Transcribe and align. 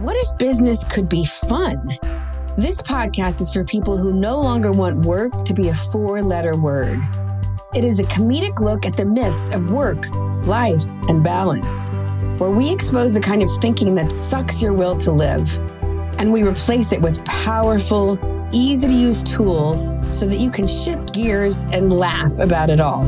What 0.00 0.16
if 0.16 0.38
business 0.38 0.82
could 0.82 1.10
be 1.10 1.26
fun? 1.26 1.98
This 2.56 2.80
podcast 2.80 3.42
is 3.42 3.52
for 3.52 3.64
people 3.64 3.98
who 3.98 4.14
no 4.14 4.38
longer 4.40 4.72
want 4.72 5.04
work 5.04 5.44
to 5.44 5.52
be 5.52 5.68
a 5.68 5.74
four 5.74 6.22
letter 6.22 6.56
word. 6.56 6.98
It 7.74 7.84
is 7.84 8.00
a 8.00 8.04
comedic 8.04 8.60
look 8.60 8.86
at 8.86 8.96
the 8.96 9.04
myths 9.04 9.50
of 9.50 9.70
work, 9.70 10.08
life, 10.46 10.86
and 11.10 11.22
balance, 11.22 11.90
where 12.40 12.48
we 12.48 12.72
expose 12.72 13.12
the 13.12 13.20
kind 13.20 13.42
of 13.42 13.50
thinking 13.60 13.94
that 13.96 14.10
sucks 14.10 14.62
your 14.62 14.72
will 14.72 14.96
to 14.96 15.12
live, 15.12 15.58
and 16.18 16.32
we 16.32 16.44
replace 16.44 16.92
it 16.92 17.02
with 17.02 17.22
powerful, 17.26 18.18
easy 18.52 18.88
to 18.88 18.94
use 18.94 19.22
tools 19.22 19.92
so 20.08 20.24
that 20.24 20.38
you 20.38 20.50
can 20.50 20.66
shift 20.66 21.12
gears 21.12 21.60
and 21.72 21.92
laugh 21.92 22.40
about 22.40 22.70
it 22.70 22.80
all. 22.80 23.04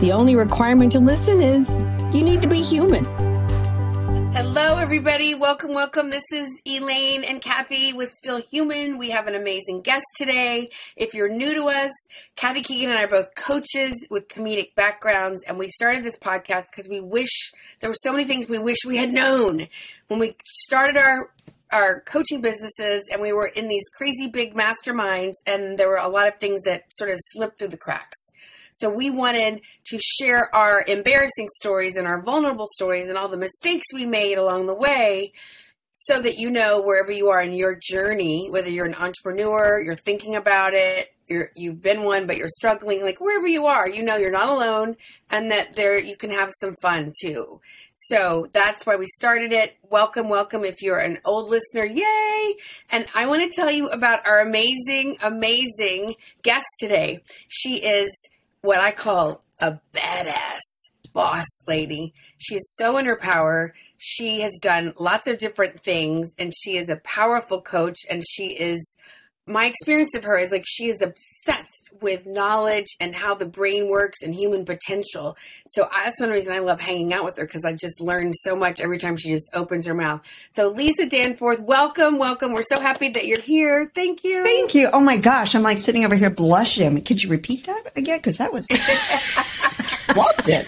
The 0.00 0.10
only 0.10 0.34
requirement 0.34 0.90
to 0.92 0.98
listen 0.98 1.40
is 1.40 1.78
you 2.12 2.24
need 2.24 2.42
to 2.42 2.48
be 2.48 2.62
human. 2.62 3.25
Hello, 4.76 4.84
everybody. 4.84 5.34
Welcome, 5.34 5.72
welcome. 5.72 6.10
This 6.10 6.22
is 6.30 6.50
Elaine 6.66 7.24
and 7.24 7.40
Kathy 7.40 7.94
with 7.94 8.10
Still 8.10 8.42
Human. 8.42 8.98
We 8.98 9.08
have 9.08 9.26
an 9.26 9.34
amazing 9.34 9.80
guest 9.80 10.04
today. 10.18 10.68
If 10.96 11.14
you're 11.14 11.30
new 11.30 11.54
to 11.54 11.68
us, 11.68 11.90
Kathy 12.36 12.60
Keegan 12.60 12.90
and 12.90 12.98
I 12.98 13.04
are 13.04 13.08
both 13.08 13.34
coaches 13.34 14.06
with 14.10 14.28
comedic 14.28 14.74
backgrounds, 14.74 15.42
and 15.48 15.58
we 15.58 15.68
started 15.68 16.04
this 16.04 16.18
podcast 16.18 16.64
because 16.70 16.90
we 16.90 17.00
wish 17.00 17.54
there 17.80 17.88
were 17.88 17.96
so 18.02 18.12
many 18.12 18.26
things 18.26 18.50
we 18.50 18.58
wish 18.58 18.84
we 18.86 18.98
had 18.98 19.10
known 19.10 19.66
when 20.08 20.20
we 20.20 20.36
started 20.44 20.98
our 20.98 21.30
our 21.72 22.02
coaching 22.02 22.42
businesses 22.42 23.02
and 23.10 23.22
we 23.22 23.32
were 23.32 23.46
in 23.46 23.68
these 23.68 23.88
crazy 23.96 24.28
big 24.28 24.54
masterminds 24.54 25.32
and 25.46 25.78
there 25.78 25.88
were 25.88 25.96
a 25.96 26.06
lot 26.06 26.28
of 26.28 26.38
things 26.38 26.62
that 26.64 26.84
sort 26.90 27.10
of 27.10 27.16
slipped 27.32 27.58
through 27.58 27.68
the 27.68 27.78
cracks. 27.78 28.18
So 28.76 28.90
we 28.90 29.08
wanted 29.08 29.62
to 29.86 29.98
share 29.98 30.54
our 30.54 30.84
embarrassing 30.86 31.48
stories 31.48 31.96
and 31.96 32.06
our 32.06 32.20
vulnerable 32.20 32.66
stories 32.72 33.08
and 33.08 33.16
all 33.16 33.28
the 33.28 33.38
mistakes 33.38 33.86
we 33.94 34.04
made 34.04 34.36
along 34.36 34.66
the 34.66 34.74
way 34.74 35.32
so 35.92 36.20
that 36.20 36.36
you 36.36 36.50
know 36.50 36.82
wherever 36.82 37.10
you 37.10 37.30
are 37.30 37.40
in 37.40 37.54
your 37.54 37.74
journey, 37.74 38.48
whether 38.50 38.68
you're 38.68 38.84
an 38.84 38.94
entrepreneur, 38.94 39.80
you're 39.80 39.94
thinking 39.94 40.36
about 40.36 40.74
it, 40.74 41.14
you're, 41.26 41.50
you've 41.56 41.80
been 41.80 42.02
one, 42.02 42.26
but 42.26 42.36
you're 42.36 42.48
struggling, 42.48 43.00
like 43.00 43.18
wherever 43.18 43.46
you 43.46 43.64
are, 43.64 43.88
you 43.88 44.04
know 44.04 44.18
you're 44.18 44.30
not 44.30 44.50
alone 44.50 44.96
and 45.30 45.50
that 45.50 45.74
there 45.74 45.98
you 45.98 46.14
can 46.14 46.30
have 46.30 46.50
some 46.60 46.74
fun 46.82 47.14
too. 47.18 47.62
So 47.94 48.46
that's 48.52 48.84
why 48.84 48.96
we 48.96 49.06
started 49.06 49.54
it. 49.54 49.78
Welcome, 49.88 50.28
welcome. 50.28 50.66
If 50.66 50.82
you're 50.82 50.98
an 50.98 51.18
old 51.24 51.48
listener, 51.48 51.86
yay! 51.86 52.56
And 52.90 53.06
I 53.14 53.26
want 53.26 53.40
to 53.40 53.56
tell 53.56 53.70
you 53.70 53.88
about 53.88 54.26
our 54.26 54.40
amazing, 54.40 55.16
amazing 55.22 56.16
guest 56.42 56.66
today. 56.78 57.22
She 57.48 57.76
is 57.76 58.14
what 58.66 58.80
I 58.80 58.90
call 58.90 59.40
a 59.60 59.78
badass 59.94 60.90
boss 61.12 61.46
lady. 61.68 62.12
She's 62.36 62.64
so 62.74 62.98
in 62.98 63.06
her 63.06 63.16
power. 63.16 63.72
She 63.96 64.40
has 64.40 64.58
done 64.58 64.92
lots 64.98 65.28
of 65.28 65.38
different 65.38 65.80
things 65.80 66.34
and 66.36 66.52
she 66.52 66.76
is 66.76 66.90
a 66.90 66.96
powerful 66.96 67.62
coach 67.62 68.00
and 68.10 68.24
she 68.28 68.48
is 68.48 68.96
my 69.46 69.66
experience 69.66 70.14
of 70.14 70.24
her 70.24 70.36
is 70.36 70.50
like 70.50 70.64
she 70.66 70.86
is 70.86 71.00
obsessed 71.00 71.90
with 72.02 72.26
knowledge 72.26 72.88
and 73.00 73.14
how 73.14 73.34
the 73.34 73.46
brain 73.46 73.88
works 73.88 74.22
and 74.22 74.34
human 74.34 74.64
potential. 74.64 75.36
So 75.68 75.88
that's 75.92 76.20
one 76.20 76.30
reason 76.30 76.52
I 76.52 76.58
love 76.58 76.80
hanging 76.80 77.12
out 77.12 77.24
with 77.24 77.38
her 77.38 77.44
because 77.44 77.64
I 77.64 77.72
just 77.72 78.00
learned 78.00 78.34
so 78.34 78.56
much 78.56 78.80
every 78.80 78.98
time 78.98 79.16
she 79.16 79.30
just 79.30 79.48
opens 79.54 79.86
her 79.86 79.94
mouth. 79.94 80.20
So 80.50 80.68
Lisa 80.68 81.06
Danforth, 81.06 81.60
welcome, 81.60 82.18
welcome. 82.18 82.52
We're 82.52 82.62
so 82.62 82.80
happy 82.80 83.08
that 83.10 83.26
you're 83.26 83.40
here. 83.40 83.90
Thank 83.94 84.24
you. 84.24 84.44
Thank 84.44 84.74
you. 84.74 84.90
Oh 84.92 85.00
my 85.00 85.16
gosh, 85.16 85.54
I'm 85.54 85.62
like 85.62 85.78
sitting 85.78 86.04
over 86.04 86.16
here 86.16 86.30
blushing. 86.30 87.00
Could 87.02 87.22
you 87.22 87.30
repeat 87.30 87.66
that 87.66 87.92
again? 87.96 88.18
Because 88.18 88.38
that 88.38 88.52
was 88.52 88.66
loved 90.16 90.48
it. 90.48 90.66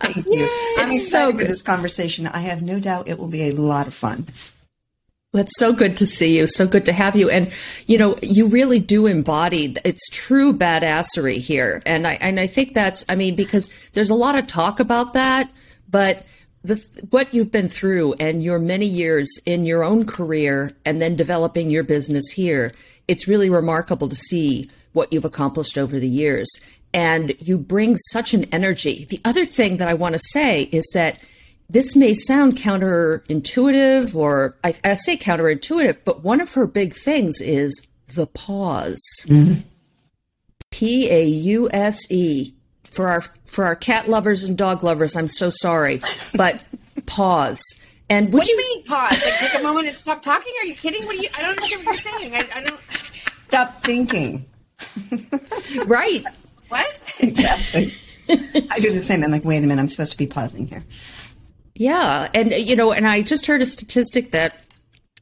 Thank 0.00 0.26
you. 0.26 0.48
I'm 0.78 0.90
excited 0.90 1.32
so 1.34 1.38
for 1.38 1.44
this 1.44 1.62
conversation. 1.62 2.26
I 2.26 2.40
have 2.40 2.62
no 2.62 2.80
doubt 2.80 3.06
it 3.06 3.18
will 3.18 3.28
be 3.28 3.48
a 3.48 3.52
lot 3.52 3.86
of 3.86 3.94
fun. 3.94 4.26
It's 5.32 5.58
so 5.58 5.72
good 5.72 5.96
to 5.98 6.06
see 6.06 6.36
you. 6.38 6.46
So 6.48 6.66
good 6.66 6.84
to 6.86 6.92
have 6.92 7.14
you. 7.14 7.30
And, 7.30 7.54
you 7.86 7.98
know, 7.98 8.16
you 8.20 8.48
really 8.48 8.80
do 8.80 9.06
embody 9.06 9.76
it's 9.84 10.08
true 10.10 10.52
badassery 10.52 11.36
here. 11.36 11.82
And 11.86 12.04
I, 12.04 12.14
and 12.14 12.40
I 12.40 12.48
think 12.48 12.74
that's, 12.74 13.04
I 13.08 13.14
mean, 13.14 13.36
because 13.36 13.70
there's 13.92 14.10
a 14.10 14.14
lot 14.14 14.36
of 14.36 14.48
talk 14.48 14.80
about 14.80 15.12
that, 15.12 15.48
but 15.88 16.26
the, 16.64 16.84
what 17.10 17.32
you've 17.32 17.52
been 17.52 17.68
through 17.68 18.14
and 18.14 18.42
your 18.42 18.58
many 18.58 18.86
years 18.86 19.28
in 19.46 19.64
your 19.64 19.84
own 19.84 20.04
career 20.04 20.74
and 20.84 21.00
then 21.00 21.14
developing 21.14 21.70
your 21.70 21.84
business 21.84 22.28
here, 22.30 22.72
it's 23.06 23.28
really 23.28 23.48
remarkable 23.48 24.08
to 24.08 24.16
see 24.16 24.68
what 24.94 25.12
you've 25.12 25.24
accomplished 25.24 25.78
over 25.78 26.00
the 26.00 26.08
years. 26.08 26.50
And 26.92 27.36
you 27.38 27.56
bring 27.56 27.96
such 28.10 28.34
an 28.34 28.46
energy. 28.46 29.06
The 29.08 29.20
other 29.24 29.44
thing 29.44 29.76
that 29.76 29.86
I 29.86 29.94
want 29.94 30.16
to 30.16 30.22
say 30.32 30.62
is 30.72 30.90
that 30.92 31.20
this 31.70 31.94
may 31.94 32.12
sound 32.12 32.56
counterintuitive, 32.56 34.14
or 34.14 34.56
I, 34.64 34.74
I, 34.82 34.94
say 34.94 35.16
counterintuitive, 35.16 36.00
but 36.04 36.24
one 36.24 36.40
of 36.40 36.54
her 36.54 36.66
big 36.66 36.94
things 36.94 37.40
is 37.40 37.86
the 38.14 38.26
pause. 38.26 39.00
Mm-hmm. 39.26 39.60
A 40.82 41.24
U 41.24 41.68
S 41.72 42.10
E. 42.10 42.54
For 42.84 43.08
our 43.08 43.20
for 43.44 43.64
our 43.66 43.76
cat 43.76 44.08
lovers 44.08 44.42
and 44.42 44.58
dog 44.58 44.82
lovers, 44.82 45.14
I'm 45.14 45.28
so 45.28 45.48
sorry, 45.48 46.02
but 46.34 46.60
pause. 47.06 47.62
And 48.08 48.32
what 48.32 48.44
do 48.44 48.50
you 48.50 48.58
mean 48.58 48.84
pause? 48.84 49.24
Like 49.24 49.38
take 49.38 49.60
a 49.60 49.62
moment 49.62 49.86
and 49.86 49.96
stop 49.96 50.22
talking? 50.22 50.52
Are 50.62 50.66
you 50.66 50.74
kidding? 50.74 51.04
What 51.04 51.14
do 51.14 51.22
you? 51.22 51.28
I 51.36 51.42
don't 51.42 51.50
understand 51.50 51.86
what 51.86 52.04
you're 52.04 52.18
saying. 52.18 52.34
I, 52.34 52.48
I 52.52 52.64
don't. 52.64 52.80
Stop 53.46 53.82
thinking. 53.84 54.44
right. 55.86 56.24
What? 56.68 56.98
Exactly. 57.20 57.94
I 58.28 58.80
do 58.80 58.92
the 58.92 59.00
same. 59.00 59.22
I'm 59.22 59.30
like, 59.30 59.44
wait 59.44 59.58
a 59.58 59.66
minute. 59.66 59.80
I'm 59.80 59.88
supposed 59.88 60.12
to 60.12 60.18
be 60.18 60.26
pausing 60.26 60.66
here. 60.66 60.82
Yeah. 61.80 62.28
And, 62.34 62.52
uh, 62.52 62.56
you 62.56 62.76
know, 62.76 62.92
and 62.92 63.08
I 63.08 63.22
just 63.22 63.46
heard 63.46 63.62
a 63.62 63.66
statistic 63.66 64.32
that, 64.32 64.54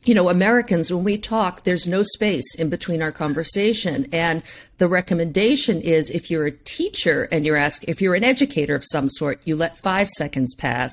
you 0.03 0.13
know, 0.13 0.29
Americans, 0.29 0.93
when 0.93 1.05
we 1.05 1.17
talk, 1.17 1.63
there's 1.63 1.87
no 1.87 2.03
space 2.03 2.57
in 2.57 2.69
between 2.69 3.01
our 3.01 3.13
conversation. 3.13 4.09
And 4.11 4.43
the 4.79 4.89
recommendation 4.89 5.81
is 5.81 6.11
if 6.11 6.33
you're 6.33 6.47
a 6.47 6.51
teacher 6.51 7.29
and 7.31 7.47
you're 7.47 7.55
asked, 7.55 7.85
if 7.87 8.03
you're 8.03 8.17
an 8.17 8.25
educator 8.25 8.75
of 8.75 8.83
some 8.85 9.09
sort, 9.09 9.41
you 9.45 9.55
let 9.55 9.77
five 9.77 10.09
seconds 10.09 10.53
pass. 10.57 10.91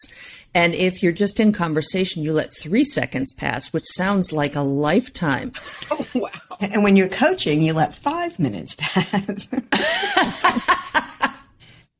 And 0.53 0.75
if 0.75 1.01
you're 1.01 1.11
just 1.11 1.39
in 1.39 1.51
conversation, 1.51 2.21
you 2.21 2.31
let 2.31 2.51
three 2.55 2.83
seconds 2.83 3.33
pass, 3.33 3.73
which 3.73 3.85
sounds 3.95 4.31
like 4.31 4.55
a 4.55 4.61
lifetime. 4.61 5.51
Oh, 5.89 6.07
wow. 6.13 6.29
And 6.61 6.83
when 6.83 6.95
you're 6.95 7.09
coaching, 7.09 7.63
you 7.63 7.73
let 7.73 7.95
five 7.95 8.37
minutes 8.37 8.75
pass. 8.79 9.47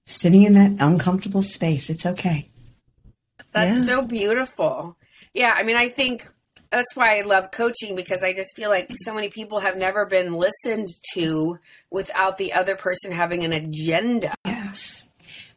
Sitting 0.05 0.43
in 0.43 0.53
that 0.53 0.75
uncomfortable 0.79 1.41
space, 1.41 1.89
it's 1.89 2.05
okay. 2.05 2.49
That's 3.55 3.87
yeah. 3.87 3.95
so 3.95 4.01
beautiful. 4.01 4.97
Yeah, 5.33 5.55
I 5.55 5.63
mean, 5.63 5.77
I 5.77 5.87
think 5.87 6.23
that's 6.71 6.95
why 6.95 7.17
I 7.17 7.21
love 7.21 7.51
coaching 7.51 7.95
because 7.95 8.21
I 8.21 8.33
just 8.33 8.55
feel 8.55 8.69
like 8.69 8.89
so 9.03 9.13
many 9.13 9.29
people 9.29 9.61
have 9.61 9.77
never 9.77 10.05
been 10.05 10.33
listened 10.33 10.89
to 11.13 11.57
without 11.89 12.37
the 12.37 12.51
other 12.51 12.75
person 12.75 13.13
having 13.13 13.45
an 13.45 13.53
agenda. 13.53 14.33
Yes. 14.45 15.07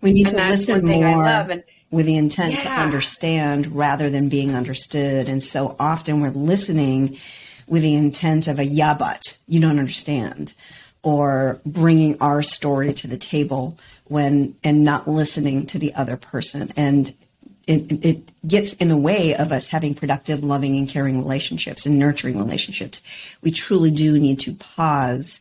We 0.01 0.13
need 0.13 0.29
and 0.29 0.39
to 0.39 0.49
listen 0.49 0.87
more 0.87 1.27
and, 1.27 1.65
with 1.91 2.07
the 2.07 2.17
intent 2.17 2.55
yeah. 2.55 2.61
to 2.61 2.83
understand 2.83 3.75
rather 3.75 4.11
than 4.11 4.29
being 4.29 4.55
understood. 4.55 5.29
And 5.29 5.43
so 5.43 5.75
often 5.81 6.21
we're 6.21 6.31
listening 6.31 7.19
with 7.67 7.83
the 7.83 7.97
intent 7.97 8.47
of 8.47 8.61
a 8.61 8.65
yeah, 8.65 8.95
but 8.95 9.39
you 9.49 9.61
don't 9.61 9.81
understand 9.81 10.55
or 11.03 11.61
bringing 11.67 12.21
our 12.21 12.43
story 12.43 12.93
to 12.93 13.09
the 13.09 13.19
table 13.19 13.77
when 14.05 14.55
and 14.63 14.85
not 14.85 15.09
listening 15.09 15.67
to 15.67 15.79
the 15.79 15.95
other 15.95 16.17
person. 16.17 16.73
And 16.77 17.15
it, 17.69 18.05
it 18.05 18.49
gets 18.49 18.73
in 18.75 18.89
the 18.89 18.97
way 18.97 19.35
of 19.35 19.53
us 19.53 19.69
having 19.69 19.95
productive, 19.95 20.43
loving, 20.43 20.77
and 20.77 20.89
caring 20.89 21.19
relationships 21.19 21.87
and 21.87 21.99
nurturing 21.99 22.39
relationships. 22.39 23.03
We 23.43 23.51
truly 23.51 23.91
do 23.91 24.19
need 24.19 24.41
to 24.41 24.55
pause 24.55 25.41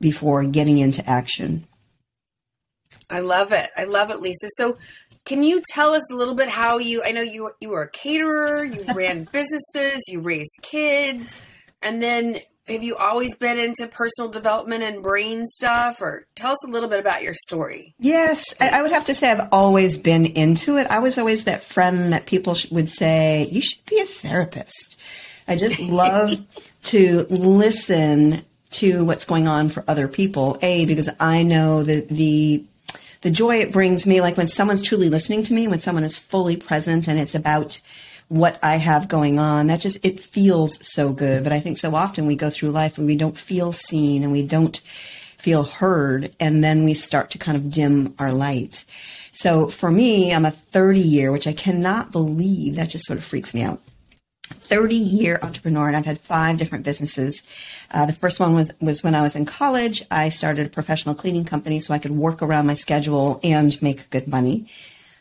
before 0.00 0.44
getting 0.44 0.78
into 0.78 1.08
action. 1.08 1.66
I 3.10 3.20
love 3.20 3.52
it. 3.52 3.68
I 3.76 3.84
love 3.84 4.10
it, 4.10 4.20
Lisa. 4.20 4.48
So, 4.56 4.78
can 5.24 5.42
you 5.42 5.62
tell 5.72 5.94
us 5.94 6.10
a 6.12 6.14
little 6.14 6.34
bit 6.34 6.48
how 6.48 6.78
you? 6.78 7.02
I 7.04 7.12
know 7.12 7.22
you 7.22 7.50
you 7.60 7.70
were 7.70 7.82
a 7.82 7.90
caterer, 7.90 8.64
you 8.64 8.82
ran 8.94 9.24
businesses, 9.32 10.02
you 10.08 10.20
raised 10.20 10.58
kids, 10.62 11.38
and 11.82 12.02
then 12.02 12.38
have 12.66 12.82
you 12.82 12.96
always 12.96 13.34
been 13.36 13.58
into 13.58 13.86
personal 13.86 14.30
development 14.30 14.82
and 14.82 15.02
brain 15.02 15.46
stuff? 15.46 16.00
Or 16.00 16.26
tell 16.34 16.52
us 16.52 16.64
a 16.64 16.70
little 16.70 16.88
bit 16.88 17.00
about 17.00 17.22
your 17.22 17.34
story. 17.34 17.94
Yes 17.98 18.54
i 18.60 18.82
would 18.82 18.92
have 18.92 19.04
to 19.04 19.14
say 19.14 19.30
i've 19.30 19.48
always 19.52 19.98
been 19.98 20.26
into 20.26 20.76
it. 20.76 20.86
I 20.88 20.98
was 20.98 21.18
always 21.18 21.44
that 21.44 21.62
friend 21.62 22.12
that 22.12 22.26
people 22.26 22.56
would 22.70 22.88
say 22.88 23.48
you 23.50 23.60
should 23.60 23.84
be 23.86 24.00
a 24.00 24.06
therapist. 24.06 25.00
I 25.46 25.56
just 25.56 25.80
love 25.90 26.32
to 26.84 27.26
listen 27.28 28.44
to 28.70 29.04
what's 29.04 29.24
going 29.24 29.46
on 29.46 29.68
for 29.68 29.84
other 29.86 30.08
people 30.08 30.58
a 30.60 30.84
because 30.84 31.08
i 31.20 31.44
know 31.44 31.84
that 31.84 32.08
the 32.08 32.64
the 33.24 33.30
joy 33.30 33.56
it 33.56 33.72
brings 33.72 34.06
me. 34.06 34.20
Like 34.20 34.36
when 34.36 34.46
someone's 34.46 34.82
truly 34.82 35.08
listening 35.08 35.42
to 35.44 35.54
me 35.54 35.66
when 35.66 35.80
someone 35.80 36.04
is 36.04 36.18
fully 36.18 36.56
present 36.56 37.08
and 37.08 37.18
it's 37.18 37.34
about 37.34 37.80
what 38.34 38.58
I 38.64 38.76
have 38.76 39.06
going 39.06 39.38
on. 39.38 39.68
That 39.68 39.78
just, 39.78 40.04
it 40.04 40.20
feels 40.20 40.84
so 40.84 41.12
good. 41.12 41.44
But 41.44 41.52
I 41.52 41.60
think 41.60 41.78
so 41.78 41.94
often 41.94 42.26
we 42.26 42.34
go 42.34 42.50
through 42.50 42.70
life 42.70 42.98
and 42.98 43.06
we 43.06 43.16
don't 43.16 43.38
feel 43.38 43.70
seen 43.70 44.24
and 44.24 44.32
we 44.32 44.44
don't 44.44 44.76
feel 44.76 45.62
heard. 45.62 46.34
And 46.40 46.62
then 46.62 46.84
we 46.84 46.94
start 46.94 47.30
to 47.30 47.38
kind 47.38 47.56
of 47.56 47.70
dim 47.70 48.12
our 48.18 48.32
light. 48.32 48.86
So 49.32 49.68
for 49.68 49.88
me, 49.88 50.34
I'm 50.34 50.44
a 50.44 50.50
30 50.50 50.98
year, 50.98 51.30
which 51.30 51.46
I 51.46 51.52
cannot 51.52 52.10
believe. 52.10 52.74
That 52.74 52.90
just 52.90 53.06
sort 53.06 53.18
of 53.18 53.24
freaks 53.24 53.54
me 53.54 53.62
out. 53.62 53.80
30 54.46 54.96
year 54.96 55.38
entrepreneur 55.40 55.86
and 55.86 55.96
I've 55.96 56.04
had 56.04 56.18
five 56.18 56.58
different 56.58 56.84
businesses. 56.84 57.44
Uh, 57.90 58.04
the 58.06 58.12
first 58.12 58.40
one 58.40 58.54
was, 58.54 58.72
was 58.80 59.04
when 59.04 59.14
I 59.14 59.22
was 59.22 59.36
in 59.36 59.46
college. 59.46 60.02
I 60.10 60.28
started 60.28 60.66
a 60.66 60.70
professional 60.70 61.14
cleaning 61.14 61.44
company 61.44 61.78
so 61.78 61.94
I 61.94 61.98
could 62.00 62.10
work 62.10 62.42
around 62.42 62.66
my 62.66 62.74
schedule 62.74 63.38
and 63.44 63.80
make 63.80 64.10
good 64.10 64.26
money. 64.26 64.66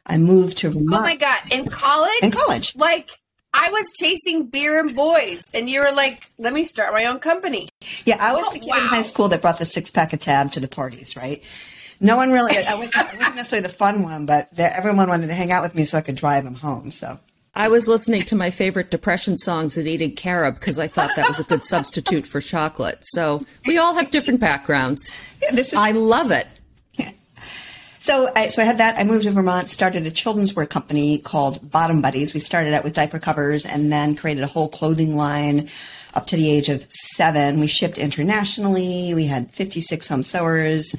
I 0.06 0.18
moved 0.18 0.58
to 0.60 0.70
Vermont. 0.70 0.94
Oh 0.94 1.02
my 1.02 1.16
God. 1.16 1.40
In 1.52 1.68
college? 1.68 2.12
In 2.22 2.32
college. 2.32 2.76
Like, 2.76 3.10
I 3.54 3.70
was 3.70 3.92
chasing 3.96 4.48
beer 4.48 4.80
and 4.80 4.96
boys, 4.96 5.44
and 5.54 5.70
you 5.70 5.80
were 5.82 5.92
like, 5.92 6.30
let 6.40 6.54
me 6.54 6.66
start 6.66 6.94
my 6.94 7.06
own 7.06 7.20
company. 7.20 7.70
Yeah, 8.04 8.18
I 8.20 8.34
was 8.34 8.46
oh, 8.48 8.54
the 8.54 8.60
kid 8.60 8.70
wow. 8.70 8.78
in 8.78 8.84
high 8.86 9.04
school 9.04 9.28
that 9.30 9.42
brought 9.42 9.60
the 9.60 9.66
six 9.66 9.92
pack 9.92 10.12
of 10.12 10.20
tab 10.20 10.52
to 10.54 10.60
the 10.60 10.68
parties, 10.68 11.16
right? 11.16 11.44
No 12.00 12.18
one 12.18 12.32
really, 12.32 12.58
I 12.58 12.76
wasn't, 12.76 12.98
I 12.98 13.04
wasn't 13.04 13.36
necessarily 13.36 13.66
the 13.66 13.74
fun 13.74 14.04
one, 14.04 14.26
but 14.26 14.50
everyone 14.58 15.08
wanted 15.08 15.28
to 15.28 15.34
hang 15.34 15.52
out 15.52 15.62
with 15.62 15.76
me 15.76 15.86
so 15.86 16.00
I 16.00 16.02
could 16.02 16.16
drive 16.16 16.44
them 16.44 16.56
home. 16.56 16.92
So 16.92 17.20
I 17.56 17.68
was 17.68 17.88
listening 17.88 18.24
to 18.24 18.36
my 18.36 18.50
favorite 18.50 18.90
depression 18.90 19.38
songs 19.38 19.78
and 19.78 19.88
eating 19.88 20.16
carob 20.16 20.56
because 20.56 20.80
I 20.80 20.88
thought 20.88 21.12
that 21.16 21.28
was 21.28 21.40
a 21.40 21.44
good 21.44 21.64
substitute 21.64 22.26
for 22.26 22.42
chocolate. 22.42 23.00
So 23.04 23.46
we 23.66 23.78
all 23.78 23.94
have 23.94 24.10
different 24.10 24.40
backgrounds. 24.40 25.16
Yeah, 25.42 25.52
this 25.52 25.72
is 25.72 25.80
I 25.80 25.92
love 25.92 26.32
it. 26.32 26.48
So 28.04 28.30
I, 28.36 28.50
so 28.50 28.62
I 28.62 28.66
had 28.66 28.80
that. 28.80 29.00
I 29.00 29.06
moved 29.06 29.24
to 29.24 29.32
Vermont, 29.32 29.70
started 29.70 30.06
a 30.06 30.12
children's 30.12 30.54
wear 30.54 30.66
company 30.66 31.20
called 31.20 31.72
Bottom 31.72 32.02
Buddies. 32.02 32.34
We 32.34 32.42
started 32.42 32.74
out 32.74 32.84
with 32.84 32.96
diaper 32.96 33.18
covers 33.18 33.66
and 33.66 33.94
then 33.94 34.18
created 34.18 34.44
a 34.44 34.48
whole 34.48 34.68
clothing 34.68 35.16
line 35.16 35.70
up 36.14 36.28
to 36.28 36.36
the 36.36 36.52
age 36.52 36.68
of 36.68 36.86
seven. 36.90 37.62
We 37.62 37.68
shipped 37.68 37.98
internationally. 37.98 39.14
We 39.14 39.28
had 39.28 39.54
56 39.54 40.06
home 40.06 40.22
sewers. 40.22 40.94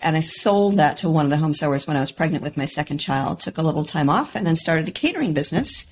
And 0.00 0.16
I 0.16 0.20
sold 0.22 0.78
that 0.78 0.96
to 0.96 1.08
one 1.08 1.24
of 1.24 1.30
the 1.30 1.36
home 1.36 1.52
sewers 1.52 1.86
when 1.86 1.96
I 1.96 2.00
was 2.00 2.10
pregnant 2.10 2.42
with 2.42 2.56
my 2.56 2.66
second 2.66 2.98
child. 2.98 3.38
Took 3.38 3.58
a 3.58 3.62
little 3.62 3.84
time 3.84 4.10
off 4.10 4.34
and 4.34 4.44
then 4.44 4.56
started 4.56 4.88
a 4.88 4.90
catering 4.90 5.34
business 5.34 5.86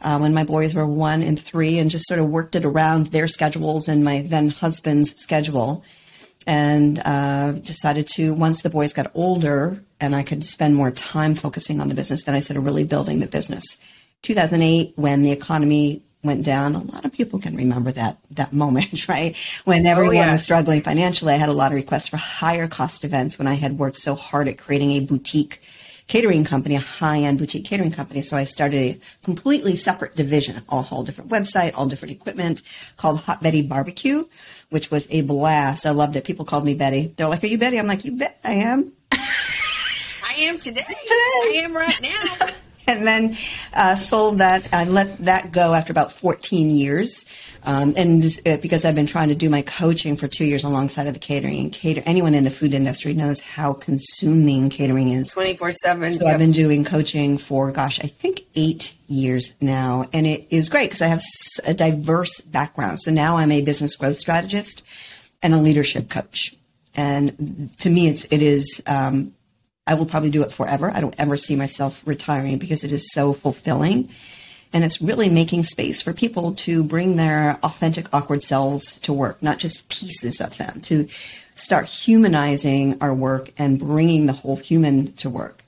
uh, 0.00 0.18
when 0.18 0.34
my 0.34 0.42
boys 0.42 0.74
were 0.74 0.88
one 0.88 1.22
and 1.22 1.38
three 1.38 1.78
and 1.78 1.88
just 1.88 2.08
sort 2.08 2.18
of 2.18 2.26
worked 2.26 2.56
it 2.56 2.64
around 2.64 3.06
their 3.12 3.28
schedules 3.28 3.86
and 3.86 4.04
my 4.04 4.22
then 4.22 4.48
husband's 4.48 5.14
schedule. 5.22 5.84
And 6.48 6.98
uh, 6.98 7.52
decided 7.52 8.08
to, 8.16 8.34
once 8.34 8.62
the 8.62 8.70
boys 8.70 8.92
got 8.92 9.12
older, 9.14 9.80
and 10.00 10.14
I 10.16 10.22
could 10.22 10.44
spend 10.44 10.74
more 10.74 10.90
time 10.90 11.34
focusing 11.34 11.80
on 11.80 11.88
the 11.88 11.94
business. 11.94 12.24
Then 12.24 12.34
I 12.34 12.40
started 12.40 12.60
really 12.60 12.84
building 12.84 13.20
the 13.20 13.26
business. 13.26 13.78
2008, 14.22 14.92
when 14.96 15.22
the 15.22 15.32
economy 15.32 16.02
went 16.22 16.44
down, 16.44 16.74
a 16.74 16.80
lot 16.80 17.04
of 17.04 17.12
people 17.12 17.38
can 17.38 17.56
remember 17.56 17.92
that 17.92 18.18
that 18.32 18.52
moment, 18.52 19.08
right? 19.08 19.36
When 19.64 19.86
oh, 19.86 19.90
everyone 19.90 20.16
oh, 20.16 20.20
yes. 20.20 20.32
was 20.32 20.44
struggling 20.44 20.82
financially, 20.82 21.32
I 21.32 21.36
had 21.36 21.48
a 21.48 21.54
lot 21.54 21.72
of 21.72 21.76
requests 21.76 22.08
for 22.08 22.16
higher 22.16 22.68
cost 22.68 23.04
events 23.04 23.38
when 23.38 23.48
I 23.48 23.54
had 23.54 23.78
worked 23.78 23.96
so 23.96 24.14
hard 24.14 24.48
at 24.48 24.58
creating 24.58 24.92
a 24.92 25.00
boutique 25.00 25.62
catering 26.10 26.42
company, 26.42 26.74
a 26.74 26.80
high-end 26.80 27.38
boutique 27.38 27.64
catering 27.64 27.92
company. 27.92 28.20
So 28.20 28.36
I 28.36 28.42
started 28.42 28.80
a 28.80 29.00
completely 29.24 29.76
separate 29.76 30.16
division, 30.16 30.60
a 30.68 30.82
whole 30.82 31.04
different 31.04 31.30
website, 31.30 31.70
all 31.76 31.86
different 31.86 32.16
equipment 32.16 32.62
called 32.96 33.20
Hot 33.20 33.40
Betty 33.40 33.62
Barbecue, 33.62 34.24
which 34.70 34.90
was 34.90 35.06
a 35.10 35.22
blast. 35.22 35.86
I 35.86 35.90
loved 35.90 36.16
it. 36.16 36.24
People 36.24 36.44
called 36.44 36.64
me 36.64 36.74
Betty. 36.74 37.14
They're 37.16 37.28
like, 37.28 37.44
"Are 37.44 37.46
you 37.46 37.58
Betty?" 37.58 37.78
I'm 37.78 37.86
like, 37.86 38.04
"You 38.04 38.16
bet 38.16 38.40
I 38.42 38.54
am." 38.54 38.92
am 40.40 40.58
today. 40.58 40.82
today. 40.82 40.94
I 41.08 41.52
am 41.62 41.74
right 41.74 42.00
now. 42.02 42.46
and 42.86 43.06
then 43.06 43.36
uh, 43.72 43.94
sold 43.96 44.38
that 44.38 44.68
I 44.72 44.84
let 44.84 45.18
that 45.18 45.52
go 45.52 45.74
after 45.74 45.92
about 45.92 46.12
14 46.12 46.70
years. 46.70 47.24
Um, 47.62 47.92
and 47.96 48.22
just, 48.22 48.46
uh, 48.48 48.56
because 48.56 48.86
I've 48.86 48.94
been 48.94 49.06
trying 49.06 49.28
to 49.28 49.34
do 49.34 49.50
my 49.50 49.60
coaching 49.62 50.16
for 50.16 50.28
two 50.28 50.46
years 50.46 50.64
alongside 50.64 51.06
of 51.06 51.12
the 51.12 51.20
catering 51.20 51.60
and 51.60 51.72
cater, 51.72 52.02
anyone 52.06 52.34
in 52.34 52.44
the 52.44 52.50
food 52.50 52.72
industry 52.72 53.12
knows 53.12 53.40
how 53.40 53.74
consuming 53.74 54.70
catering 54.70 55.12
is. 55.12 55.30
24 55.30 55.72
seven. 55.72 56.10
So 56.10 56.24
yep. 56.24 56.32
I've 56.32 56.38
been 56.38 56.52
doing 56.52 56.84
coaching 56.84 57.36
for, 57.36 57.70
gosh, 57.70 58.00
I 58.00 58.06
think 58.06 58.42
eight 58.54 58.96
years 59.08 59.52
now. 59.60 60.08
And 60.12 60.26
it 60.26 60.46
is 60.50 60.70
great 60.70 60.86
because 60.86 61.02
I 61.02 61.08
have 61.08 61.22
a 61.66 61.74
diverse 61.74 62.40
background. 62.40 63.00
So 63.00 63.10
now 63.10 63.36
I'm 63.36 63.52
a 63.52 63.60
business 63.60 63.94
growth 63.94 64.18
strategist 64.18 64.82
and 65.42 65.52
a 65.52 65.58
leadership 65.58 66.08
coach. 66.08 66.54
And 66.96 67.70
to 67.78 67.90
me, 67.90 68.08
it's, 68.08 68.24
it 68.24 68.42
is, 68.42 68.82
um, 68.86 69.34
I 69.90 69.94
will 69.94 70.06
probably 70.06 70.30
do 70.30 70.42
it 70.42 70.52
forever. 70.52 70.92
I 70.94 71.00
don't 71.00 71.16
ever 71.18 71.36
see 71.36 71.56
myself 71.56 72.06
retiring 72.06 72.58
because 72.58 72.84
it 72.84 72.92
is 72.92 73.10
so 73.12 73.32
fulfilling. 73.32 74.08
And 74.72 74.84
it's 74.84 75.02
really 75.02 75.28
making 75.28 75.64
space 75.64 76.00
for 76.00 76.12
people 76.12 76.54
to 76.66 76.84
bring 76.84 77.16
their 77.16 77.58
authentic, 77.64 78.06
awkward 78.14 78.44
selves 78.44 79.00
to 79.00 79.12
work, 79.12 79.42
not 79.42 79.58
just 79.58 79.88
pieces 79.88 80.40
of 80.40 80.56
them, 80.58 80.80
to 80.82 81.08
start 81.56 81.86
humanizing 81.86 82.98
our 83.00 83.12
work 83.12 83.50
and 83.58 83.80
bringing 83.80 84.26
the 84.26 84.32
whole 84.32 84.54
human 84.54 85.12
to 85.14 85.28
work. 85.28 85.64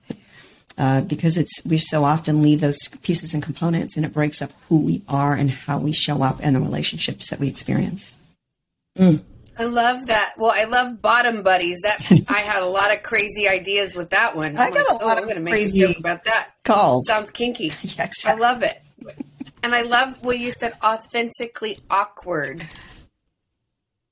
Uh, 0.79 1.01
because 1.01 1.37
it's 1.37 1.65
we 1.67 1.79
so 1.79 2.05
often 2.05 2.43
leave 2.43 2.61
those 2.61 2.79
pieces 3.03 3.35
and 3.35 3.43
components, 3.43 3.97
and 3.97 4.07
it 4.07 4.13
breaks 4.13 4.41
up 4.41 4.53
who 4.69 4.79
we 4.79 5.03
are 5.09 5.35
and 5.35 5.51
how 5.51 5.79
we 5.79 5.93
show 5.93 6.23
up 6.23 6.39
and 6.41 6.55
the 6.55 6.61
relationships 6.61 7.29
that 7.29 7.41
we 7.41 7.49
experience. 7.49 8.17
Mm. 8.97 9.21
I 9.59 9.65
love 9.65 10.07
that. 10.07 10.35
Well, 10.39 10.53
I 10.55 10.65
love 10.65 11.01
bottom 11.03 11.43
buddies. 11.43 11.79
That 11.83 12.25
I 12.29 12.41
had 12.41 12.63
a 12.63 12.67
lot 12.67 12.93
of 12.93 13.03
crazy 13.03 13.49
ideas 13.49 13.95
with 13.95 14.11
that 14.11 14.37
one. 14.37 14.57
I 14.57 14.71
got 14.71 14.75
like, 14.75 15.01
a 15.01 15.05
lot 15.05 15.19
oh, 15.19 15.29
of 15.29 15.47
crazy 15.47 15.95
about 15.99 16.25
that. 16.25 16.51
Calls 16.65 17.07
sounds 17.07 17.31
kinky. 17.31 17.67
yeah, 17.83 18.05
exactly. 18.05 18.31
I 18.31 18.35
love 18.35 18.63
it, 18.63 18.81
and 19.63 19.75
I 19.75 19.83
love 19.83 20.25
what 20.25 20.39
you 20.39 20.51
said. 20.51 20.75
Authentically 20.83 21.79
awkward. 21.91 22.67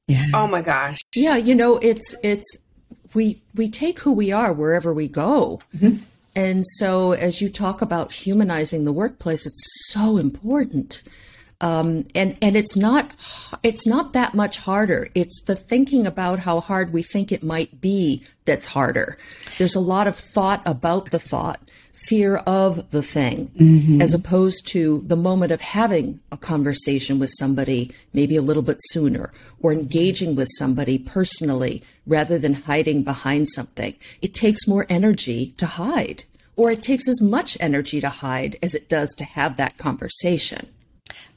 Yeah. 0.07 0.27
Oh 0.35 0.47
my 0.47 0.61
gosh. 0.61 0.99
Yeah, 1.15 1.37
you 1.37 1.55
know, 1.55 1.79
it's 1.79 2.15
it's 2.23 2.59
we 3.15 3.43
we 3.55 3.69
take 3.69 4.01
who 4.01 4.13
we 4.13 4.33
are 4.33 4.53
wherever 4.53 4.93
we 4.93 5.09
go. 5.09 5.61
Mm-hmm. 5.77 6.03
And 6.37 6.65
so 6.67 7.13
as 7.13 7.41
you 7.41 7.49
talk 7.49 7.83
about 7.83 8.13
humanizing 8.13 8.85
the 8.85 8.93
workplace, 8.93 9.47
it's 9.47 9.93
so 9.93 10.17
important 10.17 11.03
um, 11.61 12.07
and 12.15 12.37
and 12.41 12.57
it's 12.57 12.77
not 12.77 13.11
it's 13.63 13.87
not 13.87 14.13
that 14.13 14.35
much 14.35 14.59
harder. 14.59 15.09
It's 15.15 15.43
the 15.43 15.57
thinking 15.57 16.07
about 16.07 16.41
how 16.41 16.61
hard 16.61 16.93
we 16.93 17.03
think 17.03 17.31
it 17.33 17.43
might 17.43 17.81
be 17.81 18.23
that's 18.45 18.67
harder. 18.67 19.19
There's 19.59 19.77
a 19.77 19.81
lot 19.81 20.07
of 20.07 20.17
thought 20.17 20.63
about 20.65 21.11
the 21.11 21.19
thought, 21.19 21.61
fear 21.93 22.37
of 22.39 22.91
the 22.91 23.03
thing, 23.03 23.49
mm-hmm. 23.49 24.01
as 24.01 24.15
opposed 24.15 24.67
to 24.69 25.05
the 25.07 25.17
moment 25.17 25.53
of 25.53 25.61
having 25.61 26.21
a 26.33 26.37
conversation 26.37 27.19
with 27.19 27.31
somebody, 27.39 27.93
maybe 28.15 28.37
a 28.37 28.43
little 28.43 28.63
bit 28.63 28.79
sooner, 28.81 29.31
or 29.61 29.73
engaging 29.73 30.35
with 30.35 30.49
somebody 30.59 30.99
personally 30.99 31.83
rather 32.07 32.39
than 32.39 32.55
hiding 32.55 33.03
behind 33.03 33.49
something. 33.51 33.95
It 34.23 34.35
takes 34.35 34.67
more 34.67 34.87
energy 34.89 35.53
to 35.59 35.67
hide, 35.67 36.25
or 36.57 36.71
it 36.71 36.83
takes 36.83 37.07
as 37.07 37.21
much 37.21 37.59
energy 37.61 38.01
to 38.01 38.09
hide 38.09 38.57
as 38.63 38.75
it 38.75 38.89
does 38.89 39.13
to 39.19 39.25
have 39.25 39.57
that 39.59 39.77
conversation. 39.77 40.69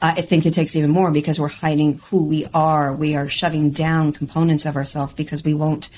I 0.01 0.21
think 0.21 0.45
it 0.45 0.53
takes 0.53 0.75
even 0.75 0.91
more 0.91 1.11
because 1.11 1.39
we're 1.39 1.47
hiding 1.47 1.99
who 2.09 2.25
we 2.25 2.47
are. 2.53 2.93
We 2.93 3.15
are 3.15 3.27
shoving 3.27 3.71
down 3.71 4.13
components 4.13 4.65
of 4.65 4.75
ourselves 4.75 5.13
because 5.13 5.43
we 5.43 5.53
won't 5.53 5.89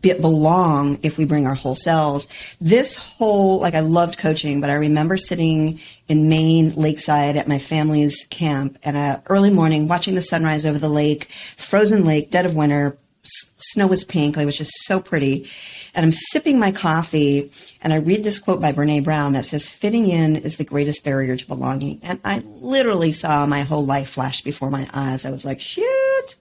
belong 0.00 0.98
if 1.02 1.16
we 1.16 1.24
bring 1.24 1.46
our 1.46 1.54
whole 1.54 1.74
selves. 1.74 2.56
This 2.60 2.96
whole, 2.96 3.60
like 3.60 3.74
I 3.74 3.80
loved 3.80 4.18
coaching, 4.18 4.60
but 4.60 4.70
I 4.70 4.74
remember 4.74 5.16
sitting 5.16 5.80
in 6.08 6.28
Maine, 6.28 6.74
lakeside 6.74 7.36
at 7.36 7.46
my 7.46 7.58
family's 7.58 8.26
camp 8.26 8.78
and 8.82 9.22
early 9.26 9.50
morning, 9.50 9.86
watching 9.86 10.14
the 10.14 10.22
sunrise 10.22 10.66
over 10.66 10.78
the 10.78 10.88
lake, 10.88 11.24
frozen 11.56 12.04
lake, 12.04 12.30
dead 12.30 12.46
of 12.46 12.56
winter, 12.56 12.98
snow 13.22 13.86
was 13.86 14.04
pink. 14.04 14.36
It 14.36 14.44
was 14.44 14.58
just 14.58 14.72
so 14.84 15.00
pretty. 15.00 15.48
And 15.96 16.04
I'm 16.04 16.12
sipping 16.12 16.58
my 16.58 16.72
coffee 16.72 17.50
and 17.80 17.90
I 17.90 17.96
read 17.96 18.22
this 18.22 18.38
quote 18.38 18.60
by 18.60 18.70
Brene 18.70 19.02
Brown 19.02 19.32
that 19.32 19.46
says, 19.46 19.66
fitting 19.66 20.06
in 20.06 20.36
is 20.36 20.58
the 20.58 20.64
greatest 20.64 21.02
barrier 21.02 21.38
to 21.38 21.46
belonging. 21.46 22.00
And 22.02 22.20
I 22.22 22.42
literally 22.44 23.12
saw 23.12 23.46
my 23.46 23.62
whole 23.62 23.86
life 23.86 24.10
flash 24.10 24.42
before 24.42 24.70
my 24.70 24.86
eyes. 24.92 25.24
I 25.24 25.30
was 25.30 25.46
like, 25.46 25.58
shoot, 25.58 26.36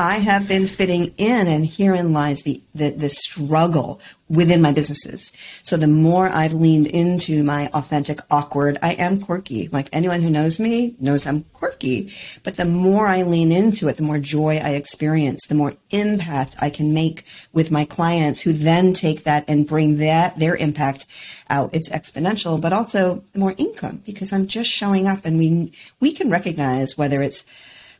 I 0.00 0.18
have 0.18 0.46
been 0.46 0.68
fitting 0.68 1.12
in, 1.18 1.48
and 1.48 1.66
herein 1.66 2.12
lies 2.12 2.42
the, 2.42 2.62
the, 2.72 2.90
the, 2.90 3.08
struggle 3.08 4.00
within 4.28 4.62
my 4.62 4.70
businesses. 4.70 5.32
So 5.62 5.76
the 5.76 5.88
more 5.88 6.30
I've 6.30 6.52
leaned 6.52 6.86
into 6.86 7.42
my 7.42 7.66
authentic, 7.74 8.20
awkward, 8.30 8.78
I 8.80 8.92
am 8.92 9.20
quirky. 9.20 9.66
Like 9.72 9.88
anyone 9.92 10.22
who 10.22 10.30
knows 10.30 10.60
me 10.60 10.94
knows 11.00 11.26
I'm 11.26 11.42
quirky. 11.52 12.12
But 12.44 12.54
the 12.54 12.64
more 12.64 13.08
I 13.08 13.22
lean 13.22 13.50
into 13.50 13.88
it, 13.88 13.96
the 13.96 14.04
more 14.04 14.20
joy 14.20 14.58
I 14.58 14.70
experience, 14.70 15.44
the 15.48 15.56
more 15.56 15.74
impact 15.90 16.54
I 16.60 16.70
can 16.70 16.94
make 16.94 17.24
with 17.52 17.72
my 17.72 17.84
clients 17.84 18.40
who 18.40 18.52
then 18.52 18.92
take 18.92 19.24
that 19.24 19.46
and 19.48 19.66
bring 19.66 19.96
that, 19.98 20.38
their 20.38 20.54
impact 20.54 21.06
out. 21.50 21.70
It's 21.74 21.88
exponential, 21.88 22.60
but 22.60 22.72
also 22.72 23.24
more 23.34 23.54
income 23.58 24.02
because 24.06 24.32
I'm 24.32 24.46
just 24.46 24.70
showing 24.70 25.08
up 25.08 25.24
and 25.24 25.38
we, 25.38 25.72
we 25.98 26.12
can 26.12 26.30
recognize 26.30 26.96
whether 26.96 27.20
it's 27.20 27.44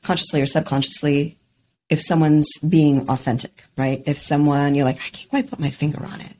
consciously 0.02 0.40
or 0.40 0.46
subconsciously 0.46 1.37
if 1.88 2.00
someone's 2.02 2.48
being 2.66 3.08
authentic, 3.08 3.64
right? 3.76 4.02
If 4.06 4.18
someone, 4.18 4.74
you're 4.74 4.84
like, 4.84 4.96
I 4.96 5.08
can't 5.08 5.30
quite 5.30 5.50
put 5.50 5.58
my 5.58 5.70
finger 5.70 6.04
on 6.04 6.20
it. 6.20 6.32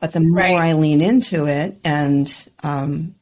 But 0.00 0.12
the 0.12 0.20
more 0.20 0.38
right. 0.38 0.54
I 0.54 0.72
lean 0.74 1.00
into 1.00 1.46
it 1.46 1.76
and 1.84 2.48
um, 2.62 3.14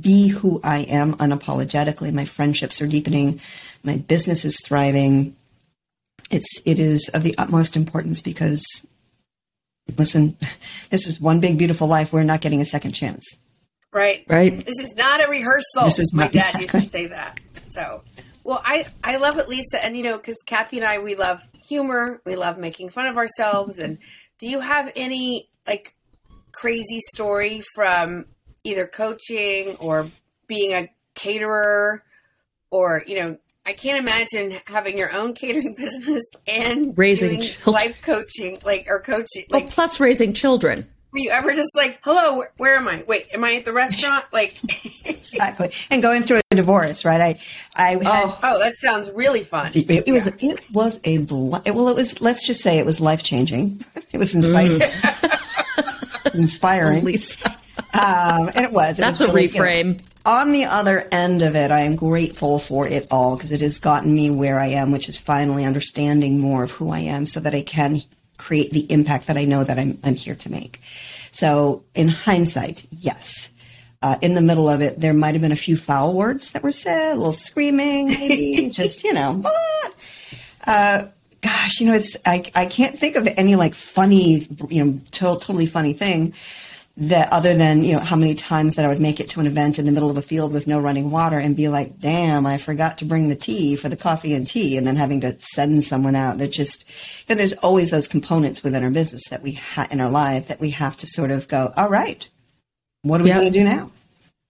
be 0.00 0.28
who 0.28 0.60
I 0.62 0.80
am 0.80 1.14
unapologetically, 1.14 2.12
my 2.12 2.24
friendships 2.24 2.80
are 2.80 2.86
deepening, 2.86 3.40
my 3.82 3.96
business 3.96 4.44
is 4.44 4.58
thriving. 4.64 5.36
It's 6.30 6.60
it 6.64 6.78
is 6.78 7.10
of 7.12 7.24
the 7.24 7.34
utmost 7.36 7.76
importance 7.76 8.20
because 8.20 8.64
listen, 9.98 10.36
this 10.90 11.06
is 11.06 11.20
one 11.20 11.40
big 11.40 11.58
beautiful 11.58 11.88
life. 11.88 12.12
We're 12.12 12.22
not 12.22 12.40
getting 12.40 12.60
a 12.60 12.66
second 12.66 12.92
chance. 12.92 13.24
Right. 13.92 14.24
Right. 14.28 14.64
This 14.64 14.78
is 14.78 14.94
not 14.94 15.24
a 15.24 15.28
rehearsal. 15.28 15.84
This 15.84 15.98
is 15.98 16.14
my 16.14 16.24
not, 16.24 16.32
dad 16.32 16.54
exactly. 16.54 16.60
used 16.62 16.72
to 16.72 16.80
say 16.82 17.06
that. 17.08 17.40
So, 17.66 18.02
well, 18.50 18.60
I 18.64 18.84
I 19.04 19.16
love 19.18 19.38
it, 19.38 19.48
Lisa, 19.48 19.82
and 19.82 19.96
you 19.96 20.02
know, 20.02 20.16
because 20.16 20.34
Kathy 20.44 20.78
and 20.78 20.84
I 20.84 20.98
we 20.98 21.14
love 21.14 21.40
humor, 21.68 22.20
we 22.26 22.34
love 22.34 22.58
making 22.58 22.88
fun 22.88 23.06
of 23.06 23.16
ourselves. 23.16 23.78
And 23.78 23.98
do 24.40 24.48
you 24.48 24.58
have 24.58 24.90
any 24.96 25.48
like 25.68 25.94
crazy 26.50 26.98
story 27.14 27.62
from 27.76 28.24
either 28.64 28.88
coaching 28.88 29.76
or 29.76 30.08
being 30.48 30.72
a 30.72 30.90
caterer, 31.14 32.02
or 32.72 33.04
you 33.06 33.20
know, 33.20 33.38
I 33.64 33.72
can't 33.72 34.00
imagine 34.00 34.58
having 34.64 34.98
your 34.98 35.14
own 35.14 35.34
catering 35.34 35.74
business 35.78 36.24
and 36.48 36.98
raising 36.98 37.40
life 37.72 38.02
coaching, 38.02 38.58
like 38.64 38.86
or 38.88 38.98
coaching, 38.98 39.44
like 39.50 39.66
well, 39.66 39.72
plus 39.72 40.00
raising 40.00 40.32
children. 40.32 40.88
Were 41.12 41.18
you 41.18 41.30
ever 41.30 41.52
just 41.52 41.70
like, 41.76 41.98
hello, 42.04 42.36
where, 42.36 42.52
where 42.56 42.76
am 42.76 42.86
I? 42.88 43.04
Wait, 43.06 43.28
am 43.34 43.42
I 43.44 43.56
at 43.56 43.64
the 43.64 43.72
restaurant? 43.72 44.24
Like, 44.32 44.58
Exactly. 45.04 45.70
And 45.90 46.02
going 46.02 46.22
through 46.22 46.40
a 46.50 46.56
divorce, 46.56 47.04
right? 47.04 47.20
I, 47.20 47.38
I, 47.74 47.90
had, 47.92 48.02
oh, 48.04 48.38
oh, 48.42 48.58
that 48.58 48.74
sounds 48.76 49.10
really 49.14 49.42
fun. 49.44 49.70
it, 49.74 50.08
it 50.08 50.12
was, 50.12 50.26
it 50.26 50.70
was 50.72 51.00
a, 51.04 51.18
bl- 51.18 51.56
it, 51.64 51.74
well, 51.74 51.88
it 51.88 51.96
was, 51.96 52.20
let's 52.20 52.46
just 52.46 52.62
say 52.62 52.78
it 52.78 52.86
was 52.86 53.00
life 53.00 53.22
changing. 53.22 53.84
It 54.12 54.18
was 54.18 54.34
insightful, 54.34 54.80
inspiring. 56.34 57.04
Lisa. 57.04 57.48
Um, 57.94 58.50
and 58.54 58.64
it 58.64 58.72
was. 58.72 58.98
It 58.98 59.02
That's 59.02 59.20
was 59.20 59.30
a 59.30 59.32
really, 59.32 59.46
you 59.46 59.52
know, 59.58 59.64
reframe. 59.64 60.00
on 60.26 60.50
the 60.50 60.64
other 60.64 61.06
end 61.12 61.42
of 61.42 61.54
it, 61.54 61.70
I 61.70 61.82
am 61.82 61.94
grateful 61.94 62.58
for 62.58 62.88
it 62.88 63.06
all 63.12 63.36
because 63.36 63.52
it 63.52 63.60
has 63.60 63.78
gotten 63.78 64.12
me 64.12 64.28
where 64.30 64.58
I 64.58 64.66
am, 64.68 64.90
which 64.90 65.08
is 65.08 65.20
finally 65.20 65.64
understanding 65.64 66.40
more 66.40 66.64
of 66.64 66.72
who 66.72 66.90
I 66.90 67.00
am 67.00 67.24
so 67.24 67.38
that 67.38 67.54
I 67.54 67.62
can 67.62 68.00
create 68.40 68.72
the 68.72 68.90
impact 68.90 69.26
that 69.26 69.36
I 69.36 69.44
know 69.44 69.62
that 69.62 69.78
I'm, 69.78 69.98
I'm 70.02 70.16
here 70.16 70.34
to 70.34 70.50
make. 70.50 70.80
So 71.30 71.84
in 71.94 72.08
hindsight, 72.08 72.86
yes. 72.90 73.52
Uh, 74.02 74.16
in 74.22 74.34
the 74.34 74.40
middle 74.40 74.68
of 74.68 74.80
it, 74.80 74.98
there 74.98 75.12
might 75.12 75.34
have 75.34 75.42
been 75.42 75.52
a 75.52 75.56
few 75.56 75.76
foul 75.76 76.14
words 76.14 76.52
that 76.52 76.62
were 76.62 76.72
said, 76.72 77.12
a 77.12 77.16
little 77.16 77.32
screaming, 77.32 78.06
maybe 78.08 78.70
just, 78.72 79.04
you 79.04 79.12
know, 79.12 79.34
but, 79.34 79.94
uh, 80.66 81.06
gosh, 81.42 81.80
you 81.80 81.86
know, 81.86 81.92
it's, 81.92 82.16
I, 82.24 82.42
I 82.54 82.64
can't 82.64 82.98
think 82.98 83.16
of 83.16 83.26
any 83.36 83.56
like 83.56 83.74
funny, 83.74 84.46
you 84.70 84.84
know, 84.84 85.00
to- 85.10 85.38
totally 85.38 85.66
funny 85.66 85.92
thing 85.92 86.32
that 87.00 87.32
other 87.32 87.54
than 87.54 87.82
you 87.82 87.94
know 87.94 88.00
how 88.00 88.14
many 88.14 88.34
times 88.34 88.76
that 88.76 88.84
I 88.84 88.88
would 88.88 89.00
make 89.00 89.20
it 89.20 89.28
to 89.30 89.40
an 89.40 89.46
event 89.46 89.78
in 89.78 89.86
the 89.86 89.92
middle 89.92 90.10
of 90.10 90.18
a 90.18 90.22
field 90.22 90.52
with 90.52 90.66
no 90.66 90.78
running 90.78 91.10
water 91.10 91.38
and 91.38 91.56
be 91.56 91.68
like, 91.68 91.98
"Damn, 91.98 92.44
I 92.46 92.58
forgot 92.58 92.98
to 92.98 93.06
bring 93.06 93.28
the 93.28 93.34
tea 93.36 93.74
for 93.74 93.88
the 93.88 93.96
coffee 93.96 94.34
and 94.34 94.46
tea," 94.46 94.76
and 94.76 94.86
then 94.86 94.96
having 94.96 95.20
to 95.22 95.36
send 95.40 95.82
someone 95.82 96.14
out. 96.14 96.36
That 96.38 96.48
just 96.52 96.84
you 97.28 97.34
know, 97.34 97.38
there's 97.38 97.54
always 97.54 97.90
those 97.90 98.06
components 98.06 98.62
within 98.62 98.84
our 98.84 98.90
business 98.90 99.22
that 99.30 99.42
we 99.42 99.52
ha- 99.52 99.88
in 99.90 99.98
our 100.00 100.10
life 100.10 100.48
that 100.48 100.60
we 100.60 100.70
have 100.70 100.96
to 100.98 101.06
sort 101.06 101.30
of 101.30 101.48
go, 101.48 101.72
"All 101.76 101.88
right, 101.88 102.28
what 103.02 103.20
are 103.20 103.24
we 103.24 103.30
Yep. 103.30 103.40
going 103.40 103.52
to 103.52 103.58
do 103.58 103.64
now?" 103.64 103.90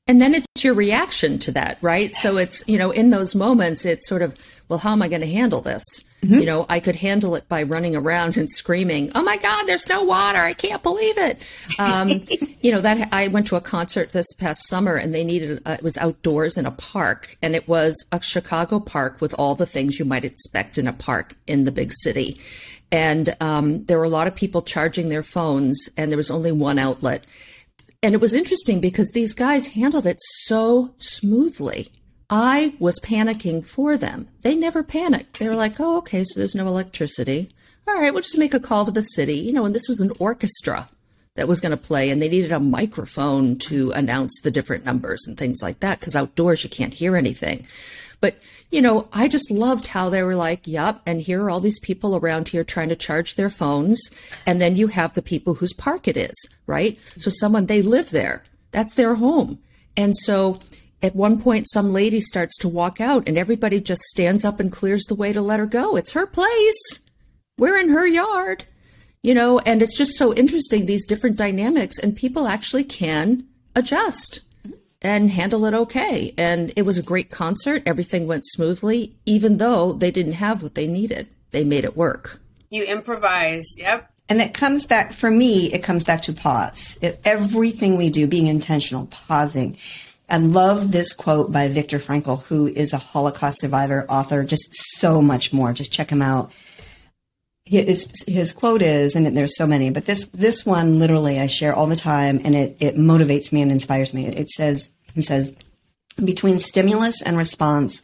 And 0.09 0.21
then 0.21 0.35
it's 0.35 0.65
your 0.65 0.75
reaction 0.75 1.39
to 1.41 1.53
that, 1.53 1.79
right? 1.83 2.13
So 2.13 2.37
it's, 2.37 2.65
you 2.67 2.79
know, 2.79 2.91
in 2.91 3.11
those 3.11 3.37
moments, 3.37 3.85
it's 3.85 4.09
sort 4.09 4.23
of, 4.23 4.35
well, 4.69 4.81
how 4.81 4.91
am 4.91 5.03
I 5.03 5.09
going 5.09 5.21
to 5.21 5.27
handle 5.29 5.61
this? 5.61 5.85
You 6.23 6.45
know, 6.45 6.67
I 6.69 6.81
could 6.81 6.97
handle 6.97 7.35
it 7.35 7.49
by 7.49 7.63
running 7.63 7.97
around 7.97 8.37
and 8.37 8.51
screaming, 8.51 9.11
"Oh 9.15 9.23
my 9.23 9.39
God, 9.39 9.65
there's 9.65 9.89
no 9.89 10.03
water! 10.03 10.39
I 10.39 10.53
can't 10.53 10.83
believe 10.83 11.17
it!" 11.17 11.43
Um, 11.79 12.11
you 12.61 12.73
know, 12.73 12.81
that 12.83 13.09
I 13.11 13.29
went 13.29 13.47
to 13.47 13.57
a 13.57 13.61
concert 13.61 14.13
this 14.13 14.31
past 14.35 14.69
summer, 14.69 14.97
and 14.97 15.15
they 15.15 15.25
needed 15.25 15.63
uh, 15.65 15.77
it 15.79 15.83
was 15.83 15.97
outdoors 15.97 16.59
in 16.59 16.67
a 16.67 16.73
park, 16.73 17.39
and 17.41 17.57
it 17.57 17.67
was 17.67 18.05
a 18.13 18.21
Chicago 18.21 18.81
park 18.81 19.21
with 19.23 19.35
all 19.39 19.55
the 19.55 19.65
things 19.65 19.99
you 19.99 20.05
might 20.05 20.25
expect 20.25 20.77
in 20.77 20.87
a 20.87 20.93
park 20.93 21.37
in 21.47 21.65
the 21.65 21.73
big 21.73 21.91
city, 21.91 22.39
and 22.93 23.35
um, 23.41 23.85
there 23.87 23.97
were 23.97 24.05
a 24.05 24.11
lot 24.11 24.27
of 24.27 24.35
people 24.35 24.61
charging 24.61 25.09
their 25.09 25.23
phones, 25.23 25.89
and 25.97 26.13
there 26.13 26.19
was 26.19 26.31
only 26.31 26.53
one 26.53 26.79
outlet, 26.79 27.25
and 28.03 28.15
it 28.15 28.21
was 28.21 28.35
interesting 28.35 28.81
because 28.81 29.11
these 29.11 29.33
guys 29.33 29.69
handled 29.69 30.05
it 30.05 30.19
so 30.21 30.95
smoothly. 30.99 31.91
I 32.31 32.75
was 32.79 33.01
panicking 33.01 33.67
for 33.67 33.97
them. 33.97 34.29
They 34.43 34.55
never 34.55 34.85
panicked. 34.85 35.41
They 35.41 35.49
were 35.49 35.57
like, 35.57 35.81
oh, 35.81 35.99
okay, 35.99 36.23
so 36.23 36.39
there's 36.39 36.55
no 36.55 36.69
electricity. 36.69 37.51
All 37.89 38.01
right, 38.01 38.13
we'll 38.13 38.23
just 38.23 38.39
make 38.39 38.55
a 38.55 38.61
call 38.61 38.85
to 38.85 38.93
the 38.93 39.03
city. 39.03 39.35
You 39.35 39.53
know, 39.53 39.65
and 39.65 39.75
this 39.75 39.89
was 39.89 39.99
an 39.99 40.13
orchestra 40.21 40.89
that 41.35 41.49
was 41.49 41.61
going 41.61 41.71
to 41.71 41.77
play, 41.77 42.09
and 42.09 42.23
they 42.23 42.29
needed 42.29 42.53
a 42.53 42.61
microphone 42.61 43.59
to 43.59 43.91
announce 43.93 44.41
the 44.41 44.51
different 44.51 44.85
numbers 44.85 45.25
and 45.27 45.37
things 45.37 45.61
like 45.61 45.81
that 45.81 45.99
because 45.99 46.15
outdoors 46.15 46.63
you 46.63 46.71
can't 46.71 46.95
hear 46.95 47.17
anything. 47.17 47.67
But, 48.21 48.37
you 48.71 48.83
know, 48.83 49.09
I 49.13 49.27
just 49.27 49.51
loved 49.51 49.89
how 49.89 50.11
they 50.11 50.23
were 50.23 50.37
like, 50.37 50.67
yep, 50.67 51.01
and 51.07 51.23
here 51.23 51.43
are 51.43 51.51
all 51.51 51.61
these 51.61 51.81
people 51.81 52.15
around 52.15 52.49
here 52.49 52.63
trying 52.63 52.91
to 52.91 52.97
charge 52.97 53.35
their 53.35 53.51
phones. 53.51 54.01
And 54.47 54.61
then 54.61 54.77
you 54.77 54.89
have 54.89 55.15
the 55.15 55.23
people 55.23 55.55
whose 55.55 55.73
park 55.73 56.07
it 56.07 56.17
is, 56.17 56.37
right? 56.67 56.99
So 57.17 57.31
someone, 57.31 57.67
they 57.67 57.83
live 57.83 58.11
there. 58.11 58.45
That's 58.73 58.95
their 58.95 59.15
home. 59.15 59.59
And 59.97 60.17
so 60.17 60.59
at 61.03 61.17
one 61.17 61.41
point, 61.41 61.69
some 61.69 61.93
lady 61.93 62.21
starts 62.21 62.57
to 62.59 62.69
walk 62.69 63.01
out 63.01 63.27
and 63.27 63.39
everybody 63.39 63.81
just 63.81 64.03
stands 64.03 64.45
up 64.45 64.61
and 64.61 64.71
clears 64.71 65.05
the 65.05 65.15
way 65.15 65.33
to 65.33 65.41
let 65.41 65.61
her 65.61 65.67
go. 65.67 65.97
It's 65.97 66.13
her 66.13 66.27
place. 66.27 67.01
We're 67.57 67.79
in 67.79 67.91
her 67.91 68.07
yard, 68.07 68.65
you 69.23 69.35
know, 69.35 69.59
and 69.61 69.83
it's 69.83 69.97
just 69.97 70.17
so 70.17 70.35
interesting, 70.35 70.87
these 70.87 71.07
different 71.07 71.37
dynamics, 71.37 71.99
and 71.99 72.17
people 72.17 72.47
actually 72.47 72.85
can 72.85 73.47
adjust 73.75 74.41
and 75.03 75.31
handle 75.31 75.65
it 75.65 75.75
okay. 75.75 76.35
And 76.37 76.73
it 76.77 76.83
was 76.83 76.99
a 76.99 77.03
great 77.03 77.31
concert. 77.31 77.83
Everything 77.87 78.27
went 78.27 78.45
smoothly, 78.47 79.17
even 79.27 79.57
though 79.57 79.93
they 79.93 80.11
didn't 80.11 80.33
have 80.35 80.63
what 80.63 80.75
they 80.75 80.87
needed. 80.87 81.35
They 81.51 81.65
made 81.65 81.85
it 81.85 81.97
work. 81.97 82.41
You 82.71 82.85
improvise. 82.85 83.67
Yep. 83.79 84.11
And 84.29 84.39
that 84.39 84.55
comes 84.55 84.87
back 84.87 85.13
for 85.13 85.31
me. 85.31 85.73
It 85.73 85.83
comes 85.83 86.05
back 86.05 86.23
to 86.23 86.33
pause. 86.33 86.99
It, 87.03 87.21
everything 87.25 87.97
we 87.97 88.11
do, 88.11 88.27
being 88.27 88.47
intentional, 88.47 89.07
pausing. 89.07 89.77
I 90.31 90.37
love 90.37 90.93
this 90.93 91.13
quote 91.13 91.51
by 91.51 91.69
Viktor 91.69 91.99
Frankl, 91.99 92.45
who 92.45 92.69
is 92.69 92.93
a 92.93 92.99
Holocaust 92.99 93.61
survivor, 93.61 94.07
author, 94.09 94.45
just 94.45 94.69
so 94.73 95.21
much 95.21 95.53
more. 95.53 95.73
Just 95.73 95.93
check 95.93 96.11
him 96.11 96.23
out. 96.23 96.53
His, 97.65 98.11
his 98.27 98.53
quote 98.53 98.83
is, 98.83 99.15
and 99.15 99.37
there's 99.37 99.57
so 99.57 99.67
many, 99.67 99.91
but 99.91 100.07
this 100.07 100.27
this 100.27 100.67
one 100.67 100.99
literally 100.99 101.39
I 101.39 101.47
share 101.47 101.75
all 101.75 101.87
the 101.87 101.97
time, 101.97 102.41
and 102.45 102.55
it 102.55 102.77
it 102.81 102.97
motivates 102.97 103.53
me 103.53 103.61
and 103.63 103.71
inspires 103.71 104.15
me. 104.15 104.27
It 104.27 104.49
says, 104.49 104.91
he 105.15 105.23
says, 105.23 105.55
between 106.25 106.59
stimulus 106.59 107.23
and 107.23 107.37
response, 107.37 108.03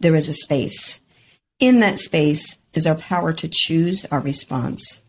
there 0.00 0.14
is 0.14 0.28
a 0.28 0.34
space. 0.34 1.00
In 1.58 1.80
that 1.80 1.98
space 1.98 2.58
is 2.74 2.86
our 2.86 2.96
power 2.96 3.32
to 3.32 3.48
choose 3.50 4.04
our 4.10 4.20
response. 4.20 5.02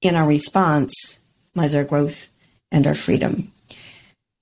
In 0.00 0.14
our 0.14 0.26
response 0.26 1.18
lies 1.54 1.74
our 1.74 1.84
growth 1.84 2.28
and 2.70 2.86
our 2.86 2.94
freedom. 2.94 3.52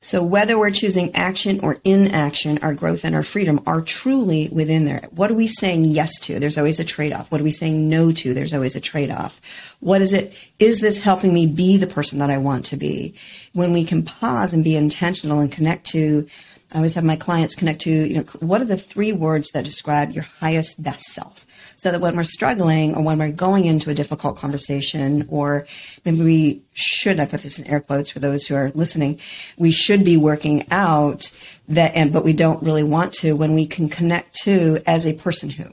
So 0.00 0.22
whether 0.22 0.56
we're 0.56 0.70
choosing 0.70 1.12
action 1.16 1.58
or 1.60 1.78
inaction, 1.82 2.58
our 2.58 2.72
growth 2.72 3.04
and 3.04 3.16
our 3.16 3.24
freedom 3.24 3.60
are 3.66 3.80
truly 3.80 4.48
within 4.52 4.84
there. 4.84 5.08
What 5.10 5.28
are 5.28 5.34
we 5.34 5.48
saying 5.48 5.86
yes 5.86 6.20
to? 6.20 6.38
There's 6.38 6.56
always 6.56 6.78
a 6.78 6.84
trade-off. 6.84 7.32
What 7.32 7.40
are 7.40 7.44
we 7.44 7.50
saying 7.50 7.88
no 7.88 8.12
to? 8.12 8.32
There's 8.32 8.54
always 8.54 8.76
a 8.76 8.80
trade-off. 8.80 9.40
What 9.80 10.00
is 10.00 10.12
it? 10.12 10.36
Is 10.60 10.80
this 10.80 11.00
helping 11.00 11.34
me 11.34 11.48
be 11.48 11.78
the 11.78 11.88
person 11.88 12.20
that 12.20 12.30
I 12.30 12.38
want 12.38 12.66
to 12.66 12.76
be? 12.76 13.14
When 13.54 13.72
we 13.72 13.82
can 13.82 14.04
pause 14.04 14.54
and 14.54 14.62
be 14.62 14.76
intentional 14.76 15.40
and 15.40 15.50
connect 15.50 15.86
to, 15.86 16.28
I 16.70 16.76
always 16.76 16.94
have 16.94 17.02
my 17.02 17.16
clients 17.16 17.56
connect 17.56 17.80
to, 17.80 17.90
you 17.90 18.18
know, 18.18 18.24
what 18.38 18.60
are 18.60 18.66
the 18.66 18.76
three 18.76 19.12
words 19.12 19.50
that 19.50 19.64
describe 19.64 20.12
your 20.12 20.24
highest 20.24 20.80
best 20.80 21.06
self? 21.06 21.44
So 21.78 21.92
that 21.92 22.00
when 22.00 22.16
we're 22.16 22.24
struggling 22.24 22.94
or 22.96 23.02
when 23.02 23.18
we're 23.18 23.30
going 23.30 23.64
into 23.64 23.88
a 23.88 23.94
difficult 23.94 24.36
conversation 24.36 25.26
or 25.30 25.66
maybe 26.04 26.20
we 26.20 26.62
should 26.72 27.18
i 27.18 27.24
put 27.24 27.40
this 27.42 27.58
in 27.58 27.66
air 27.66 27.80
quotes 27.80 28.10
for 28.10 28.18
those 28.18 28.46
who 28.46 28.54
are 28.54 28.70
listening 28.74 29.18
we 29.56 29.70
should 29.70 30.04
be 30.04 30.16
working 30.16 30.66
out 30.70 31.30
that 31.68 31.94
and 31.94 32.12
but 32.12 32.24
we 32.24 32.32
don't 32.32 32.62
really 32.62 32.82
want 32.82 33.12
to 33.12 33.32
when 33.32 33.54
we 33.54 33.66
can 33.66 33.88
connect 33.88 34.34
to 34.34 34.78
as 34.86 35.06
a 35.06 35.14
person 35.14 35.48
who 35.48 35.64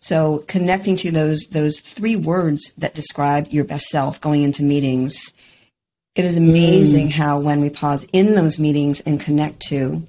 so 0.00 0.44
connecting 0.48 0.96
to 0.96 1.10
those 1.10 1.46
those 1.52 1.80
three 1.80 2.16
words 2.16 2.72
that 2.76 2.94
describe 2.94 3.48
your 3.48 3.64
best 3.64 3.86
self 3.86 4.20
going 4.20 4.42
into 4.42 4.62
meetings 4.62 5.32
it 6.14 6.24
is 6.24 6.36
amazing 6.36 7.08
mm. 7.08 7.12
how 7.12 7.38
when 7.38 7.60
we 7.60 7.70
pause 7.70 8.06
in 8.12 8.34
those 8.34 8.58
meetings 8.58 9.00
and 9.00 9.20
connect 9.20 9.60
to 9.60 10.02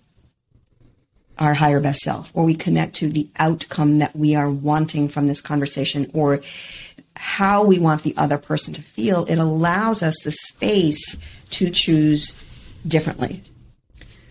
our 1.39 1.53
higher 1.53 1.79
best 1.79 2.01
self, 2.01 2.31
or 2.35 2.43
we 2.43 2.53
connect 2.53 2.95
to 2.95 3.09
the 3.09 3.27
outcome 3.37 3.99
that 3.99 4.15
we 4.15 4.35
are 4.35 4.49
wanting 4.49 5.07
from 5.07 5.27
this 5.27 5.41
conversation, 5.41 6.09
or 6.13 6.41
how 7.15 7.63
we 7.63 7.79
want 7.79 8.03
the 8.03 8.13
other 8.17 8.37
person 8.37 8.73
to 8.73 8.81
feel, 8.81 9.25
it 9.25 9.37
allows 9.37 10.03
us 10.03 10.15
the 10.23 10.31
space 10.31 11.17
to 11.49 11.69
choose 11.69 12.33
differently, 12.87 13.41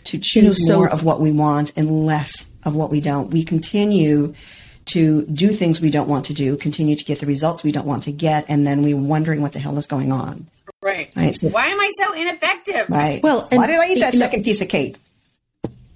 to 0.05 0.19
choose 0.19 0.37
you 0.37 0.43
know, 0.43 0.53
so- 0.53 0.77
more 0.77 0.89
of 0.89 1.05
what 1.05 1.21
we 1.21 1.33
want 1.33 1.73
and 1.77 2.07
less 2.07 2.49
of 2.65 2.75
what 2.75 2.91
we 2.91 3.01
don't. 3.01 3.31
We 3.31 3.45
continue 3.45 4.35
to 4.87 5.23
do 5.27 5.49
things 5.49 5.81
we 5.81 5.91
don't 5.91 6.09
want 6.09 6.27
to 6.27 6.35
do, 6.35 6.57
continue 6.57 6.97
to 6.97 7.05
get 7.05 7.21
the 7.21 7.27
results 7.27 7.63
we 7.63 7.73
don't 7.73 7.87
want 7.87 8.05
to 8.05 8.13
get, 8.13 8.47
and 8.49 8.67
then 8.67 8.83
we're 8.83 8.97
wondering 8.97 9.43
what 9.43 9.53
the 9.53 9.59
hell 9.59 9.77
is 9.77 9.87
going 9.87 10.13
on. 10.13 10.47
Right. 10.81 11.13
right 11.17 11.35
so, 11.35 11.49
Why 11.49 11.67
am 11.67 11.79
I 11.79 11.91
so 11.99 12.13
ineffective? 12.15 12.89
Right. 12.89 13.23
Well, 13.23 13.49
why 13.51 13.67
did 13.67 13.79
I 13.79 13.89
eat 13.89 14.01
that 14.01 14.15
second 14.15 14.41
know, 14.41 14.45
piece 14.45 14.63
of 14.63 14.69
cake? 14.69 14.97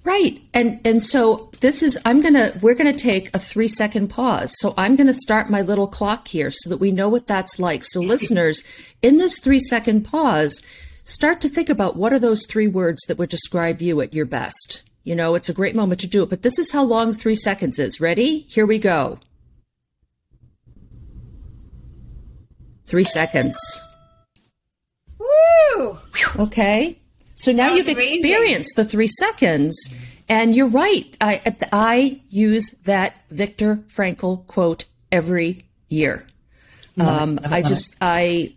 Right. 0.03 0.41
And 0.53 0.81
and 0.85 1.01
so 1.01 1.49
this 1.61 1.81
is 1.81 1.97
I'm 2.03 2.21
going 2.21 2.33
to 2.33 2.57
we're 2.61 2.75
going 2.75 2.93
to 2.93 2.99
take 2.99 3.33
a 3.33 3.39
3 3.39 3.67
second 3.69 4.09
pause. 4.09 4.53
So 4.59 4.73
I'm 4.77 4.95
going 4.95 5.07
to 5.07 5.13
start 5.13 5.49
my 5.49 5.61
little 5.61 5.87
clock 5.87 6.27
here 6.27 6.51
so 6.51 6.69
that 6.69 6.77
we 6.77 6.91
know 6.91 7.07
what 7.07 7.27
that's 7.27 7.57
like. 7.59 7.83
So 7.85 7.99
listeners, 8.01 8.61
in 9.01 9.17
this 9.17 9.39
3 9.39 9.59
second 9.59 10.03
pause, 10.03 10.61
start 11.05 11.39
to 11.41 11.49
think 11.49 11.69
about 11.69 11.95
what 11.95 12.11
are 12.11 12.19
those 12.19 12.45
three 12.45 12.67
words 12.67 13.03
that 13.07 13.17
would 13.17 13.29
describe 13.29 13.81
you 13.81 14.01
at 14.01 14.13
your 14.13 14.25
best. 14.25 14.83
You 15.05 15.15
know, 15.15 15.35
it's 15.35 15.49
a 15.49 15.53
great 15.53 15.75
moment 15.75 16.01
to 16.01 16.07
do 16.07 16.23
it, 16.23 16.29
but 16.29 16.41
this 16.41 16.59
is 16.59 16.71
how 16.71 16.83
long 16.83 17.13
3 17.13 17.35
seconds 17.35 17.79
is. 17.79 18.01
Ready? 18.01 18.39
Here 18.49 18.65
we 18.65 18.79
go. 18.79 19.19
3 22.85 23.03
seconds. 23.05 23.57
Woo! 25.17 25.97
Okay. 26.37 26.99
So 27.43 27.51
now 27.51 27.73
you've 27.73 27.89
amazing. 27.89 28.21
experienced 28.21 28.77
the 28.77 28.85
three 28.85 29.07
seconds, 29.07 29.75
and 30.29 30.55
you're 30.55 30.69
right. 30.69 31.17
I 31.19 31.41
I 31.73 32.21
use 32.29 32.71
that 32.85 33.17
Viktor 33.31 33.83
Frankl 33.93 34.47
quote 34.47 34.85
every 35.11 35.65
year. 35.89 36.25
Um, 36.97 37.41
I 37.43 37.61
just 37.61 37.97
I 37.99 38.55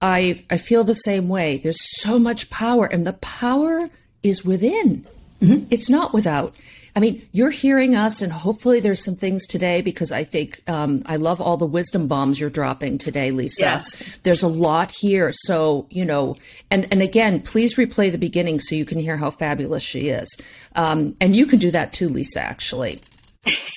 I 0.00 0.44
I 0.50 0.56
feel 0.56 0.84
the 0.84 0.94
same 0.94 1.28
way. 1.28 1.58
There's 1.58 2.00
so 2.00 2.20
much 2.20 2.48
power, 2.48 2.86
and 2.86 3.04
the 3.04 3.14
power 3.14 3.88
is 4.22 4.44
within. 4.44 5.04
Mm-hmm. 5.42 5.66
It's 5.70 5.90
not 5.90 6.12
without. 6.12 6.54
I 6.98 7.00
mean, 7.00 7.28
you're 7.30 7.50
hearing 7.50 7.94
us, 7.94 8.22
and 8.22 8.32
hopefully 8.32 8.80
there's 8.80 9.04
some 9.04 9.14
things 9.14 9.46
today 9.46 9.82
because 9.82 10.10
I 10.10 10.24
think 10.24 10.68
um, 10.68 11.04
I 11.06 11.14
love 11.14 11.40
all 11.40 11.56
the 11.56 11.64
wisdom 11.64 12.08
bombs 12.08 12.40
you're 12.40 12.50
dropping 12.50 12.98
today, 12.98 13.30
Lisa. 13.30 13.62
Yes. 13.62 14.18
There's 14.24 14.42
a 14.42 14.48
lot 14.48 14.90
here. 14.90 15.30
So, 15.32 15.86
you 15.90 16.04
know, 16.04 16.36
and, 16.72 16.88
and 16.90 17.00
again, 17.00 17.40
please 17.40 17.76
replay 17.76 18.10
the 18.10 18.18
beginning 18.18 18.58
so 18.58 18.74
you 18.74 18.84
can 18.84 18.98
hear 18.98 19.16
how 19.16 19.30
fabulous 19.30 19.84
she 19.84 20.08
is. 20.08 20.36
Um, 20.74 21.14
and 21.20 21.36
you 21.36 21.46
can 21.46 21.60
do 21.60 21.70
that 21.70 21.92
too, 21.92 22.08
Lisa, 22.08 22.40
actually. 22.40 23.00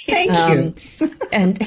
Thank 0.07 0.31
um, 0.31 0.73
you. 0.99 1.15
and. 1.31 1.61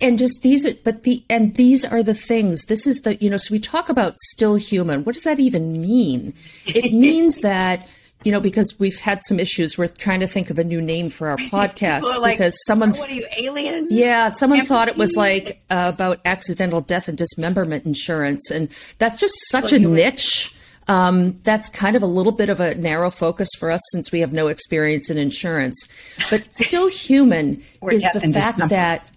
and 0.00 0.18
just 0.18 0.42
these 0.42 0.66
are 0.66 0.74
but 0.84 1.04
the 1.04 1.22
and 1.30 1.54
these 1.54 1.84
are 1.84 2.02
the 2.02 2.14
things 2.14 2.64
this 2.64 2.86
is 2.86 3.00
the 3.02 3.16
you 3.16 3.30
know 3.30 3.36
so 3.36 3.52
we 3.52 3.58
talk 3.58 3.88
about 3.88 4.18
still 4.18 4.56
human 4.56 5.04
what 5.04 5.14
does 5.14 5.24
that 5.24 5.40
even 5.40 5.80
mean 5.80 6.34
it 6.66 6.92
means 6.94 7.38
that 7.38 7.86
you 8.24 8.32
know, 8.32 8.40
because 8.40 8.74
we've 8.78 8.98
had 8.98 9.22
some 9.22 9.40
issues. 9.40 9.78
We're 9.78 9.88
trying 9.88 10.20
to 10.20 10.26
think 10.26 10.50
of 10.50 10.58
a 10.58 10.64
new 10.64 10.80
name 10.80 11.08
for 11.08 11.28
our 11.28 11.36
podcast 11.36 12.02
like, 12.20 12.38
because 12.38 12.56
someone. 12.66 12.90
What 12.90 13.10
are 13.10 13.14
you, 13.14 13.26
aliens? 13.36 13.88
Yeah, 13.90 14.28
someone 14.28 14.64
thought 14.64 14.88
it 14.88 14.96
was 14.96 15.16
like 15.16 15.62
uh, 15.70 15.90
about 15.94 16.20
accidental 16.24 16.80
death 16.80 17.08
and 17.08 17.16
dismemberment 17.16 17.86
insurance, 17.86 18.50
and 18.50 18.68
that's 18.98 19.18
just 19.18 19.34
such 19.50 19.72
a 19.72 19.78
niche. 19.78 20.54
Um, 20.88 21.38
that's 21.44 21.68
kind 21.68 21.94
of 21.94 22.02
a 22.02 22.06
little 22.06 22.32
bit 22.32 22.48
of 22.48 22.58
a 22.58 22.74
narrow 22.74 23.10
focus 23.10 23.48
for 23.58 23.70
us 23.70 23.80
since 23.92 24.10
we 24.10 24.20
have 24.20 24.32
no 24.32 24.48
experience 24.48 25.08
in 25.08 25.18
insurance, 25.18 25.86
but 26.30 26.42
still 26.54 26.88
human 26.88 27.62
is 27.90 28.02
the 28.12 28.20
fact 28.20 28.58
that 28.70 29.08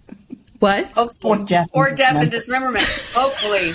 what? 0.64 0.90
Oh, 0.96 1.04
Hopefully. 1.04 1.38
Or 1.40 1.44
death, 1.44 1.68
or 1.74 1.90
death 1.90 2.16
and 2.16 2.30
dismemberment. 2.30 2.86
Hopefully, 3.14 3.72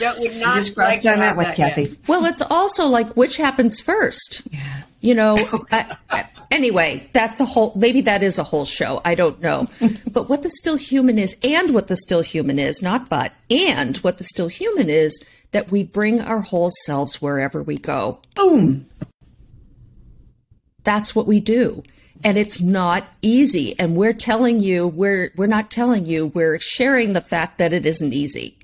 that 0.00 0.16
would 0.18 0.34
not 0.36 0.56
just 0.56 0.76
like 0.76 1.02
done 1.02 1.18
that 1.18 1.36
with 1.36 1.54
Kathy. 1.54 1.82
Yet. 1.82 1.98
Well, 2.08 2.24
it's 2.24 2.40
also 2.40 2.86
like 2.86 3.14
which 3.14 3.36
happens 3.36 3.78
first. 3.78 4.42
Yeah. 4.50 4.82
You 5.02 5.14
know. 5.14 5.36
I, 5.70 5.94
I, 6.10 6.24
anyway, 6.50 7.06
that's 7.12 7.40
a 7.40 7.44
whole. 7.44 7.72
Maybe 7.76 8.00
that 8.02 8.22
is 8.22 8.38
a 8.38 8.42
whole 8.42 8.64
show. 8.64 9.02
I 9.04 9.14
don't 9.14 9.38
know. 9.42 9.68
but 10.10 10.30
what 10.30 10.42
the 10.42 10.48
still 10.48 10.76
human 10.76 11.18
is, 11.18 11.36
and 11.44 11.74
what 11.74 11.88
the 11.88 11.96
still 11.96 12.22
human 12.22 12.58
is, 12.58 12.80
not 12.80 13.10
but, 13.10 13.32
and 13.50 13.98
what 13.98 14.16
the 14.16 14.24
still 14.24 14.48
human 14.48 14.88
is, 14.88 15.22
that 15.50 15.70
we 15.70 15.84
bring 15.84 16.22
our 16.22 16.40
whole 16.40 16.70
selves 16.86 17.20
wherever 17.20 17.62
we 17.62 17.76
go. 17.76 18.18
Boom. 18.34 18.86
That's 20.84 21.14
what 21.14 21.26
we 21.26 21.40
do 21.40 21.82
and 22.24 22.38
it's 22.38 22.60
not 22.60 23.06
easy. 23.22 23.78
And 23.78 23.96
we're 23.96 24.14
telling 24.14 24.58
you 24.60 24.88
we're 24.88 25.30
we're 25.36 25.46
not 25.46 25.70
telling 25.70 26.06
you 26.06 26.26
we're 26.28 26.58
sharing 26.58 27.12
the 27.12 27.20
fact 27.20 27.58
that 27.58 27.72
it 27.72 27.86
isn't 27.86 28.12
easy. 28.12 28.58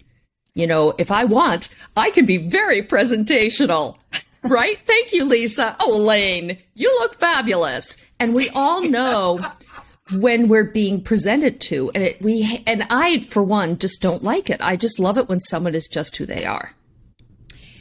You 0.54 0.66
know 0.66 0.94
if 0.98 1.12
i 1.12 1.24
want 1.24 1.68
i 1.96 2.10
can 2.10 2.26
be 2.26 2.38
very 2.38 2.82
presentational. 2.82 3.96
Right? 4.42 4.78
Thank 4.86 5.12
you 5.12 5.26
lisa. 5.26 5.76
Oh 5.78 5.96
elaine 5.96 6.56
you 6.74 6.88
look 7.00 7.14
fabulous. 7.14 7.98
And 8.18 8.34
we 8.34 8.48
all 8.48 8.82
know 8.82 9.38
when 10.12 10.48
we're 10.48 10.64
being 10.64 11.02
presented 11.02 11.60
to 11.60 11.90
and 11.94 12.02
it, 12.02 12.22
we 12.22 12.64
and 12.66 12.86
i 12.88 13.20
for 13.20 13.42
one 13.42 13.78
just 13.78 14.00
don't 14.00 14.22
like 14.22 14.48
it. 14.48 14.58
I 14.62 14.76
just 14.76 14.98
love 14.98 15.18
it 15.18 15.28
when 15.28 15.40
someone 15.40 15.74
is 15.74 15.88
just 15.88 16.16
who 16.16 16.24
they 16.24 16.46
are 16.46 16.72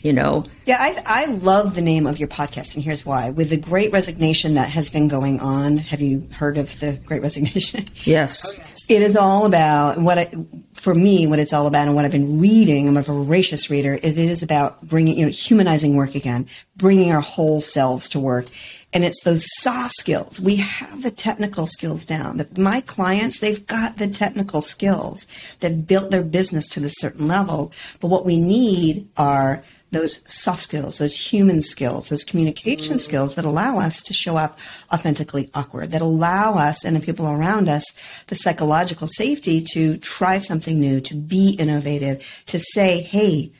you 0.04 0.14
know 0.14 0.46
yeah 0.66 0.78
I, 0.80 1.04
I 1.06 1.26
love 1.26 1.76
the 1.76 1.82
name 1.82 2.08
of 2.08 2.20
your 2.20 2.28
podcast 2.28 2.76
and 2.76 2.84
here's 2.84 3.06
why 3.06 3.30
with 3.30 3.50
the 3.50 3.58
great 3.58 3.92
resignation 3.92 4.56
that 4.56 4.70
has 4.70 4.90
been 4.90 5.08
going 5.08 5.40
on 5.40 5.78
have 5.78 6.02
you 6.02 6.28
heard 6.34 6.58
of 6.58 6.80
the 6.80 6.94
great 7.06 7.22
resignation 7.22 7.86
yes, 8.04 8.60
oh, 8.60 8.64
yes. 8.68 8.86
it 8.90 9.02
is 9.02 9.16
all 9.16 9.46
about 9.46 9.98
what 9.98 10.18
I, 10.18 10.32
for 10.74 10.96
me 10.96 11.28
what 11.28 11.40
it's 11.40 11.54
all 11.54 11.68
about 11.68 11.88
and 11.88 11.96
what 11.96 12.06
i've 12.06 12.12
been 12.12 12.40
reading 12.40 12.88
i'm 12.88 12.98
a 12.98 13.02
voracious 13.02 13.70
reader 13.70 13.94
is 13.96 14.18
it 14.18 14.26
is 14.30 14.44
about 14.44 14.82
bringing 14.88 15.18
you 15.18 15.26
know 15.26 15.32
humanizing 15.32 15.96
work 15.96 16.16
again 16.16 16.48
bringing 16.76 17.12
our 17.12 17.22
whole 17.22 17.62
selves 17.62 18.10
to 18.10 18.20
work 18.20 18.46
and 18.92 19.04
it's 19.04 19.22
those 19.24 19.46
soft 19.60 19.94
skills. 19.94 20.40
We 20.40 20.56
have 20.56 21.04
the 21.04 21.12
technical 21.12 21.68
skills 21.68 22.06
down. 22.06 22.44
My 22.58 22.82
clients, 22.82 23.40
they've 23.40 23.66
got 23.68 23.98
the 23.98 24.08
technical 24.08 24.62
skills. 24.62 25.28
They've 25.60 25.86
built 25.86 26.10
their 26.10 26.24
business 26.24 26.68
to 26.70 26.84
a 26.84 26.90
certain 26.90 27.28
level. 27.28 27.72
But 28.00 28.08
what 28.08 28.26
we 28.26 28.40
need 28.40 29.08
are 29.16 29.62
those 29.91 30.32
soft 30.32 30.62
skills, 30.62 30.99
those 30.99 31.15
human 31.15 31.62
skills, 31.62 32.10
those 32.10 32.23
communication 32.23 32.97
mm. 32.97 32.99
skills 32.99 33.36
that 33.36 33.45
allow 33.45 33.80
us 33.80 34.04
to 34.04 34.13
show 34.13 34.38
up 34.38 34.60
authentically 34.93 35.49
awkward, 35.54 35.91
that 35.91 36.02
allow 36.02 36.54
us 36.54 36.86
and 36.86 36.95
the 36.95 36.99
people 36.99 37.28
around 37.28 37.67
us 37.67 37.84
the 38.28 38.36
psychological 38.36 39.08
safety 39.08 39.62
to 39.73 39.97
try 39.97 40.38
something 40.38 40.80
new, 40.80 41.02
to 41.02 41.15
be 41.15 41.56
innovative, 41.60 42.43
to 42.45 42.60
say, 42.60 43.02
hey, 43.02 43.52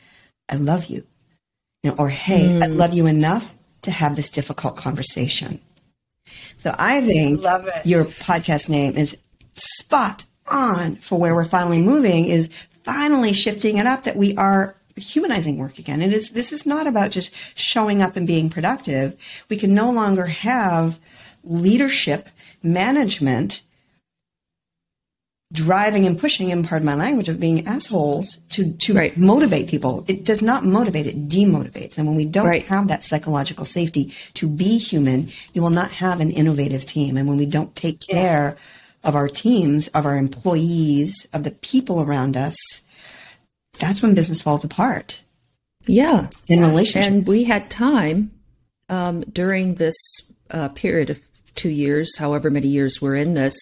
I 0.48 0.56
love 0.56 0.86
you. 0.86 1.04
you 1.84 1.92
know, 1.92 1.96
or 1.98 2.10
hey, 2.10 2.48
mm. 2.48 2.64
I 2.64 2.68
love 2.68 2.94
you 2.94 3.08
enough 3.08 3.54
to 3.84 3.92
have 3.92 4.16
this 4.16 4.30
difficult 4.30 4.76
conversation. 4.76 5.60
So 6.58 6.76
I 6.78 7.02
think 7.02 7.42
your 7.86 8.04
podcast 8.04 8.70
name 8.70 8.98
is 8.98 9.18
spot 9.56 10.26
on 10.48 10.98
for 10.98 11.20
where 11.20 11.34
we're 11.34 11.46
finally 11.46 11.82
moving 11.82 12.26
is 12.26 12.50
finally 12.84 13.34
shifting 13.34 13.78
it 13.78 13.86
up 13.86 14.04
that 14.04 14.16
we 14.16 14.36
are 14.36 14.76
humanizing 15.00 15.58
work 15.58 15.80
again. 15.80 16.02
It 16.02 16.14
is 16.14 16.32
this 16.32 16.52
is 16.52 16.66
not 16.66 16.88
about 16.88 17.12
just 17.12 17.34
showing 17.58 18.02
up 18.02 18.16
and 18.16 18.28
being 18.28 18.50
productive. 18.50 19.18
We 19.50 19.58
can 19.58 19.74
no 19.74 19.92
longer 19.92 20.26
have 20.26 21.00
leadership, 21.44 22.30
management 22.62 23.64
driving 25.52 26.06
and 26.06 26.20
pushing 26.20 26.50
in 26.50 26.64
part 26.64 26.82
of 26.82 26.86
my 26.86 26.94
language 26.94 27.28
of 27.28 27.40
being 27.40 27.66
assholes 27.66 28.38
to 28.50 28.72
to 28.74 28.94
right. 28.94 29.18
motivate 29.18 29.68
people. 29.68 30.06
It 30.08 30.24
does 30.24 30.42
not 30.42 30.64
motivate, 30.64 31.08
it 31.08 31.28
demotivates. 31.28 31.98
And 31.98 32.06
when 32.06 32.16
we 32.16 32.26
don't 32.26 32.46
right. 32.46 32.68
have 32.68 32.88
that 32.88 33.04
psychological 33.04 33.66
safety 33.66 34.14
to 34.36 34.48
be 34.48 34.78
human, 34.78 35.30
you 35.54 35.62
will 35.62 35.72
not 35.72 35.92
have 35.92 36.20
an 36.20 36.30
innovative 36.30 36.86
team. 36.86 37.18
And 37.18 37.28
when 37.28 37.38
we 37.38 37.48
don't 37.48 37.76
take 37.76 38.00
care 38.00 38.58
of 39.04 39.16
our 39.16 39.28
teams, 39.28 39.88
of 39.90 40.06
our 40.06 40.18
employees, 40.18 41.28
of 41.34 41.44
the 41.44 41.52
people 41.52 42.02
around 42.02 42.38
us, 42.38 42.56
that's 43.80 44.02
when 44.02 44.14
business 44.14 44.42
falls 44.42 44.64
apart. 44.64 45.24
Yeah. 45.86 46.28
In 46.48 46.62
relationships. 46.62 47.08
And 47.08 47.28
we 47.28 47.46
had 47.46 47.70
time 47.70 48.32
um, 48.90 49.22
during 49.22 49.76
this 49.76 49.96
uh, 50.52 50.70
period 50.70 51.10
of 51.10 51.20
two 51.56 51.70
years, 51.70 52.18
however 52.18 52.50
many 52.50 52.68
years 52.68 53.02
we're 53.02 53.16
in 53.16 53.34
this, 53.34 53.56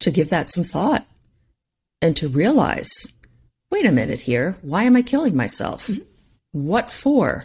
to 0.00 0.10
give 0.10 0.30
that 0.30 0.50
some 0.50 0.64
thought 0.64 1.06
and 2.00 2.16
to 2.16 2.28
realize 2.28 3.06
wait 3.70 3.86
a 3.86 3.92
minute 3.92 4.20
here, 4.20 4.56
why 4.62 4.84
am 4.84 4.96
I 4.96 5.02
killing 5.02 5.36
myself? 5.36 5.88
Mm-hmm. 5.88 6.02
What 6.52 6.90
for? 6.90 7.44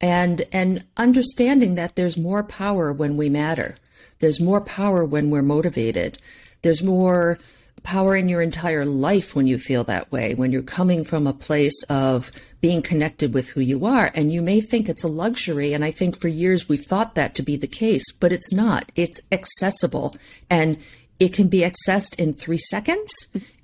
And 0.00 0.42
and 0.52 0.84
understanding 0.96 1.74
that 1.74 1.96
there's 1.96 2.16
more 2.16 2.42
power 2.42 2.92
when 2.92 3.16
we 3.16 3.28
matter. 3.28 3.76
There's 4.18 4.40
more 4.40 4.60
power 4.60 5.04
when 5.04 5.30
we're 5.30 5.42
motivated. 5.42 6.18
There's 6.62 6.82
more 6.82 7.38
power 7.82 8.16
in 8.16 8.28
your 8.28 8.42
entire 8.42 8.84
life 8.84 9.34
when 9.34 9.46
you 9.46 9.58
feel 9.58 9.84
that 9.84 10.10
way, 10.12 10.34
when 10.34 10.52
you're 10.52 10.62
coming 10.62 11.04
from 11.04 11.26
a 11.26 11.32
place 11.32 11.82
of 11.84 12.30
being 12.60 12.82
connected 12.82 13.34
with 13.34 13.50
who 13.50 13.60
you 13.60 13.86
are. 13.86 14.10
And 14.14 14.32
you 14.32 14.42
may 14.42 14.60
think 14.60 14.88
it's 14.88 15.04
a 15.04 15.08
luxury. 15.08 15.72
And 15.72 15.84
I 15.84 15.90
think 15.90 16.20
for 16.20 16.28
years 16.28 16.68
we've 16.68 16.84
thought 16.84 17.14
that 17.14 17.34
to 17.36 17.42
be 17.42 17.56
the 17.56 17.66
case, 17.66 18.12
but 18.12 18.32
it's 18.32 18.52
not. 18.52 18.90
It's 18.96 19.20
accessible 19.32 20.14
and 20.48 20.78
it 21.18 21.34
can 21.34 21.48
be 21.48 21.60
accessed 21.60 22.18
in 22.18 22.32
three 22.32 22.58
seconds. 22.58 23.10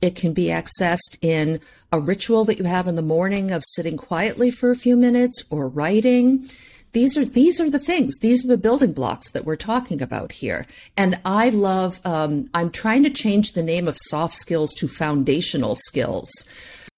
It 0.03 0.15
can 0.15 0.35
be 0.35 0.47
accessed 0.47 1.17
in 1.23 1.61
a 1.91 1.99
ritual 1.99 2.45
that 2.45 2.59
you 2.59 2.65
have 2.65 2.87
in 2.87 2.97
the 2.97 3.03
morning 3.03 3.51
of 3.51 3.65
sitting 3.65 3.97
quietly 3.97 4.51
for 4.51 4.71
a 4.71 4.77
few 4.77 4.97
minutes 4.97 5.43
or 5.49 5.67
writing 5.67 6.49
these 6.93 7.17
are 7.17 7.25
these 7.25 7.61
are 7.61 7.71
the 7.71 7.79
things. 7.79 8.19
These 8.19 8.45
are 8.45 8.49
the 8.49 8.59
building 8.59 8.93
blocks 8.93 9.31
that 9.31 9.45
we're 9.45 9.57
talking 9.57 10.01
about 10.01 10.33
here. 10.33 10.67
And 10.97 11.19
i 11.25 11.51
love 11.51 12.01
um, 12.05 12.49
i'm 12.55 12.71
trying 12.71 13.03
to 13.03 13.11
change 13.11 13.53
the 13.53 13.63
name 13.63 13.89
of 13.89 13.97
soft 13.97 14.35
skills 14.35 14.73
to 14.75 14.89
foundational 14.89 15.75
skills. 15.75 16.31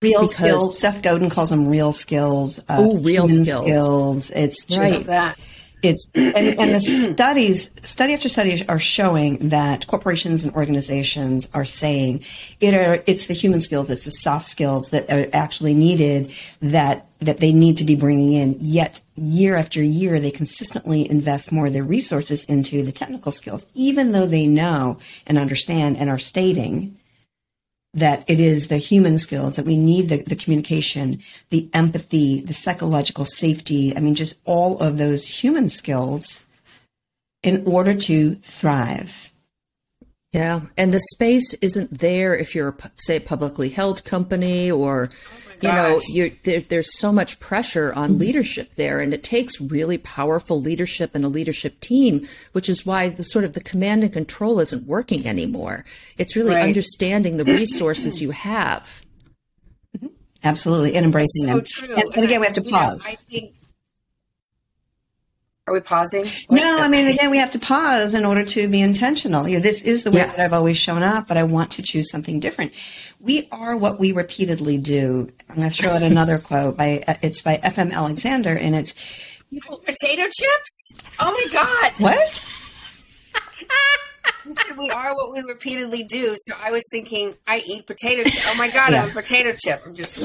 Real 0.01 0.27
skills. 0.27 0.79
Seth 0.79 1.03
godin 1.03 1.31
calls 1.31 1.51
them 1.51 1.66
real 1.66 1.92
skills 1.92 2.61
uh, 2.61 2.77
oh 2.79 2.98
real 2.98 3.27
skills. 3.27 3.66
skills. 3.66 4.31
It's 4.31 4.64
just 4.64 4.79
right. 4.79 5.07
that 5.07 5.38
it's 5.82 6.06
and, 6.14 6.36
and 6.36 6.74
the 6.74 6.80
studies 6.80 7.70
study 7.82 8.14
after 8.14 8.28
study 8.28 8.66
are 8.68 8.78
showing 8.78 9.48
that 9.48 9.86
corporations 9.86 10.44
and 10.44 10.54
organizations 10.54 11.48
are 11.54 11.64
saying 11.64 12.24
it 12.60 12.74
are 12.74 13.02
it's 13.06 13.26
the 13.26 13.34
human 13.34 13.60
skills 13.60 13.90
it's 13.90 14.04
the 14.04 14.10
soft 14.10 14.46
skills 14.46 14.90
that 14.90 15.10
are 15.10 15.28
actually 15.32 15.74
needed 15.74 16.32
that 16.60 17.06
that 17.20 17.38
they 17.38 17.52
need 17.52 17.78
to 17.78 17.84
be 17.84 17.96
bringing 17.96 18.32
in. 18.32 18.56
Yet 18.58 19.00
year 19.16 19.56
after 19.56 19.82
year 19.82 20.20
they 20.20 20.30
consistently 20.30 21.08
invest 21.10 21.50
more 21.50 21.66
of 21.66 21.72
their 21.72 21.82
resources 21.82 22.44
into 22.44 22.84
the 22.84 22.92
technical 22.92 23.32
skills 23.32 23.66
even 23.74 24.12
though 24.12 24.26
they 24.26 24.46
know 24.46 24.98
and 25.26 25.38
understand 25.38 25.96
and 25.96 26.08
are 26.08 26.18
stating 26.18 26.97
that 27.94 28.29
it 28.29 28.38
is 28.38 28.68
the 28.68 28.77
human 28.77 29.18
skills 29.18 29.57
that 29.57 29.64
we 29.64 29.77
need 29.77 30.09
the, 30.09 30.22
the 30.22 30.37
communication, 30.37 31.20
the 31.51 31.68
empathy, 31.72 32.40
the 32.40 32.55
psychological 32.55 33.24
safety. 33.24 33.96
I 33.96 34.01
mean, 34.01 34.14
just 34.14 34.38
all 34.44 34.79
of 34.79 34.98
those 34.98 35.27
human 35.27 35.68
skills 35.68 36.44
in 37.42 37.64
order 37.66 37.94
to 37.94 38.35
thrive. 38.37 39.33
Yeah. 40.38 40.61
And 40.77 40.94
the 40.94 41.01
space 41.01 41.55
isn't 41.55 41.98
there 41.98 42.37
if 42.37 42.55
you're, 42.55 42.77
say, 42.96 43.16
a 43.16 43.20
publicly 43.20 43.70
held 43.70 44.05
company 44.05 44.70
or 44.70 45.11
you 45.61 45.68
know, 45.68 46.01
there, 46.44 46.61
there's 46.61 46.96
so 47.01 47.11
much 47.11 47.40
pressure 47.40 47.92
on 47.92 48.11
mm-hmm. 48.11 48.20
leadership 48.20 48.77
there, 48.77 49.01
and 49.01 49.12
it 49.12 49.24
takes 49.24 49.61
really 49.61 49.98
powerful 49.98 50.61
leadership 50.61 51.16
and 51.16 51.24
a 51.24 51.29
leadership 51.29 51.81
team, 51.81 52.29
which 52.53 52.68
is 52.68 52.87
why 52.87 53.09
the 53.09 53.24
sort 53.24 53.44
of 53.44 53.55
the 53.55 53.61
command 53.61 54.05
and 54.05 54.12
control 54.12 54.61
isn't 54.61 54.87
working 54.87 55.27
anymore. 55.27 55.85
It's 56.16 56.37
really 56.37 56.55
right. 56.55 56.68
understanding 56.68 57.38
the 57.38 57.44
resources 57.44 58.22
you 58.22 58.31
have. 58.31 59.03
Absolutely, 60.44 60.94
and 60.94 61.05
embracing 61.05 61.42
so 61.42 61.46
them. 61.46 61.64
True. 61.66 61.94
And, 61.96 62.14
and, 62.14 62.24
again, 62.24 62.40
we 62.40 62.46
have 62.46 62.55
to 62.55 62.62
pause. 62.62 63.05
Know, 63.05 63.11
I 63.11 63.14
think 63.16 63.55
are 65.68 65.72
we 65.72 65.81
pausing? 65.81 66.26
What? 66.46 66.61
No, 66.61 66.78
I 66.78 66.88
mean, 66.88 67.07
again, 67.07 67.31
we 67.31 67.38
have 67.38 67.50
to 67.52 67.59
pause 67.59 68.14
in 68.14 68.24
order 68.24 68.44
to 68.44 68.68
be 68.68 68.81
intentional. 68.81 69.46
You 69.48 69.57
know, 69.57 69.62
this 69.62 69.83
is 69.83 70.04
the 70.04 70.11
way 70.11 70.18
yeah. 70.18 70.28
that 70.28 70.40
I've 70.40 70.52
always 70.52 70.78
shown 70.78 71.02
up, 71.02 71.28
but 71.28 71.37
I 71.37 71.42
want 71.44 71.72
to 71.72 71.83
choose 71.83 72.11
something 72.11 72.40
different. 72.40 72.72
We 73.20 73.48
are 73.52 73.76
what 73.76 74.00
we 74.00 74.12
repeatedly 74.12 74.78
do. 74.78 75.31
I'm 75.48 75.57
going 75.57 75.70
to 75.70 75.74
throw 75.74 75.92
out 75.92 76.02
another 76.02 76.38
quote 76.48 76.76
by 76.76 77.04
uh, 77.07 77.14
it's 77.22 77.42
by 77.42 77.61
F.M. 77.62 77.92
Alexander, 77.92 78.57
and 78.57 78.74
it's 78.74 78.94
potato 79.85 80.22
chips. 80.22 80.92
Oh 81.20 81.31
my 81.33 81.46
god! 81.52 81.92
What? 81.98 82.44
we 84.78 84.90
are 84.90 85.14
what 85.14 85.33
we 85.33 85.40
repeatedly 85.42 86.04
do. 86.04 86.35
So 86.38 86.54
I 86.62 86.70
was 86.70 86.83
thinking, 86.90 87.35
I 87.46 87.62
eat 87.66 87.87
potato. 87.87 88.24
chips. 88.24 88.46
Oh 88.48 88.54
my 88.57 88.70
god, 88.70 88.92
yeah. 88.92 89.02
I'm 89.02 89.11
a 89.11 89.12
potato 89.12 89.52
chip. 89.52 89.83
I'm 89.85 89.94
just. 89.94 90.18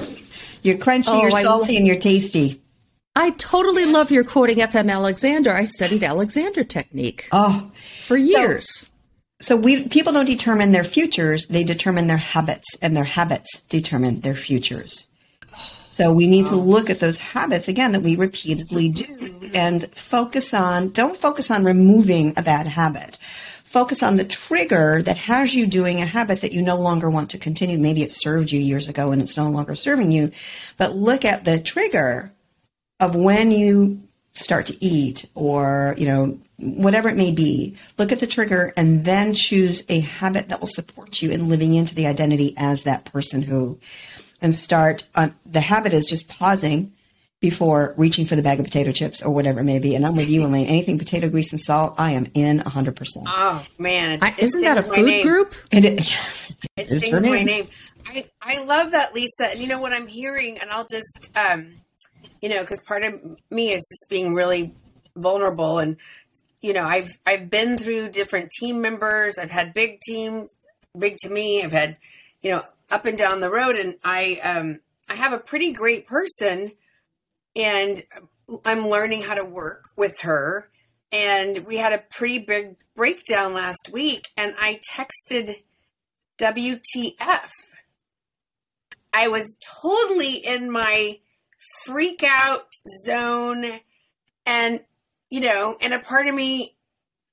You're 0.63 0.77
crunchy, 0.77 1.10
oh, 1.10 1.21
you're 1.21 1.32
salty, 1.32 1.75
and 1.75 1.86
you're 1.86 1.99
tasty. 1.99 2.62
I 3.15 3.32
totally 3.32 3.86
love 3.86 4.12
your 4.12 4.23
quoting 4.23 4.58
FM 4.58 4.91
Alexander. 4.91 5.54
I 5.54 5.63
studied 5.63 6.04
Alexander 6.04 6.63
technique. 6.63 7.30
Oh, 7.32 7.71
for 7.76 8.17
years. 8.17 8.67
So, 8.69 8.88
so 9.39 9.56
we 9.58 9.88
people 9.88 10.13
don't 10.13 10.26
determine 10.26 10.71
their 10.71 10.84
futures; 10.84 11.45
they 11.47 11.63
determine 11.63 12.08
their 12.08 12.17
habits, 12.17 12.76
and 12.82 12.97
their 12.97 13.04
habits 13.04 13.62
determine 13.69 14.21
their 14.21 14.36
futures. 14.36 15.08
So 15.89 16.12
we 16.12 16.26
need 16.26 16.47
to 16.47 16.56
look 16.56 16.89
at 16.89 16.99
those 16.99 17.19
habits 17.19 17.67
again 17.67 17.91
that 17.91 18.02
we 18.02 18.15
repeatedly 18.15 18.89
do 18.89 19.52
and 19.54 19.88
focus 19.93 20.52
on. 20.52 20.89
Don't 20.89 21.15
focus 21.15 21.52
on 21.52 21.63
removing 21.63 22.34
a 22.36 22.41
bad 22.41 22.65
habit. 22.65 23.17
Focus 23.63 24.02
on 24.02 24.15
the 24.15 24.23
trigger 24.23 25.04
that 25.04 25.17
has 25.17 25.54
you 25.54 25.67
doing 25.67 26.02
a 26.02 26.06
habit 26.06 26.41
that 26.41 26.52
you 26.52 26.63
no 26.63 26.78
longer 26.78 27.12
want 27.12 27.30
to 27.32 27.38
continue. 27.38 27.78
Maybe 27.78 28.02
it 28.02 28.12
served 28.12 28.52
you 28.52 28.60
years 28.60 28.89
ago 28.89 29.12
and 29.12 29.21
it's 29.21 29.38
no 29.38 29.49
longer 29.52 29.76
serving 29.76 30.12
you, 30.12 30.32
but 30.78 30.95
look 30.95 31.26
at 31.26 31.45
the 31.45 31.60
trigger 31.60 32.32
of 33.03 33.15
when 33.15 33.51
you 33.51 34.01
start 34.33 34.65
to 34.67 34.83
eat 34.83 35.25
or, 35.35 35.93
you 35.97 36.07
know, 36.07 36.39
whatever 36.57 37.09
it 37.09 37.17
may 37.17 37.31
be, 37.31 37.77
look 37.97 38.11
at 38.11 38.19
the 38.19 38.27
trigger 38.27 38.73
and 38.75 39.05
then 39.05 39.33
choose 39.33 39.83
a 39.89 39.99
habit 39.99 40.49
that 40.49 40.59
will 40.59 40.67
support 40.67 41.21
you 41.21 41.29
in 41.29 41.49
living 41.49 41.73
into 41.73 41.93
the 41.93 42.07
identity 42.07 42.53
as 42.57 42.83
that 42.83 43.05
person 43.05 43.41
who, 43.41 43.77
and 44.41 44.53
start 44.53 45.05
on 45.15 45.35
the 45.45 45.59
habit 45.59 45.93
is 45.93 46.05
just 46.05 46.27
pausing 46.27 46.91
before 47.41 47.93
reaching 47.97 48.25
for 48.25 48.37
the 48.37 48.41
bag 48.41 48.59
of 48.59 48.65
potato 48.65 48.91
chips 48.93 49.21
or 49.21 49.29
whatever 49.29 49.59
it 49.59 49.65
may 49.65 49.77
be. 49.77 49.95
And 49.95 50.05
I'm 50.05 50.15
with 50.15 50.29
you, 50.29 50.45
Elaine. 50.45 50.65
Anything 50.65 50.97
potato 50.97 51.29
grease 51.29 51.51
and 51.51 51.59
salt, 51.59 51.95
I 51.97 52.13
am 52.13 52.27
in 52.33 52.59
100%. 52.59 53.07
Oh, 53.27 53.65
man. 53.77 54.19
I, 54.21 54.33
isn't 54.37 54.61
that 54.61 54.77
a 54.77 54.81
food 54.81 55.05
name. 55.05 55.27
group? 55.27 55.53
It, 55.69 55.83
it, 55.83 56.17
it 56.77 57.01
stings 57.01 57.21
my 57.21 57.43
name. 57.43 57.67
I, 58.07 58.29
I 58.41 58.63
love 58.63 58.91
that, 58.91 59.13
Lisa. 59.13 59.51
And 59.51 59.59
you 59.59 59.67
know 59.67 59.81
what 59.81 59.91
I'm 59.91 60.07
hearing, 60.07 60.57
and 60.59 60.69
I'll 60.71 60.85
just, 60.85 61.35
um, 61.35 61.73
you 62.43 62.49
know, 62.49 62.60
because 62.60 62.84
part 62.84 63.06
of 63.06 63.21
me 63.49 63.71
is 63.71 63.79
just 63.89 64.10
being 64.10 64.34
really 64.34 64.73
vulnerable 65.15 65.79
and 65.79 65.95
you 66.62 66.73
know, 66.73 66.84
I've 66.84 67.10
I've 67.25 67.49
been 67.49 67.77
through 67.77 68.10
different 68.10 68.49
team 68.51 68.82
members. 68.82 69.38
I've 69.38 69.51
had 69.51 69.73
big 69.73 69.99
teams, 69.99 70.49
big 70.97 71.17
to 71.17 71.29
me. 71.29 71.62
I've 71.62 71.73
had, 71.73 71.97
you 72.41 72.51
know, 72.51 72.63
up 72.89 73.06
and 73.06 73.17
down 73.17 73.41
the 73.41 73.51
road, 73.51 73.75
and 73.75 73.95
I 74.01 74.39
um 74.43 74.79
I 75.10 75.15
have 75.15 75.34
a 75.34 75.39
pretty 75.39 75.73
great 75.73 76.08
person, 76.08 76.71
and 77.53 78.03
I'm 78.63 78.88
learning 78.88 79.23
how 79.23 79.34
to 79.34 79.43
work 79.43 79.89
with 79.97 80.21
her. 80.21 80.69
And 81.12 81.65
we 81.65 81.77
had 81.77 81.91
a 81.91 82.03
pretty 82.10 82.39
big 82.39 82.77
breakdown 82.95 83.53
last 83.53 83.89
week, 83.91 84.29
and 84.38 84.56
I 84.58 84.79
texted 84.89 85.63
WTF. 86.39 87.51
I 89.12 89.27
was 89.27 89.58
totally 89.82 90.36
in 90.36 90.71
my 90.71 91.19
freak 91.86 92.23
out 92.23 92.67
zone. 93.06 93.65
And 94.45 94.82
you 95.30 95.39
know 95.39 95.78
and 95.82 95.93
a 95.93 95.99
part 95.99 96.28
of 96.28 96.36
me 96.36 96.76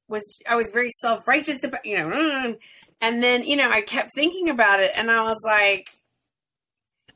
was 0.09 0.40
i 0.49 0.57
was 0.57 0.71
very 0.71 0.88
self-righteous 0.88 1.62
about 1.64 1.85
you 1.85 1.99
know 1.99 2.57
and 3.03 3.23
then 3.23 3.45
you 3.45 3.57
know 3.57 3.71
i 3.71 3.83
kept 3.83 4.11
thinking 4.14 4.49
about 4.49 4.81
it 4.81 4.90
and 4.95 5.11
i 5.11 5.23
was 5.23 5.37
like 5.45 5.90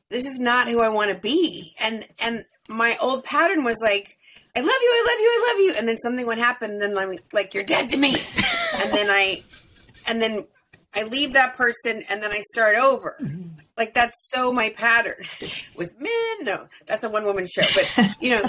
this 0.09 0.25
is 0.25 0.39
not 0.39 0.67
who 0.67 0.81
i 0.81 0.89
want 0.89 1.11
to 1.11 1.17
be. 1.17 1.73
And 1.79 2.07
and 2.19 2.45
my 2.69 2.97
old 3.01 3.23
pattern 3.23 3.63
was 3.63 3.79
like 3.81 4.17
i 4.55 4.59
love 4.59 4.69
you 4.69 4.91
i 4.93 5.05
love 5.09 5.19
you 5.19 5.27
i 5.27 5.47
love 5.49 5.59
you. 5.59 5.73
And 5.77 5.87
then 5.87 5.97
something 5.97 6.25
would 6.25 6.37
happen 6.37 6.71
and 6.71 6.81
then 6.81 6.97
i'm 6.97 7.17
like 7.33 7.53
you're 7.53 7.63
dead 7.63 7.89
to 7.89 7.97
me. 7.97 8.15
And 8.83 8.91
then 8.91 9.09
i 9.09 9.41
and 10.05 10.21
then 10.21 10.45
i 10.93 11.03
leave 11.03 11.33
that 11.33 11.55
person 11.55 12.03
and 12.09 12.21
then 12.21 12.31
i 12.31 12.39
start 12.39 12.75
over. 12.75 13.15
Mm-hmm. 13.21 13.54
Like 13.77 13.93
that's 13.93 14.15
so 14.31 14.51
my 14.53 14.69
pattern 14.69 15.15
with 15.75 15.99
men. 15.99 16.43
No, 16.43 16.67
that's 16.87 17.03
a 17.03 17.09
one 17.09 17.25
woman 17.25 17.45
show, 17.47 17.63
but 17.73 18.15
you 18.21 18.31
know, 18.31 18.43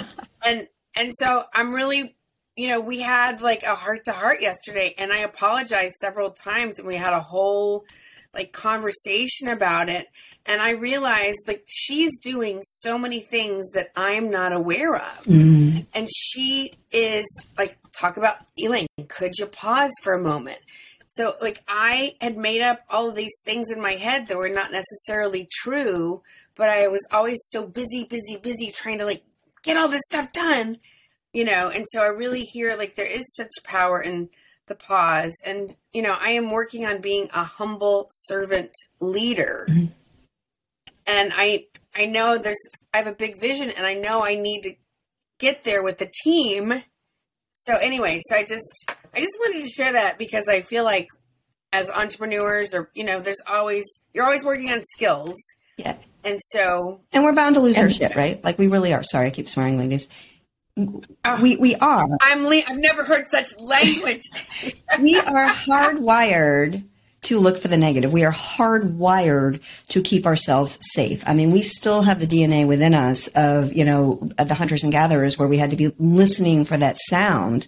and 0.45 0.67
and 0.95 1.11
so 1.13 1.43
I'm 1.53 1.73
really, 1.73 2.15
you 2.55 2.69
know, 2.69 2.79
we 2.79 3.01
had 3.01 3.41
like 3.41 3.63
a 3.63 3.75
heart 3.75 4.05
to 4.05 4.13
heart 4.13 4.41
yesterday, 4.41 4.95
and 4.97 5.11
I 5.11 5.19
apologized 5.19 5.95
several 5.99 6.31
times, 6.31 6.79
and 6.79 6.87
we 6.87 6.95
had 6.95 7.13
a 7.13 7.19
whole 7.19 7.85
like 8.33 8.51
conversation 8.51 9.47
about 9.49 9.89
it. 9.89 10.07
And 10.45 10.61
I 10.61 10.71
realized 10.71 11.39
like 11.45 11.63
she's 11.67 12.17
doing 12.19 12.59
so 12.61 12.97
many 12.97 13.19
things 13.19 13.69
that 13.71 13.91
I'm 13.95 14.29
not 14.29 14.53
aware 14.53 14.95
of. 14.95 15.23
Mm. 15.25 15.85
And 15.93 16.07
she 16.09 16.73
is 16.91 17.25
like, 17.57 17.77
talk 17.99 18.15
about 18.15 18.37
Elaine, 18.57 18.87
could 19.09 19.33
you 19.37 19.47
pause 19.47 19.91
for 20.01 20.13
a 20.13 20.21
moment? 20.21 20.59
So, 21.17 21.35
like, 21.41 21.63
I 21.67 22.15
had 22.21 22.37
made 22.37 22.61
up 22.61 22.81
all 22.91 23.09
of 23.09 23.15
these 23.15 23.33
things 23.43 23.71
in 23.71 23.81
my 23.81 23.93
head 23.93 24.27
that 24.27 24.37
were 24.37 24.49
not 24.49 24.71
necessarily 24.71 25.49
true, 25.51 26.21
but 26.55 26.69
I 26.69 26.87
was 26.87 27.07
always 27.11 27.39
so 27.47 27.65
busy, 27.65 28.03
busy, 28.03 28.37
busy 28.37 28.69
trying 28.69 28.99
to 28.99 29.05
like 29.05 29.23
get 29.63 29.77
all 29.77 29.87
this 29.87 30.03
stuff 30.05 30.31
done, 30.31 30.77
you 31.33 31.43
know. 31.43 31.69
And 31.69 31.85
so 31.89 32.03
I 32.03 32.07
really 32.07 32.41
hear 32.41 32.75
like 32.75 32.95
there 32.95 33.05
is 33.07 33.33
such 33.35 33.49
power 33.63 33.99
in 33.99 34.29
the 34.67 34.75
pause. 34.75 35.33
And, 35.43 35.75
you 35.91 36.03
know, 36.03 36.15
I 36.19 36.29
am 36.31 36.51
working 36.51 36.85
on 36.85 37.01
being 37.01 37.29
a 37.33 37.43
humble 37.43 38.07
servant 38.11 38.71
leader. 38.99 39.65
Mm-hmm. 39.69 39.85
And 41.07 41.33
I, 41.35 41.65
I 41.95 42.05
know 42.05 42.37
there's, 42.37 42.59
I 42.93 42.97
have 42.97 43.07
a 43.07 43.13
big 43.13 43.41
vision 43.41 43.71
and 43.71 43.87
I 43.87 43.95
know 43.95 44.23
I 44.23 44.35
need 44.35 44.61
to 44.63 44.75
get 45.39 45.63
there 45.63 45.81
with 45.81 45.97
the 45.97 46.11
team. 46.23 46.83
So 47.53 47.75
anyway, 47.77 48.19
so 48.21 48.35
I 48.35 48.43
just 48.43 48.91
I 49.17 49.21
just 49.21 49.39
wanted 49.39 49.63
to 49.63 49.69
share 49.69 49.93
that 49.93 50.19
because 50.19 50.47
I 50.47 50.61
feel 50.61 50.83
like 50.83 51.07
as 51.71 51.89
entrepreneurs 51.89 52.75
or 52.75 52.91
you 52.93 53.03
know, 53.03 53.19
there's 53.19 53.41
always 53.49 53.83
you're 54.13 54.25
always 54.25 54.45
working 54.45 54.71
on 54.71 54.83
skills. 54.83 55.35
Yeah. 55.75 55.95
And 56.23 56.39
so 56.39 57.01
And 57.13 57.23
we're 57.23 57.33
bound 57.33 57.55
to 57.55 57.61
lose 57.61 57.79
our 57.79 57.89
shit, 57.89 58.15
right? 58.15 58.43
Like 58.43 58.59
we 58.59 58.67
really 58.67 58.93
are. 58.93 59.01
Sorry, 59.01 59.27
I 59.27 59.31
keep 59.31 59.47
swearing, 59.47 59.77
ladies. 59.77 60.07
Uh, 60.77 61.39
we 61.41 61.57
we 61.57 61.75
are. 61.77 62.07
I'm 62.21 62.45
le- 62.45 62.61
I've 62.67 62.77
never 62.77 63.03
heard 63.03 63.25
such 63.31 63.59
language. 63.59 64.21
we 65.01 65.17
are 65.17 65.47
hardwired 65.47 66.83
to 67.23 67.39
look 67.39 67.57
for 67.57 67.69
the 67.69 67.77
negative. 67.77 68.13
We 68.13 68.23
are 68.23 68.31
hardwired 68.31 69.61
to 69.87 70.01
keep 70.03 70.27
ourselves 70.27 70.77
safe. 70.93 71.23
I 71.25 71.33
mean, 71.33 71.49
we 71.49 71.63
still 71.63 72.03
have 72.03 72.19
the 72.19 72.27
DNA 72.27 72.67
within 72.67 72.93
us 72.93 73.27
of, 73.29 73.73
you 73.73 73.83
know, 73.83 74.29
the 74.37 74.53
hunters 74.53 74.83
and 74.83 74.91
gatherers 74.91 75.39
where 75.39 75.47
we 75.47 75.57
had 75.57 75.71
to 75.71 75.75
be 75.75 75.91
listening 75.97 76.63
for 76.63 76.77
that 76.77 76.97
sound 76.99 77.67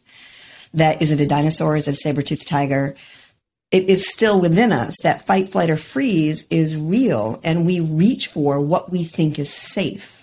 that 0.73 1.01
is 1.01 1.11
it 1.11 1.21
a 1.21 1.27
dinosaur? 1.27 1.75
Is 1.75 1.87
it 1.87 1.91
a 1.91 1.95
saber-toothed 1.95 2.47
tiger? 2.47 2.95
It 3.71 3.89
is 3.89 4.11
still 4.11 4.39
within 4.39 4.71
us. 4.71 4.95
That 5.03 5.25
fight, 5.25 5.49
flight, 5.49 5.69
or 5.69 5.77
freeze 5.77 6.47
is 6.49 6.75
real, 6.75 7.39
and 7.43 7.65
we 7.65 7.79
reach 7.79 8.27
for 8.27 8.59
what 8.59 8.91
we 8.91 9.03
think 9.03 9.37
is 9.37 9.53
safe. 9.53 10.19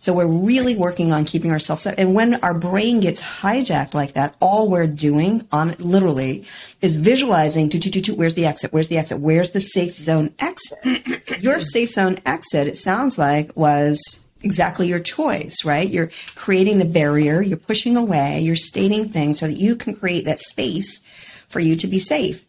So 0.00 0.12
we're 0.12 0.26
really 0.26 0.76
working 0.76 1.12
on 1.12 1.24
keeping 1.24 1.50
ourselves 1.50 1.82
safe. 1.82 1.96
And 1.98 2.14
when 2.14 2.36
our 2.36 2.54
brain 2.54 3.00
gets 3.00 3.20
hijacked 3.20 3.94
like 3.94 4.12
that, 4.12 4.36
all 4.40 4.70
we're 4.70 4.86
doing 4.86 5.46
on 5.50 5.74
literally 5.78 6.44
is 6.80 6.94
visualizing, 6.94 7.68
do, 7.68 7.80
do, 7.80 7.90
do, 7.90 8.00
do, 8.00 8.14
where's 8.14 8.34
the 8.34 8.46
exit? 8.46 8.72
Where's 8.72 8.86
the 8.88 8.98
exit? 8.98 9.18
Where's 9.18 9.50
the 9.50 9.60
safe 9.60 9.94
zone 9.94 10.32
exit? 10.38 11.40
your 11.42 11.60
safe 11.60 11.90
zone 11.90 12.18
exit, 12.24 12.68
it 12.68 12.78
sounds 12.78 13.18
like, 13.18 13.56
was 13.56 14.20
exactly 14.42 14.88
your 14.88 15.00
choice, 15.00 15.64
right? 15.64 15.88
You're 15.88 16.10
creating 16.34 16.78
the 16.78 16.84
barrier, 16.84 17.42
you're 17.42 17.56
pushing 17.56 17.96
away, 17.96 18.40
you're 18.40 18.56
stating 18.56 19.08
things 19.08 19.38
so 19.38 19.46
that 19.46 19.58
you 19.58 19.76
can 19.76 19.94
create 19.94 20.24
that 20.24 20.40
space 20.40 21.00
for 21.48 21.60
you 21.60 21.76
to 21.76 21.86
be 21.86 21.98
safe. 21.98 22.44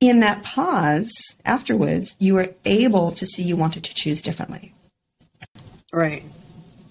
In 0.00 0.20
that 0.20 0.42
pause 0.42 1.36
afterwards, 1.44 2.16
you 2.18 2.34
were 2.34 2.54
able 2.64 3.12
to 3.12 3.26
see 3.26 3.42
you 3.42 3.56
wanted 3.56 3.84
to 3.84 3.94
choose 3.94 4.20
differently. 4.20 4.74
Right. 5.92 6.22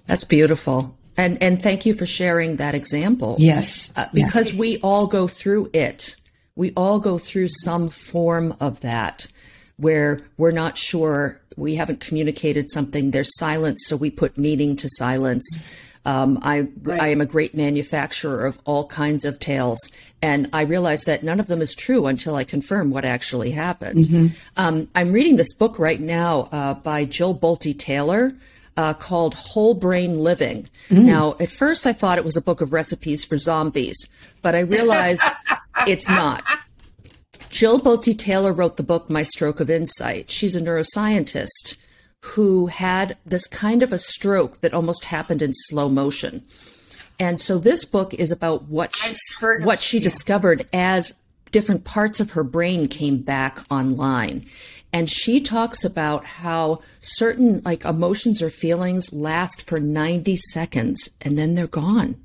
That's 0.07 0.23
beautiful. 0.23 0.97
And 1.15 1.41
and 1.43 1.61
thank 1.61 1.85
you 1.85 1.93
for 1.93 2.05
sharing 2.05 2.55
that 2.55 2.73
example. 2.73 3.35
Yes. 3.37 3.93
Uh, 3.95 4.07
because 4.13 4.53
yeah. 4.53 4.59
we 4.59 4.79
all 4.79 5.05
go 5.07 5.27
through 5.27 5.69
it. 5.73 6.15
We 6.55 6.71
all 6.75 6.99
go 6.99 7.17
through 7.17 7.49
some 7.49 7.87
form 7.87 8.55
of 8.59 8.81
that 8.81 9.27
where 9.77 10.21
we're 10.37 10.51
not 10.51 10.77
sure 10.77 11.41
we 11.57 11.75
haven't 11.75 11.99
communicated 11.99 12.69
something 12.69 13.11
there's 13.11 13.37
silence 13.37 13.85
so 13.85 13.95
we 13.95 14.09
put 14.09 14.37
meaning 14.37 14.75
to 14.75 14.87
silence 14.89 15.59
um, 16.05 16.39
I, 16.41 16.67
right. 16.81 17.01
I 17.01 17.07
am 17.09 17.21
a 17.21 17.25
great 17.25 17.55
manufacturer 17.55 18.45
of 18.45 18.59
all 18.65 18.87
kinds 18.87 19.23
of 19.23 19.39
tales, 19.39 19.79
and 20.21 20.49
I 20.51 20.63
realize 20.63 21.05
that 21.05 21.23
none 21.23 21.39
of 21.39 21.47
them 21.47 21.61
is 21.61 21.73
true 21.73 22.07
until 22.07 22.35
I 22.35 22.43
confirm 22.43 22.89
what 22.89 23.05
actually 23.05 23.51
happened. 23.51 24.05
Mm-hmm. 24.05 24.27
Um, 24.57 24.89
I'm 24.95 25.13
reading 25.13 25.37
this 25.37 25.53
book 25.53 25.79
right 25.79 25.99
now 25.99 26.49
uh, 26.51 26.73
by 26.73 27.05
Jill 27.05 27.33
Bolte 27.33 27.77
Taylor 27.77 28.33
uh, 28.75 28.93
called 28.93 29.33
Whole 29.33 29.75
Brain 29.75 30.19
Living. 30.19 30.67
Mm. 30.89 31.05
Now, 31.05 31.35
at 31.39 31.49
first, 31.49 31.87
I 31.87 31.93
thought 31.93 32.17
it 32.17 32.25
was 32.25 32.35
a 32.35 32.41
book 32.41 32.59
of 32.59 32.73
recipes 32.73 33.23
for 33.23 33.37
zombies, 33.37 34.07
but 34.41 34.55
I 34.55 34.59
realized 34.59 35.23
it's 35.87 36.09
not. 36.09 36.43
Jill 37.53 37.79
Bolte 37.79 38.17
Taylor 38.17 38.51
wrote 38.51 38.77
the 38.77 38.83
book 38.83 39.11
My 39.11 39.21
Stroke 39.21 39.59
of 39.59 39.69
Insight. 39.69 40.31
She's 40.31 40.55
a 40.55 40.59
neuroscientist 40.59 41.77
who 42.21 42.65
had 42.65 43.15
this 43.27 43.45
kind 43.45 43.83
of 43.83 43.93
a 43.93 43.99
stroke 43.99 44.61
that 44.61 44.73
almost 44.73 45.05
happened 45.05 45.43
in 45.43 45.51
slow 45.53 45.87
motion. 45.87 46.43
And 47.19 47.39
so 47.39 47.59
this 47.59 47.85
book 47.85 48.15
is 48.15 48.31
about 48.31 48.63
what 48.63 48.95
she, 48.95 49.15
what 49.61 49.79
she 49.79 49.99
discovered 49.99 50.67
as 50.73 51.13
different 51.51 51.83
parts 51.83 52.19
of 52.19 52.31
her 52.31 52.43
brain 52.43 52.87
came 52.87 53.21
back 53.21 53.63
online 53.69 54.47
and 54.91 55.07
she 55.07 55.39
talks 55.39 55.85
about 55.85 56.25
how 56.25 56.81
certain 57.01 57.61
like 57.63 57.85
emotions 57.85 58.41
or 58.41 58.49
feelings 58.49 59.13
last 59.13 59.67
for 59.67 59.79
90 59.79 60.35
seconds 60.37 61.11
and 61.21 61.37
then 61.37 61.53
they're 61.53 61.67
gone 61.67 62.15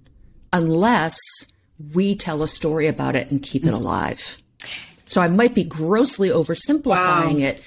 unless 0.55 1.19
we 1.93 2.15
tell 2.15 2.43
a 2.43 2.49
story 2.49 2.87
about 2.87 3.15
it 3.15 3.31
and 3.31 3.43
keep 3.43 3.67
it 3.67 3.75
alive 3.75 4.39
so 5.09 5.21
i 5.21 5.29
might 5.29 5.55
be 5.55 5.65
grossly 5.65 6.29
oversimplifying 6.29 7.41
wow. 7.41 7.49
it 7.49 7.63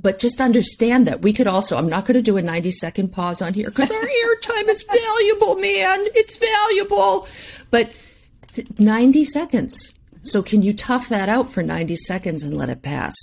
but 0.00 0.18
just 0.18 0.40
understand 0.40 1.06
that 1.06 1.22
we 1.22 1.32
could 1.32 1.46
also 1.46 1.76
i'm 1.76 1.88
not 1.88 2.04
going 2.04 2.16
to 2.16 2.22
do 2.22 2.36
a 2.36 2.42
90 2.42 2.70
second 2.70 3.08
pause 3.12 3.42
on 3.42 3.54
here 3.54 3.68
because 3.68 3.90
our 3.90 4.00
airtime 4.02 4.68
is 4.68 4.84
valuable 4.84 5.56
man 5.56 6.06
it's 6.14 6.38
valuable 6.38 7.26
but 7.70 7.92
90 8.78 9.24
seconds 9.24 9.94
so 10.22 10.42
can 10.42 10.62
you 10.62 10.72
tough 10.72 11.08
that 11.08 11.28
out 11.28 11.48
for 11.50 11.62
90 11.62 11.96
seconds 11.96 12.42
and 12.42 12.56
let 12.56 12.68
it 12.68 12.82
pass 12.82 13.14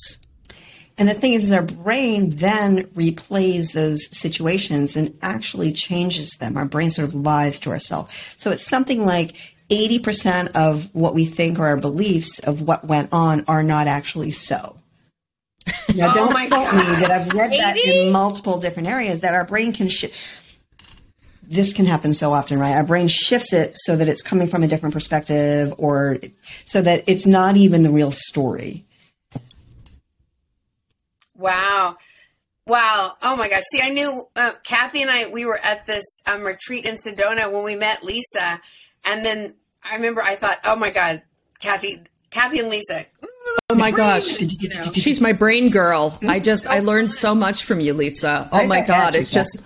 and 0.98 1.10
the 1.10 1.14
thing 1.14 1.34
is, 1.34 1.52
our 1.52 1.62
brain 1.62 2.30
then 2.32 2.84
replays 2.88 3.74
those 3.74 4.08
situations 4.18 4.96
and 4.96 5.18
actually 5.22 5.74
changes 5.74 6.32
them. 6.40 6.56
Our 6.56 6.66
brain 6.66 6.90
sort 6.90 7.08
of 7.08 7.16
lies 7.16 7.60
to 7.62 7.72
ourselves. 7.72 8.34
So 8.38 8.52
it's 8.52 8.66
something 8.66 9.06
like 9.06 9.55
80% 9.70 10.52
of 10.56 10.94
what 10.94 11.16
we 11.16 11.26
think 11.26 11.60
are 11.60 11.68
our 11.68 11.78
beliefs 11.78 12.40
of 12.40 12.62
what 12.62 12.86
went 12.86 13.12
on 13.12 13.46
are 13.48 13.64
not 13.64 13.88
actually 13.88 14.32
so. 14.32 14.78
Now, 15.96 16.14
don't 16.14 16.32
oh 16.32 16.48
quote 16.50 16.74
me 16.74 16.82
that 17.02 17.12
I've 17.12 17.34
read 17.34 17.52
80? 17.52 17.58
that 17.62 17.78
in 17.78 18.12
multiple 18.12 18.60
different 18.60 18.90
areas 18.90 19.22
that 19.22 19.34
our 19.34 19.46
brain 19.46 19.74
can 19.74 19.88
shift. 19.88 20.16
This 21.42 21.74
can 21.74 21.86
happen 21.86 22.14
so 22.14 22.34
often, 22.34 22.60
right? 22.60 22.74
Our 22.74 22.84
brain 22.84 23.08
shifts 23.08 23.54
it 23.54 23.74
so 23.76 23.96
that 23.96 24.08
it's 24.08 24.22
coming 24.22 24.48
from 24.48 24.64
a 24.64 24.68
different 24.68 24.94
perspective 24.94 25.74
or 25.78 26.18
so 26.66 26.82
that 26.82 27.04
it's 27.08 27.26
not 27.26 27.56
even 27.56 27.84
the 27.84 27.92
real 27.92 28.12
story. 28.12 28.86
Wow. 31.36 31.98
Wow. 32.68 33.14
Oh 33.22 33.36
my 33.36 33.48
gosh. 33.48 33.62
See, 33.72 33.82
I 33.82 33.90
knew 33.90 34.28
uh, 34.36 34.54
Kathy 34.66 35.04
and 35.04 35.12
I, 35.12 35.28
we 35.28 35.46
were 35.46 35.60
at 35.64 35.86
this 35.86 36.04
um, 36.26 36.44
retreat 36.44 36.86
in 36.86 36.98
Sedona 36.98 37.52
when 37.52 37.64
we 37.64 37.76
met 37.76 38.04
Lisa. 38.04 38.60
And 39.06 39.26
then 39.26 39.56
I 39.90 39.96
remember 39.96 40.22
I 40.22 40.36
thought, 40.36 40.60
oh 40.66 40.76
my 40.76 40.90
God, 40.90 41.22
Kathy, 41.60 42.04
Kathy 42.32 42.60
and 42.60 42.70
Lisa. 42.70 43.06
Oh 43.70 43.76
my 43.76 43.92
gosh. 43.92 44.40
You 44.40 44.70
know. 44.70 44.84
She's 44.94 45.22
my 45.22 45.32
brain 45.32 45.70
girl. 45.70 46.20
I 46.28 46.40
just, 46.40 46.68
I 46.68 46.80
learned 46.80 47.12
so 47.12 47.34
much 47.34 47.64
from 47.64 47.80
you, 47.80 47.94
Lisa. 47.94 48.50
Oh 48.52 48.68
my 48.68 48.82
God. 48.82 49.16
It's 49.16 49.30
just, 49.30 49.64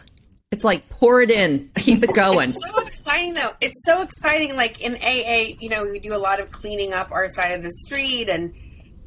it's 0.52 0.64
like 0.64 0.88
pour 0.90 1.22
it 1.22 1.32
in, 1.32 1.70
keep 1.78 2.04
it 2.04 2.14
going. 2.14 2.50
it's 2.50 2.62
so 2.62 2.80
exciting 2.80 3.34
though. 3.34 3.52
It's 3.62 3.86
so 3.86 4.02
exciting. 4.02 4.56
Like 4.56 4.82
in 4.82 4.96
AA, 4.96 5.56
you 5.60 5.70
know, 5.70 5.88
we 5.88 6.00
do 6.00 6.16
a 6.16 6.18
lot 6.18 6.40
of 6.40 6.52
cleaning 6.52 6.94
up 6.94 7.12
our 7.12 7.28
side 7.30 7.52
of 7.52 7.64
the 7.64 7.72
street 7.72 8.30
and, 8.30 8.54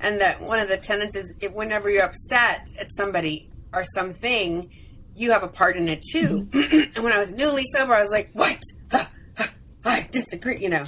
and 0.01 0.21
that 0.21 0.41
one 0.43 0.59
of 0.59 0.69
the 0.69 0.77
tenets 0.77 1.15
is 1.15 1.35
if 1.41 1.53
whenever 1.53 1.89
you're 1.89 2.05
upset 2.05 2.69
at 2.79 2.93
somebody 2.93 3.51
or 3.73 3.85
something, 3.95 4.71
you 5.15 5.31
have 5.31 5.43
a 5.43 5.49
part 5.49 5.77
in 5.77 5.89
it 5.89 6.03
too. 6.03 6.49
Mm-hmm. 6.51 6.93
and 6.97 7.05
when 7.05 7.13
I 7.13 7.19
was 7.19 7.35
newly 7.35 7.65
sober, 7.75 7.95
I 7.95 8.03
was 8.03 8.11
like, 8.11 8.31
"What? 8.33 8.61
I 9.85 10.09
disagree," 10.11 10.59
you 10.59 10.69
know. 10.69 10.85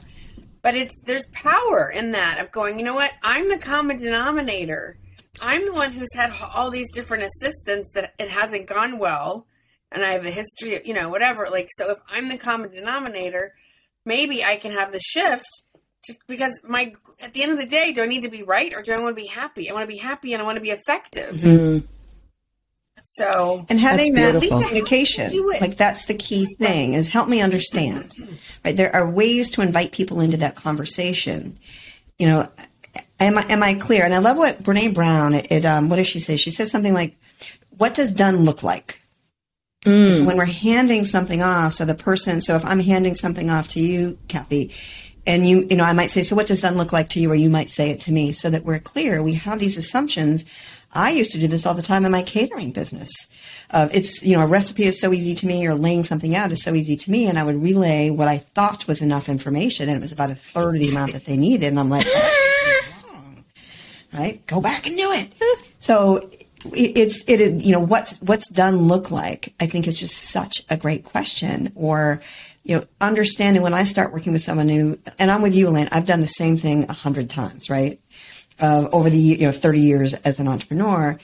But 0.62 0.74
it's 0.74 0.94
there's 1.04 1.26
power 1.32 1.90
in 1.90 2.12
that 2.12 2.38
of 2.38 2.50
going. 2.50 2.78
You 2.78 2.84
know 2.84 2.94
what? 2.94 3.12
I'm 3.22 3.48
the 3.48 3.58
common 3.58 3.96
denominator. 3.96 4.98
I'm 5.42 5.66
the 5.66 5.72
one 5.72 5.92
who's 5.92 6.14
had 6.14 6.32
all 6.54 6.70
these 6.70 6.92
different 6.92 7.24
assistants 7.24 7.92
that 7.94 8.14
it 8.18 8.28
hasn't 8.30 8.66
gone 8.66 8.98
well, 8.98 9.46
and 9.90 10.04
I 10.04 10.12
have 10.12 10.24
a 10.24 10.30
history 10.30 10.76
of 10.76 10.86
you 10.86 10.94
know 10.94 11.08
whatever. 11.08 11.48
Like 11.50 11.68
so, 11.70 11.90
if 11.90 11.98
I'm 12.10 12.28
the 12.28 12.38
common 12.38 12.70
denominator, 12.70 13.54
maybe 14.04 14.44
I 14.44 14.56
can 14.56 14.72
have 14.72 14.92
the 14.92 15.00
shift 15.00 15.46
just 16.06 16.18
because 16.26 16.60
my 16.66 16.92
at 17.20 17.32
the 17.32 17.42
end 17.42 17.52
of 17.52 17.58
the 17.58 17.66
day, 17.66 17.92
do 17.92 18.02
I 18.02 18.06
need 18.06 18.22
to 18.22 18.30
be 18.30 18.42
right 18.42 18.72
or 18.74 18.82
do 18.82 18.92
I 18.92 18.98
want 18.98 19.16
to 19.16 19.22
be 19.22 19.28
happy? 19.28 19.70
I 19.70 19.72
want 19.72 19.84
to 19.84 19.92
be 19.92 19.98
happy 19.98 20.32
and 20.32 20.42
I 20.42 20.44
want 20.44 20.56
to 20.56 20.62
be 20.62 20.70
effective. 20.70 21.34
Mm-hmm. 21.36 21.86
So 23.00 23.66
and 23.68 23.78
having 23.78 24.14
that 24.14 24.40
communication, 24.40 25.30
like 25.60 25.76
that's 25.76 26.06
the 26.06 26.14
key 26.14 26.54
thing 26.54 26.94
is 26.94 27.08
help 27.08 27.28
me 27.28 27.40
understand. 27.40 28.12
Right, 28.64 28.76
there 28.76 28.94
are 28.94 29.08
ways 29.08 29.50
to 29.50 29.62
invite 29.62 29.92
people 29.92 30.20
into 30.20 30.36
that 30.38 30.54
conversation. 30.54 31.58
You 32.18 32.28
know, 32.28 32.48
am 33.20 33.38
I 33.38 33.42
am 33.50 33.62
I 33.62 33.74
clear? 33.74 34.04
And 34.04 34.14
I 34.14 34.18
love 34.18 34.36
what 34.36 34.62
Brene 34.62 34.94
Brown. 34.94 35.34
It, 35.34 35.50
it 35.50 35.64
um, 35.64 35.88
what 35.88 35.96
does 35.96 36.06
she 36.06 36.20
say? 36.20 36.36
She 36.36 36.50
says 36.50 36.70
something 36.70 36.94
like, 36.94 37.16
"What 37.76 37.94
does 37.94 38.12
done 38.14 38.44
look 38.44 38.62
like?" 38.62 39.00
Mm. 39.84 40.12
So 40.12 40.24
when 40.24 40.38
we're 40.38 40.46
handing 40.46 41.04
something 41.04 41.42
off, 41.42 41.74
so 41.74 41.84
the 41.84 41.94
person, 41.94 42.40
so 42.40 42.56
if 42.56 42.64
I'm 42.64 42.80
handing 42.80 43.14
something 43.14 43.50
off 43.50 43.68
to 43.70 43.80
you, 43.80 44.18
Kathy, 44.28 44.72
and 45.26 45.46
you 45.46 45.66
you 45.70 45.76
know 45.76 45.84
i 45.84 45.92
might 45.92 46.10
say 46.10 46.22
so 46.22 46.36
what 46.36 46.46
does 46.46 46.60
done 46.60 46.76
look 46.76 46.92
like 46.92 47.08
to 47.08 47.20
you 47.20 47.30
or 47.30 47.34
you 47.34 47.50
might 47.50 47.68
say 47.68 47.90
it 47.90 48.00
to 48.00 48.12
me 48.12 48.32
so 48.32 48.50
that 48.50 48.64
we're 48.64 48.78
clear 48.78 49.22
we 49.22 49.34
have 49.34 49.58
these 49.58 49.76
assumptions 49.76 50.44
i 50.94 51.10
used 51.10 51.32
to 51.32 51.38
do 51.38 51.48
this 51.48 51.66
all 51.66 51.74
the 51.74 51.82
time 51.82 52.04
in 52.04 52.12
my 52.12 52.22
catering 52.22 52.70
business. 52.70 53.10
Uh, 53.70 53.88
it's 53.92 54.22
you 54.22 54.36
know 54.36 54.42
a 54.42 54.46
recipe 54.46 54.84
is 54.84 55.00
so 55.00 55.12
easy 55.12 55.34
to 55.34 55.46
me 55.46 55.66
or 55.66 55.74
laying 55.74 56.02
something 56.02 56.36
out 56.36 56.52
is 56.52 56.62
so 56.62 56.74
easy 56.74 56.96
to 56.96 57.10
me 57.10 57.26
and 57.26 57.38
i 57.38 57.42
would 57.42 57.60
relay 57.62 58.10
what 58.10 58.28
i 58.28 58.38
thought 58.38 58.86
was 58.86 59.02
enough 59.02 59.28
information 59.28 59.88
and 59.88 59.96
it 59.96 60.00
was 60.00 60.12
about 60.12 60.30
a 60.30 60.34
third 60.34 60.76
of 60.76 60.80
the 60.80 60.90
amount 60.90 61.12
that 61.12 61.24
they 61.24 61.36
needed 61.36 61.68
and 61.68 61.80
i'm 61.80 61.90
like 61.90 62.06
right? 64.14 64.46
Go 64.46 64.60
back 64.60 64.86
and 64.86 64.96
do 64.96 65.10
it. 65.12 65.32
So 65.78 66.30
it's 66.72 67.22
it 67.28 67.42
is 67.42 67.66
you 67.66 67.72
know 67.72 67.80
what's 67.80 68.18
what's 68.22 68.48
done 68.48 68.88
look 68.88 69.10
like 69.10 69.52
i 69.60 69.66
think 69.66 69.86
is 69.86 70.00
just 70.00 70.16
such 70.16 70.62
a 70.70 70.78
great 70.78 71.04
question 71.04 71.70
or 71.74 72.22
you 72.64 72.74
know, 72.74 72.84
understanding 73.00 73.62
when 73.62 73.74
I 73.74 73.84
start 73.84 74.12
working 74.12 74.32
with 74.32 74.40
someone 74.40 74.66
new, 74.66 74.98
and 75.18 75.30
I'm 75.30 75.42
with 75.42 75.54
you, 75.54 75.68
Elaine, 75.68 75.88
I've 75.92 76.06
done 76.06 76.20
the 76.20 76.26
same 76.26 76.56
thing 76.56 76.84
a 76.88 76.94
hundred 76.94 77.28
times, 77.28 77.68
right? 77.68 78.00
Over 78.60 79.10
the, 79.10 79.18
you 79.18 79.46
know, 79.46 79.52
30 79.52 79.80
years 79.80 80.14
as 80.14 80.40
an 80.40 80.48
entrepreneur. 80.48 81.18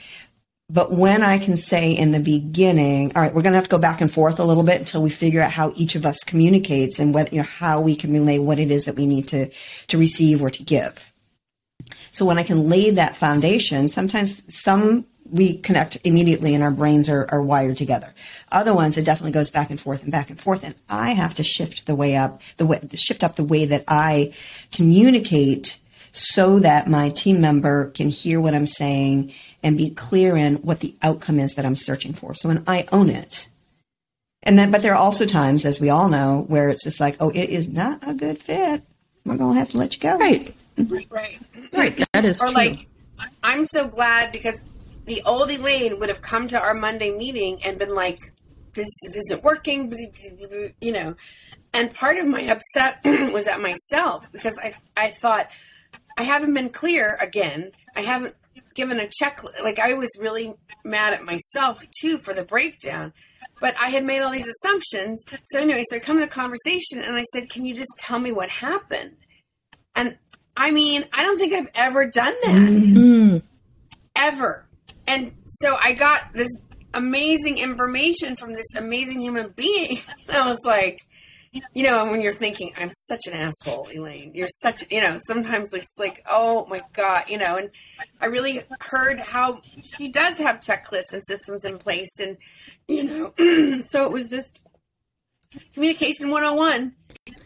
But 0.72 0.92
when 0.92 1.22
I 1.22 1.38
can 1.38 1.56
say 1.56 1.92
in 1.92 2.12
the 2.12 2.20
beginning, 2.20 3.12
all 3.16 3.22
right, 3.22 3.34
we're 3.34 3.42
going 3.42 3.52
to 3.52 3.58
have 3.58 3.64
to 3.64 3.70
go 3.70 3.78
back 3.78 4.00
and 4.00 4.12
forth 4.12 4.38
a 4.38 4.44
little 4.44 4.62
bit 4.62 4.78
until 4.78 5.02
we 5.02 5.10
figure 5.10 5.40
out 5.40 5.50
how 5.50 5.72
each 5.74 5.96
of 5.96 6.06
us 6.06 6.22
communicates 6.22 7.00
and 7.00 7.12
what, 7.12 7.32
you 7.32 7.38
know, 7.38 7.44
how 7.44 7.80
we 7.80 7.96
can 7.96 8.12
relay 8.12 8.38
what 8.38 8.60
it 8.60 8.70
is 8.70 8.84
that 8.84 8.94
we 8.94 9.06
need 9.06 9.26
to, 9.28 9.50
to 9.88 9.98
receive 9.98 10.40
or 10.40 10.50
to 10.50 10.62
give. 10.62 11.12
So 12.12 12.24
when 12.24 12.38
I 12.38 12.44
can 12.44 12.68
lay 12.68 12.90
that 12.90 13.16
foundation, 13.16 13.88
sometimes 13.88 14.42
some 14.54 15.06
we 15.28 15.58
connect 15.58 15.96
immediately 16.04 16.54
and 16.54 16.62
our 16.62 16.70
brains 16.70 17.08
are, 17.08 17.28
are 17.30 17.42
wired 17.42 17.76
together. 17.76 18.12
Other 18.50 18.74
ones, 18.74 18.98
it 18.98 19.04
definitely 19.04 19.32
goes 19.32 19.50
back 19.50 19.70
and 19.70 19.80
forth 19.80 20.02
and 20.02 20.10
back 20.10 20.30
and 20.30 20.38
forth. 20.38 20.64
And 20.64 20.74
I 20.88 21.12
have 21.12 21.34
to 21.34 21.42
shift 21.42 21.86
the 21.86 21.94
way 21.94 22.16
up, 22.16 22.42
the 22.56 22.66
way, 22.66 22.80
shift 22.94 23.22
up 23.22 23.36
the 23.36 23.44
way 23.44 23.66
that 23.66 23.84
I 23.86 24.34
communicate 24.72 25.78
so 26.12 26.58
that 26.60 26.88
my 26.88 27.10
team 27.10 27.40
member 27.40 27.90
can 27.90 28.08
hear 28.08 28.40
what 28.40 28.54
I'm 28.54 28.66
saying 28.66 29.32
and 29.62 29.76
be 29.76 29.90
clear 29.90 30.36
in 30.36 30.56
what 30.56 30.80
the 30.80 30.94
outcome 31.02 31.38
is 31.38 31.54
that 31.54 31.64
I'm 31.64 31.76
searching 31.76 32.12
for. 32.12 32.34
So 32.34 32.48
when 32.48 32.64
I 32.66 32.86
own 32.92 33.10
it, 33.10 33.48
And 34.42 34.58
then, 34.58 34.70
but 34.70 34.80
there 34.82 34.92
are 34.94 34.96
also 34.96 35.26
times, 35.26 35.66
as 35.66 35.78
we 35.80 35.90
all 35.90 36.08
know, 36.08 36.44
where 36.48 36.70
it's 36.70 36.82
just 36.82 36.98
like, 36.98 37.16
oh, 37.20 37.28
it 37.28 37.50
is 37.50 37.68
not 37.68 37.98
a 38.06 38.14
good 38.14 38.38
fit. 38.38 38.82
We're 39.26 39.36
going 39.36 39.52
to 39.54 39.58
have 39.58 39.68
to 39.70 39.78
let 39.78 39.94
you 39.94 40.00
go. 40.00 40.16
Right. 40.16 40.54
Right. 40.78 41.06
Right. 41.10 41.38
Right. 41.72 42.04
That 42.14 42.24
is 42.24 42.40
or 42.42 42.46
true. 42.46 42.54
like, 42.54 42.86
I'm 43.42 43.64
so 43.64 43.86
glad 43.86 44.32
because 44.32 44.56
the 45.04 45.20
old 45.26 45.50
Elaine 45.50 45.98
would 45.98 46.08
have 46.08 46.22
come 46.22 46.48
to 46.48 46.58
our 46.58 46.72
Monday 46.72 47.10
meeting 47.14 47.60
and 47.66 47.78
been 47.78 47.94
like, 47.94 48.18
this 48.72 48.88
isn't 49.14 49.42
working, 49.42 49.92
you 50.80 50.92
know. 50.92 51.16
And 51.74 51.92
part 51.94 52.16
of 52.16 52.26
my 52.26 52.42
upset 52.44 53.00
was 53.32 53.46
at 53.46 53.60
myself 53.60 54.24
because 54.32 54.56
I, 54.62 54.74
I 54.96 55.10
thought, 55.10 55.50
I 56.16 56.22
haven't 56.24 56.54
been 56.54 56.70
clear 56.70 57.16
again. 57.20 57.72
I 57.96 58.02
haven't 58.02 58.34
given 58.74 59.00
a 59.00 59.08
check. 59.08 59.40
Like, 59.62 59.78
I 59.78 59.94
was 59.94 60.10
really 60.20 60.54
mad 60.84 61.12
at 61.12 61.24
myself 61.24 61.84
too 62.00 62.18
for 62.18 62.34
the 62.34 62.44
breakdown. 62.44 63.12
But 63.60 63.74
I 63.78 63.90
had 63.90 64.04
made 64.04 64.20
all 64.20 64.30
these 64.30 64.48
assumptions. 64.48 65.22
So, 65.44 65.60
anyway, 65.60 65.82
so 65.84 65.96
I 65.96 65.98
come 65.98 66.16
to 66.16 66.24
the 66.24 66.30
conversation 66.30 67.02
and 67.02 67.16
I 67.16 67.22
said, 67.32 67.50
Can 67.50 67.64
you 67.64 67.74
just 67.74 67.92
tell 67.98 68.18
me 68.18 68.32
what 68.32 68.48
happened? 68.48 69.16
And 69.94 70.16
I 70.56 70.70
mean, 70.70 71.04
I 71.12 71.22
don't 71.22 71.38
think 71.38 71.52
I've 71.52 71.70
ever 71.74 72.06
done 72.06 72.34
that. 72.42 72.68
Mm-hmm. 72.70 73.38
Ever. 74.16 74.68
And 75.06 75.32
so 75.46 75.76
I 75.82 75.92
got 75.92 76.32
this 76.32 76.50
amazing 76.94 77.58
information 77.58 78.36
from 78.36 78.54
this 78.54 78.74
amazing 78.76 79.20
human 79.20 79.50
being. 79.50 79.96
I 80.32 80.50
was 80.50 80.58
like, 80.64 81.00
you 81.52 81.82
know, 81.82 82.06
when 82.06 82.20
you're 82.20 82.32
thinking, 82.32 82.72
I'm 82.76 82.90
such 82.90 83.26
an 83.26 83.32
asshole, 83.32 83.88
Elaine. 83.92 84.32
You're 84.34 84.48
such, 84.48 84.84
you 84.90 85.00
know, 85.00 85.18
sometimes 85.26 85.72
it's 85.72 85.96
like, 85.98 86.24
oh 86.30 86.66
my 86.66 86.80
God, 86.92 87.24
you 87.28 87.38
know, 87.38 87.56
and 87.56 87.70
I 88.20 88.26
really 88.26 88.60
heard 88.80 89.18
how 89.18 89.60
she 89.82 90.12
does 90.12 90.38
have 90.38 90.60
checklists 90.60 91.12
and 91.12 91.22
systems 91.24 91.64
in 91.64 91.78
place. 91.78 92.10
And, 92.20 92.36
you 92.86 93.04
know, 93.04 93.80
so 93.80 94.06
it 94.06 94.12
was 94.12 94.30
just 94.30 94.60
communication 95.74 96.30
101. 96.30 96.92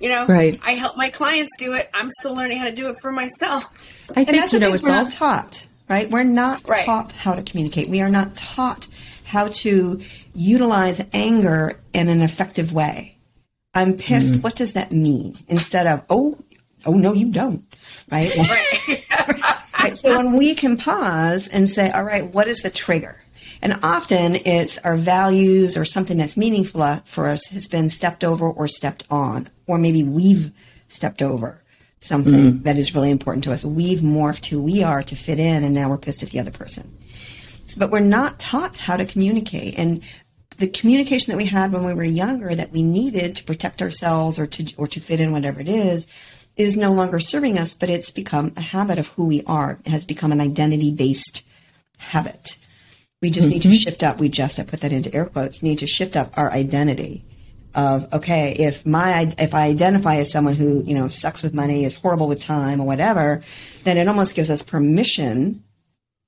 You 0.00 0.08
know, 0.10 0.26
right. 0.26 0.60
I 0.64 0.72
help 0.72 0.96
my 0.96 1.08
clients 1.08 1.52
do 1.58 1.72
it. 1.72 1.88
I'm 1.94 2.10
still 2.20 2.34
learning 2.34 2.58
how 2.58 2.64
to 2.64 2.74
do 2.74 2.88
it 2.90 2.96
for 3.00 3.10
myself. 3.10 3.64
I 4.14 4.24
think, 4.24 4.52
you 4.52 4.60
know, 4.60 4.72
it's 4.72 4.88
all 4.88 5.06
taught, 5.06 5.66
right? 5.88 6.10
We're 6.10 6.24
not 6.24 6.66
right. 6.68 6.84
taught 6.84 7.12
how 7.12 7.34
to 7.34 7.42
communicate. 7.42 7.88
We 7.88 8.02
are 8.02 8.10
not 8.10 8.36
taught 8.36 8.86
how 9.24 9.48
to 9.48 10.00
utilize 10.34 11.06
anger 11.12 11.80
in 11.92 12.08
an 12.08 12.20
effective 12.20 12.72
way. 12.72 13.13
I'm 13.74 13.96
pissed. 13.96 14.34
Mm. 14.34 14.42
What 14.42 14.56
does 14.56 14.74
that 14.74 14.92
mean? 14.92 15.36
Instead 15.48 15.86
of, 15.86 16.04
oh, 16.08 16.38
oh 16.86 16.92
no, 16.92 17.12
you 17.12 17.32
don't. 17.32 17.64
Right? 18.10 18.30
right. 19.82 19.96
So 19.96 20.16
when 20.16 20.36
we 20.36 20.54
can 20.54 20.76
pause 20.76 21.48
and 21.48 21.68
say, 21.68 21.90
all 21.90 22.04
right, 22.04 22.32
what 22.32 22.48
is 22.48 22.58
the 22.58 22.70
trigger? 22.70 23.20
And 23.62 23.78
often 23.82 24.36
it's 24.36 24.78
our 24.78 24.96
values 24.96 25.76
or 25.76 25.84
something 25.84 26.18
that's 26.18 26.36
meaningful 26.36 27.00
for 27.04 27.28
us 27.28 27.46
has 27.48 27.66
been 27.66 27.88
stepped 27.88 28.22
over 28.22 28.48
or 28.48 28.68
stepped 28.68 29.06
on, 29.10 29.48
or 29.66 29.78
maybe 29.78 30.02
we've 30.02 30.52
stepped 30.88 31.22
over 31.22 31.62
something 31.98 32.34
mm. 32.34 32.62
that 32.64 32.76
is 32.76 32.94
really 32.94 33.10
important 33.10 33.44
to 33.44 33.52
us. 33.52 33.64
We've 33.64 34.00
morphed 34.00 34.46
who 34.46 34.60
we 34.60 34.82
are 34.82 35.02
to 35.02 35.16
fit 35.16 35.38
in, 35.38 35.64
and 35.64 35.74
now 35.74 35.88
we're 35.88 35.96
pissed 35.96 36.22
at 36.22 36.30
the 36.30 36.40
other 36.40 36.50
person. 36.50 36.98
But 37.78 37.90
we're 37.90 38.00
not 38.00 38.38
taught 38.38 38.76
how 38.76 38.98
to 38.98 39.06
communicate. 39.06 39.78
And 39.78 40.02
the 40.58 40.68
communication 40.68 41.30
that 41.30 41.36
we 41.36 41.46
had 41.46 41.72
when 41.72 41.84
we 41.84 41.94
were 41.94 42.04
younger 42.04 42.54
that 42.54 42.72
we 42.72 42.82
needed 42.82 43.36
to 43.36 43.44
protect 43.44 43.82
ourselves 43.82 44.38
or 44.38 44.46
to 44.46 44.74
or 44.76 44.86
to 44.88 45.00
fit 45.00 45.20
in 45.20 45.32
whatever 45.32 45.60
it 45.60 45.68
is 45.68 46.06
is 46.56 46.76
no 46.76 46.92
longer 46.92 47.18
serving 47.18 47.58
us, 47.58 47.74
but 47.74 47.90
it's 47.90 48.10
become 48.10 48.52
a 48.56 48.60
habit 48.60 48.98
of 48.98 49.08
who 49.08 49.26
we 49.26 49.42
are. 49.46 49.78
It 49.84 49.90
has 49.90 50.04
become 50.04 50.32
an 50.32 50.40
identity 50.40 50.94
based 50.94 51.44
habit. 51.98 52.58
We 53.20 53.30
just 53.30 53.48
mm-hmm. 53.48 53.54
need 53.54 53.62
to 53.62 53.68
mm-hmm. 53.68 53.76
shift 53.76 54.02
up. 54.02 54.18
We 54.20 54.28
just, 54.28 54.60
I 54.60 54.64
put 54.64 54.80
that 54.80 54.92
into 54.92 55.12
air 55.14 55.26
quotes, 55.26 55.62
need 55.62 55.78
to 55.78 55.86
shift 55.86 56.16
up 56.16 56.36
our 56.36 56.50
identity 56.52 57.24
of, 57.74 58.12
okay, 58.12 58.52
if 58.52 58.86
my, 58.86 59.32
if 59.38 59.54
I 59.54 59.66
identify 59.66 60.16
as 60.16 60.30
someone 60.30 60.54
who, 60.54 60.82
you 60.84 60.94
know, 60.94 61.08
sucks 61.08 61.42
with 61.42 61.54
money, 61.54 61.84
is 61.84 61.94
horrible 61.94 62.28
with 62.28 62.40
time 62.40 62.80
or 62.80 62.86
whatever, 62.86 63.42
then 63.82 63.96
it 63.96 64.06
almost 64.06 64.36
gives 64.36 64.50
us 64.50 64.62
permission 64.62 65.64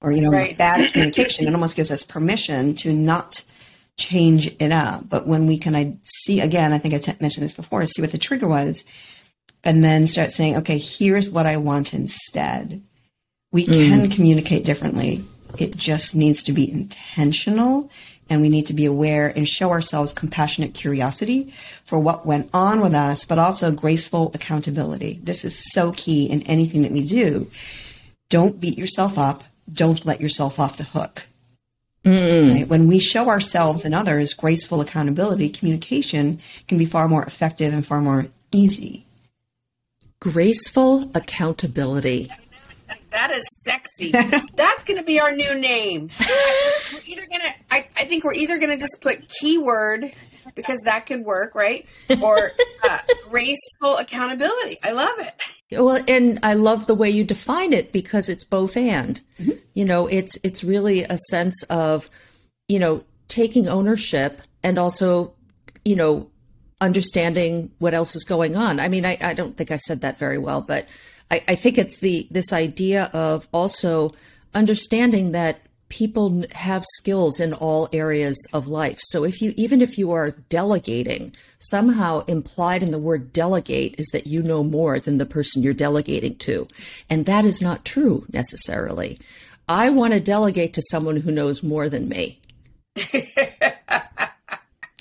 or, 0.01 0.11
you 0.11 0.23
know, 0.23 0.31
right. 0.31 0.59
bad 0.59 0.93
communication. 0.93 1.47
It 1.47 1.55
almost 1.55 1.77
gives 1.77 1.91
us 1.91 2.03
permission 2.03 2.75
to 2.77 2.93
not 2.93 3.45
change 3.97 4.55
it 4.61 4.73
up. 4.73 5.09
But 5.09 5.27
when 5.27 5.47
we 5.47 5.59
can 5.59 5.75
I 5.75 5.97
see, 6.03 6.41
again, 6.41 6.73
I 6.73 6.79
think 6.79 6.95
I 6.95 6.99
t- 6.99 7.15
mentioned 7.21 7.45
this 7.45 7.55
before, 7.55 7.85
see 7.87 8.03
what 8.03 8.13
the 8.13 8.19
trigger 8.19 8.49
was 8.49 8.85
and 9.65 9.83
then 9.83 10.07
start 10.07 10.31
saying, 10.31 10.57
okay, 10.59 10.79
here's 10.79 11.29
what 11.29 11.47
I 11.47 11.57
want 11.57 11.95
instead. 11.95 12.83
We 13.53 13.67
mm. 13.67 13.89
can 13.89 14.11
communicate 14.11 14.65
differently 14.65 15.25
it 15.59 15.77
just 15.77 16.15
needs 16.15 16.43
to 16.45 16.53
be 16.53 16.71
intentional 16.71 17.91
and 18.29 18.41
we 18.41 18.49
need 18.49 18.67
to 18.67 18.75
be 18.75 18.87
aware 18.87 19.29
and 19.29 19.49
show 19.49 19.71
ourselves 19.71 20.13
compassionate 20.13 20.75
curiosity 20.75 21.53
for 21.85 21.99
what 21.99 22.27
went 22.27 22.51
on 22.53 22.81
with 22.81 22.95
us, 22.95 23.25
but 23.25 23.39
also 23.39 23.71
graceful 23.71 24.33
accountability. 24.35 25.21
This 25.23 25.45
is 25.45 25.73
so 25.73 25.93
key 25.93 26.27
in 26.27 26.43
anything 26.43 26.83
that 26.83 26.93
we 26.93 27.05
do. 27.05 27.49
Don't 28.29 28.61
beat 28.61 28.77
yourself 28.77 29.17
up. 29.17 29.45
Don't 29.73 30.05
let 30.05 30.21
yourself 30.21 30.59
off 30.59 30.77
the 30.77 30.85
hook. 30.85 31.27
Right? 32.07 32.69
When 32.69 32.87
we 32.87 32.99
show 32.99 33.29
ourselves 33.29 33.85
and 33.85 33.95
others 33.95 34.33
graceful 34.33 34.81
accountability, 34.81 35.49
communication 35.49 36.41
can 36.69 36.79
be 36.79 36.85
far 36.85 37.09
more 37.09 37.25
effective 37.25 37.73
and 37.75 37.85
far 37.85 38.01
more 38.01 38.27
easy. 38.53 39.05
Graceful 40.21 41.11
accountability 41.15 42.31
that 43.17 43.31
is 43.31 43.45
sexy. 43.65 44.11
That's 44.55 44.85
going 44.85 44.99
to 44.99 45.05
be 45.05 45.19
our 45.21 45.33
new 45.33 45.59
name. 45.59 46.11
we're 46.93 47.01
either 47.07 47.27
going 47.27 47.41
to, 47.41 47.55
I, 47.71 47.89
I 47.97 48.05
think 48.05 48.25
we're 48.25 48.35
either 48.35 48.59
going 48.59 48.71
to 48.71 48.77
just 48.77 49.01
put 49.01 49.29
keyword 49.29 50.05
because 50.55 50.81
that 50.85 51.07
could 51.07 51.25
work, 51.25 51.55
right? 51.55 51.87
Or 52.23 52.39
uh, 52.85 52.99
graceful 53.29 53.97
accountability. 53.99 54.79
I 54.83 54.93
love 54.93 55.15
it. 55.19 55.79
Well, 55.79 56.03
and 56.07 56.39
I 56.43 56.55
love 56.55 56.87
the 56.87 56.95
way 56.95 57.11
you 57.11 57.25
define 57.25 57.73
it 57.73 57.93
because 57.93 58.29
it's 58.29 58.45
both 58.45 58.77
and. 58.77 59.21
Mm-hmm. 59.39 59.53
You 59.75 59.85
know, 59.85 60.07
it's 60.07 60.39
it's 60.43 60.65
really 60.65 61.03
a 61.05 61.19
sense 61.31 61.63
of, 61.65 62.09
you 62.69 62.79
know, 62.79 63.05
taking 63.29 63.69
ownership 63.69 64.43
and 64.63 64.79
also, 64.79 65.35
you 65.85 65.97
know, 65.97 66.31
understanding 66.81 67.71
what 67.79 67.95
else 67.95 68.15
is 68.17 68.25
going 68.25 68.57
on. 68.57 68.81
I 68.81 68.89
mean, 68.89 69.05
I, 69.05 69.19
I 69.21 69.35
don't 69.35 69.57
think 69.57 69.71
I 69.71 69.77
said 69.77 70.03
that 70.03 70.19
very 70.19 70.39
well, 70.39 70.61
but 70.61 70.89
I, 71.31 71.43
I 71.49 71.55
think 71.55 71.79
it's 71.79 71.99
the 71.99 72.27
this 72.31 72.53
idea 72.53 73.11
of 73.13 73.49
also 73.53 74.13
understanding 74.55 75.33
that 75.33 75.61
people 75.89 76.45
have 76.53 76.85
skills 76.97 77.41
in 77.41 77.53
all 77.53 77.89
areas 77.93 78.37
of 78.53 78.67
life. 78.67 78.99
So 79.01 79.25
if 79.25 79.41
you 79.41 79.55
even 79.57 79.81
if 79.81 79.99
you 79.99 80.13
are 80.13 80.33
delegating, 80.49 81.35
somehow 81.59 82.25
implied 82.27 82.83
in 82.83 82.91
the 82.91 82.99
word 82.99 83.33
delegate 83.33 83.99
is 83.99 84.09
that 84.13 84.27
you 84.27 84.43
know 84.43 84.65
more 84.65 84.99
than 84.99 85.19
the 85.19 85.27
person 85.27 85.63
you're 85.63 85.75
delegating 85.75 86.37
to. 86.37 86.69
And 87.09 87.27
that 87.27 87.45
is 87.45 87.63
not 87.63 87.85
true 87.85 88.25
necessarily. 88.33 89.19
I 89.69 89.91
want 89.91 90.13
to 90.13 90.21
delegate 90.21 90.75
to 90.75 90.83
someone 90.91 91.19
who 91.19 91.31
knows 91.33 91.63
more 91.63 91.89
than 91.89 92.09
me. 92.09 92.41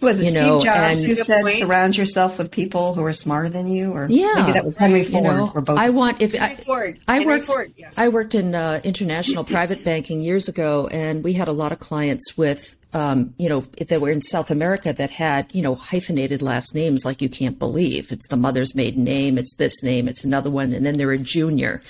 Was 0.06 0.22
it 0.22 0.26
you 0.26 0.32
Steve 0.32 0.42
know, 0.42 0.60
Jobs 0.60 1.04
who 1.04 1.16
said 1.16 1.42
point. 1.42 1.56
surround 1.56 1.98
yourself 1.98 2.38
with 2.38 2.52
people 2.52 2.94
who 2.94 3.04
are 3.04 3.12
smarter 3.14 3.50
than 3.50 3.68
you? 3.68 3.92
Or 3.92 4.08
yeah, 4.10 4.34
maybe 4.36 4.54
that 4.54 4.64
was 4.64 4.78
Henry 4.78 5.04
Ford. 5.04 5.24
You 5.24 5.30
know, 5.32 5.52
or 5.54 5.62
both. 5.62 5.78
I 5.78 5.90
want 5.90 6.22
if 6.22 6.34
Henry 6.34 6.56
I, 6.56 6.56
Ford. 6.56 7.00
I 7.08 7.16
Henry 7.16 7.28
worked. 7.34 7.46
Ford, 7.46 7.74
yeah. 7.76 7.92
I 7.98 8.08
worked 8.08 8.36
in 8.36 8.56
uh, 8.56 8.80
international 8.84 9.44
private 9.44 9.84
banking 9.84 10.22
years 10.22 10.48
ago, 10.48 10.88
and 10.88 11.24
we 11.24 11.34
had 11.34 11.48
a 11.48 11.52
lot 11.52 11.72
of 11.72 11.80
clients 11.80 12.38
with. 12.38 12.78
Um, 12.94 13.34
you 13.38 13.50
know, 13.50 13.60
that 13.90 14.00
were 14.00 14.10
in 14.10 14.22
South 14.22 14.50
America 14.50 14.94
that 14.94 15.10
had, 15.10 15.54
you 15.54 15.62
know, 15.62 15.76
hyphenated 15.76 16.42
last 16.42 16.74
names 16.74 17.04
like 17.04 17.22
you 17.22 17.28
can't 17.28 17.60
believe. 17.60 18.14
It's 18.14 18.30
the 18.30 18.38
mother's 18.38 18.74
maiden 18.74 19.04
name, 19.04 19.38
it's 19.38 19.54
this 19.56 19.84
name, 19.84 20.08
it's 20.08 20.24
another 20.24 20.50
one, 20.50 20.72
and 20.72 20.86
then 20.86 20.98
they're 20.98 21.12
a 21.12 21.18
junior. 21.18 21.82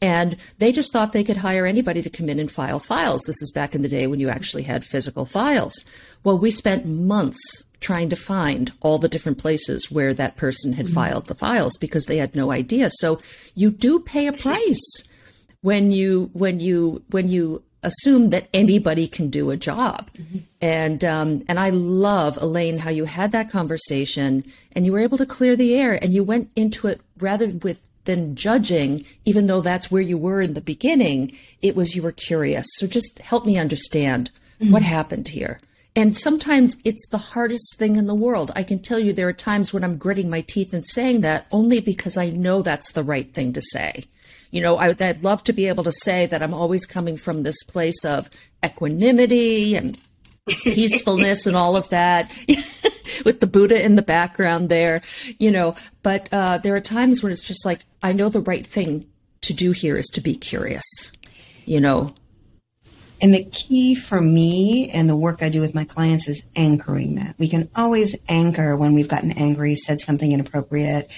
And 0.00 0.36
they 0.58 0.70
just 0.70 0.92
thought 0.92 1.12
they 1.12 1.24
could 1.24 1.38
hire 1.38 1.66
anybody 1.66 2.02
to 2.02 2.10
come 2.10 2.28
in 2.28 2.38
and 2.38 2.50
file 2.50 2.78
files. 2.78 3.22
This 3.26 3.42
is 3.42 3.50
back 3.50 3.74
in 3.74 3.82
the 3.82 3.88
day 3.88 4.06
when 4.06 4.20
you 4.20 4.28
actually 4.28 4.62
had 4.62 4.84
physical 4.84 5.24
files. 5.24 5.84
Well, 6.22 6.38
we 6.38 6.50
spent 6.50 6.86
months 6.86 7.64
trying 7.80 8.08
to 8.10 8.16
find 8.16 8.72
all 8.80 8.98
the 8.98 9.08
different 9.08 9.38
places 9.38 9.90
where 9.90 10.14
that 10.14 10.36
person 10.36 10.72
had 10.72 10.86
mm-hmm. 10.86 10.94
filed 10.94 11.26
the 11.26 11.34
files 11.34 11.76
because 11.80 12.06
they 12.06 12.18
had 12.18 12.34
no 12.34 12.50
idea. 12.50 12.90
So 12.92 13.20
you 13.54 13.70
do 13.70 14.00
pay 14.00 14.26
a 14.26 14.32
price 14.32 15.02
when 15.60 15.90
you 15.90 16.30
when 16.32 16.60
you 16.60 17.02
when 17.10 17.28
you 17.28 17.62
assume 17.82 18.30
that 18.30 18.48
anybody 18.52 19.06
can 19.06 19.30
do 19.30 19.50
a 19.50 19.56
job. 19.56 20.10
Mm-hmm. 20.16 20.38
And 20.60 21.04
um, 21.04 21.42
and 21.48 21.58
I 21.58 21.70
love 21.70 22.36
Elaine 22.40 22.78
how 22.78 22.90
you 22.90 23.04
had 23.04 23.32
that 23.32 23.50
conversation 23.50 24.44
and 24.72 24.86
you 24.86 24.92
were 24.92 24.98
able 25.00 25.18
to 25.18 25.26
clear 25.26 25.56
the 25.56 25.74
air 25.74 25.98
and 26.02 26.12
you 26.12 26.24
went 26.24 26.50
into 26.56 26.88
it 26.88 27.00
rather 27.18 27.48
with 27.48 27.88
than 28.08 28.34
judging, 28.34 29.04
even 29.26 29.46
though 29.46 29.60
that's 29.60 29.90
where 29.90 30.02
you 30.02 30.16
were 30.16 30.40
in 30.40 30.54
the 30.54 30.62
beginning. 30.62 31.36
It 31.60 31.76
was 31.76 31.94
you 31.94 32.02
were 32.02 32.10
curious. 32.10 32.66
So 32.76 32.86
just 32.86 33.18
help 33.18 33.44
me 33.44 33.58
understand 33.58 34.30
mm-hmm. 34.58 34.72
what 34.72 34.80
happened 34.80 35.28
here. 35.28 35.60
And 35.94 36.16
sometimes 36.16 36.76
it's 36.86 37.06
the 37.10 37.18
hardest 37.18 37.76
thing 37.78 37.96
in 37.96 38.06
the 38.06 38.14
world. 38.14 38.50
I 38.56 38.62
can 38.62 38.78
tell 38.78 38.98
you 38.98 39.12
there 39.12 39.28
are 39.28 39.34
times 39.34 39.74
when 39.74 39.84
I'm 39.84 39.98
gritting 39.98 40.30
my 40.30 40.40
teeth 40.40 40.72
and 40.72 40.86
saying 40.86 41.20
that 41.20 41.46
only 41.52 41.80
because 41.80 42.16
I 42.16 42.30
know 42.30 42.62
that's 42.62 42.92
the 42.92 43.04
right 43.04 43.32
thing 43.34 43.52
to 43.52 43.60
say. 43.60 44.04
You 44.50 44.62
know, 44.62 44.78
I, 44.78 44.88
would 44.88 45.22
love 45.22 45.44
to 45.44 45.52
be 45.52 45.66
able 45.66 45.84
to 45.84 45.92
say 45.92 46.24
that 46.24 46.42
I'm 46.42 46.54
always 46.54 46.86
coming 46.86 47.18
from 47.18 47.42
this 47.42 47.62
place 47.64 48.06
of 48.06 48.30
equanimity 48.64 49.74
and 49.74 49.98
peacefulness 50.48 51.46
and 51.46 51.56
all 51.56 51.76
of 51.76 51.90
that. 51.90 52.32
With 53.24 53.40
the 53.40 53.46
Buddha 53.46 53.82
in 53.82 53.94
the 53.94 54.02
background 54.02 54.68
there, 54.68 55.00
you 55.38 55.50
know. 55.50 55.74
But 56.02 56.28
uh, 56.32 56.58
there 56.58 56.74
are 56.74 56.80
times 56.80 57.22
when 57.22 57.32
it's 57.32 57.46
just 57.46 57.64
like 57.64 57.84
I 58.02 58.12
know 58.12 58.28
the 58.28 58.40
right 58.40 58.66
thing 58.66 59.06
to 59.42 59.54
do 59.54 59.72
here 59.72 59.96
is 59.96 60.06
to 60.14 60.20
be 60.20 60.34
curious, 60.34 60.84
you 61.64 61.80
know. 61.80 62.14
And 63.20 63.34
the 63.34 63.44
key 63.44 63.96
for 63.96 64.20
me 64.20 64.90
and 64.90 65.08
the 65.08 65.16
work 65.16 65.42
I 65.42 65.48
do 65.48 65.60
with 65.60 65.74
my 65.74 65.84
clients 65.84 66.28
is 66.28 66.46
anchoring 66.54 67.16
that. 67.16 67.34
We 67.36 67.48
can 67.48 67.68
always 67.74 68.14
anchor 68.28 68.76
when 68.76 68.94
we've 68.94 69.08
gotten 69.08 69.32
angry, 69.32 69.74
said 69.74 69.98
something 69.98 70.30
inappropriate, 70.30 71.10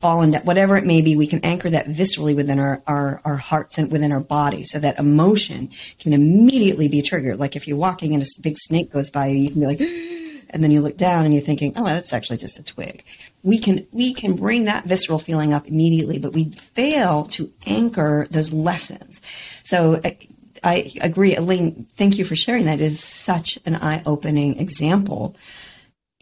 fallen 0.00 0.32
down, 0.32 0.42
whatever 0.42 0.76
it 0.76 0.84
may 0.84 1.00
be. 1.00 1.16
We 1.16 1.28
can 1.28 1.44
anchor 1.44 1.70
that 1.70 1.86
viscerally 1.86 2.34
within 2.34 2.58
our, 2.58 2.82
our, 2.88 3.20
our 3.24 3.36
hearts 3.36 3.78
and 3.78 3.92
within 3.92 4.10
our 4.10 4.20
body 4.20 4.64
so 4.64 4.80
that 4.80 4.98
emotion 4.98 5.70
can 6.00 6.12
immediately 6.12 6.88
be 6.88 7.02
triggered. 7.02 7.38
Like 7.38 7.54
if 7.54 7.68
you're 7.68 7.76
walking 7.76 8.14
and 8.14 8.22
a 8.22 8.26
big 8.42 8.56
snake 8.58 8.90
goes 8.90 9.10
by 9.10 9.28
you, 9.28 9.38
you 9.38 9.50
can 9.50 9.60
be 9.60 9.66
like, 9.66 9.80
and 10.50 10.62
then 10.62 10.70
you 10.70 10.80
look 10.80 10.96
down 10.96 11.24
and 11.24 11.34
you're 11.34 11.42
thinking, 11.42 11.72
oh, 11.76 11.84
that's 11.84 12.12
actually 12.12 12.38
just 12.38 12.58
a 12.58 12.64
twig. 12.64 13.04
We 13.42 13.58
can, 13.58 13.86
we 13.92 14.14
can 14.14 14.36
bring 14.36 14.64
that 14.64 14.84
visceral 14.84 15.18
feeling 15.18 15.52
up 15.52 15.68
immediately, 15.68 16.18
but 16.18 16.32
we 16.32 16.50
fail 16.50 17.24
to 17.26 17.50
anchor 17.66 18.26
those 18.30 18.52
lessons. 18.52 19.20
So 19.62 20.00
uh, 20.04 20.10
I 20.62 20.92
agree. 21.00 21.36
Elaine, 21.36 21.86
thank 21.96 22.16
you 22.16 22.24
for 22.24 22.34
sharing 22.34 22.64
that. 22.66 22.80
It 22.80 22.92
is 22.92 23.04
such 23.04 23.58
an 23.66 23.76
eye 23.76 24.02
opening 24.06 24.58
example. 24.58 25.36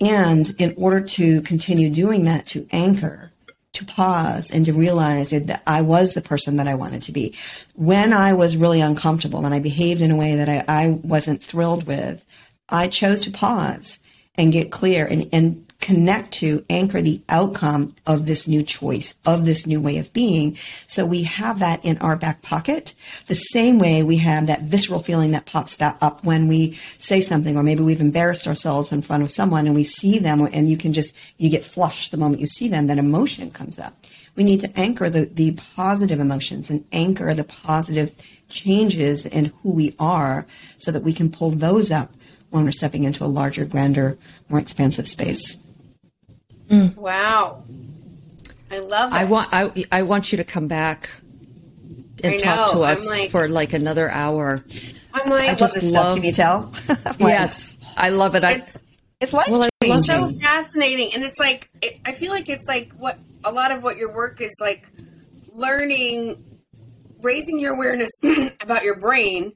And 0.00 0.50
in 0.58 0.74
order 0.76 1.00
to 1.00 1.42
continue 1.42 1.90
doing 1.90 2.24
that, 2.24 2.46
to 2.46 2.66
anchor, 2.72 3.32
to 3.74 3.84
pause, 3.84 4.50
and 4.50 4.66
to 4.66 4.72
realize 4.72 5.30
that 5.30 5.62
I 5.66 5.80
was 5.80 6.12
the 6.12 6.20
person 6.20 6.56
that 6.56 6.68
I 6.68 6.74
wanted 6.74 7.02
to 7.04 7.12
be. 7.12 7.34
When 7.74 8.12
I 8.12 8.34
was 8.34 8.56
really 8.56 8.80
uncomfortable 8.80 9.44
and 9.44 9.54
I 9.54 9.60
behaved 9.60 10.02
in 10.02 10.10
a 10.10 10.16
way 10.16 10.36
that 10.36 10.48
I, 10.48 10.64
I 10.68 10.88
wasn't 11.02 11.42
thrilled 11.42 11.86
with, 11.86 12.24
I 12.68 12.88
chose 12.88 13.24
to 13.24 13.30
pause 13.30 13.98
and 14.36 14.52
get 14.52 14.72
clear 14.72 15.04
and, 15.04 15.28
and 15.32 15.66
connect 15.80 16.32
to 16.32 16.64
anchor 16.70 17.02
the 17.02 17.20
outcome 17.28 17.94
of 18.06 18.24
this 18.24 18.46
new 18.46 18.62
choice, 18.62 19.14
of 19.26 19.44
this 19.44 19.66
new 19.66 19.80
way 19.80 19.98
of 19.98 20.12
being. 20.12 20.56
So 20.86 21.04
we 21.04 21.24
have 21.24 21.58
that 21.58 21.84
in 21.84 21.98
our 21.98 22.16
back 22.16 22.40
pocket. 22.40 22.94
The 23.26 23.34
same 23.34 23.78
way 23.78 24.02
we 24.02 24.18
have 24.18 24.46
that 24.46 24.62
visceral 24.62 25.02
feeling 25.02 25.32
that 25.32 25.44
pops 25.44 25.76
up 25.80 26.24
when 26.24 26.46
we 26.46 26.74
say 26.98 27.20
something, 27.20 27.56
or 27.56 27.64
maybe 27.64 27.82
we've 27.82 28.00
embarrassed 28.00 28.46
ourselves 28.46 28.92
in 28.92 29.02
front 29.02 29.24
of 29.24 29.30
someone 29.30 29.66
and 29.66 29.74
we 29.74 29.84
see 29.84 30.18
them 30.18 30.40
and 30.40 30.70
you 30.70 30.76
can 30.76 30.92
just, 30.92 31.14
you 31.36 31.50
get 31.50 31.64
flushed 31.64 32.12
the 32.12 32.16
moment 32.16 32.40
you 32.40 32.46
see 32.46 32.68
them, 32.68 32.86
that 32.86 32.98
emotion 32.98 33.50
comes 33.50 33.78
up. 33.78 33.94
We 34.34 34.44
need 34.44 34.60
to 34.60 34.78
anchor 34.78 35.10
the, 35.10 35.26
the 35.26 35.58
positive 35.74 36.20
emotions 36.20 36.70
and 36.70 36.86
anchor 36.92 37.34
the 37.34 37.44
positive 37.44 38.14
changes 38.48 39.26
in 39.26 39.46
who 39.62 39.72
we 39.72 39.94
are 39.98 40.46
so 40.76 40.90
that 40.92 41.02
we 41.02 41.12
can 41.12 41.30
pull 41.30 41.50
those 41.50 41.90
up 41.90 42.12
when 42.52 42.64
we're 42.64 42.70
stepping 42.70 43.04
into 43.04 43.24
a 43.24 43.26
larger, 43.26 43.64
grander, 43.64 44.18
more 44.50 44.60
expansive 44.60 45.08
space. 45.08 45.56
Mm. 46.68 46.94
Wow. 46.96 47.64
I 48.70 48.78
love 48.78 49.12
it. 49.12 49.16
I 49.16 49.24
want 49.24 49.48
I 49.52 49.84
I 49.90 50.02
want 50.02 50.32
you 50.32 50.38
to 50.38 50.44
come 50.44 50.68
back 50.68 51.10
and 52.22 52.38
talk 52.38 52.72
to 52.72 52.80
us 52.80 53.08
like, 53.08 53.30
for 53.30 53.48
like 53.48 53.72
another 53.72 54.10
hour. 54.10 54.62
I'm 55.12 55.28
like, 55.28 55.50
I 55.50 55.54
just 55.54 55.82
love. 55.82 56.16
Can 56.16 56.26
you 56.26 56.32
tell? 56.32 56.72
yes, 57.18 57.76
I 57.96 58.10
love 58.10 58.34
it. 58.34 58.44
I, 58.44 58.52
it's 58.52 58.82
it's 59.20 59.32
life 59.32 59.48
well, 59.48 59.68
it's 59.82 60.06
so 60.06 60.30
fascinating, 60.40 61.14
and 61.14 61.24
it's 61.24 61.38
like 61.38 61.70
it, 61.80 62.00
I 62.04 62.12
feel 62.12 62.30
like 62.30 62.48
it's 62.48 62.66
like 62.68 62.92
what 62.92 63.18
a 63.44 63.52
lot 63.52 63.72
of 63.72 63.82
what 63.82 63.96
your 63.96 64.14
work 64.14 64.40
is 64.40 64.54
like 64.60 64.86
learning, 65.52 66.42
raising 67.20 67.60
your 67.60 67.74
awareness 67.74 68.10
about 68.60 68.84
your 68.84 68.98
brain, 68.98 69.52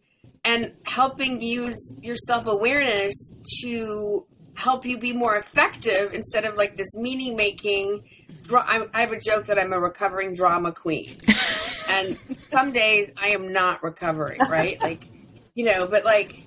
and 0.47 0.73
helping 0.85 1.43
use 1.43 1.93
your 2.01 2.17
self 2.17 2.47
awareness 2.47 3.35
to 3.61 4.25
help 4.55 4.87
you 4.87 4.99
be 4.99 5.13
more 5.13 5.37
effective 5.37 6.15
instead 6.15 6.45
of 6.45 6.57
like 6.57 6.77
this 6.77 6.97
meaning 6.97 7.37
making. 7.37 8.03
I 8.51 8.87
have 8.95 9.13
a 9.13 9.21
joke 9.21 9.47
that 9.47 9.59
I'm 9.59 9.73
a 9.73 9.81
recovering 9.81 10.35
drama 10.35 10.71
queen, 10.73 11.17
and 11.91 12.17
some 12.17 12.73
days 12.73 13.11
I 13.17 13.31
am 13.31 13.53
not 13.53 13.83
recovering, 13.83 14.39
right? 14.49 14.81
Like, 14.81 15.09
you 15.55 15.65
know, 15.65 15.89
but 15.89 16.05
like 16.05 16.47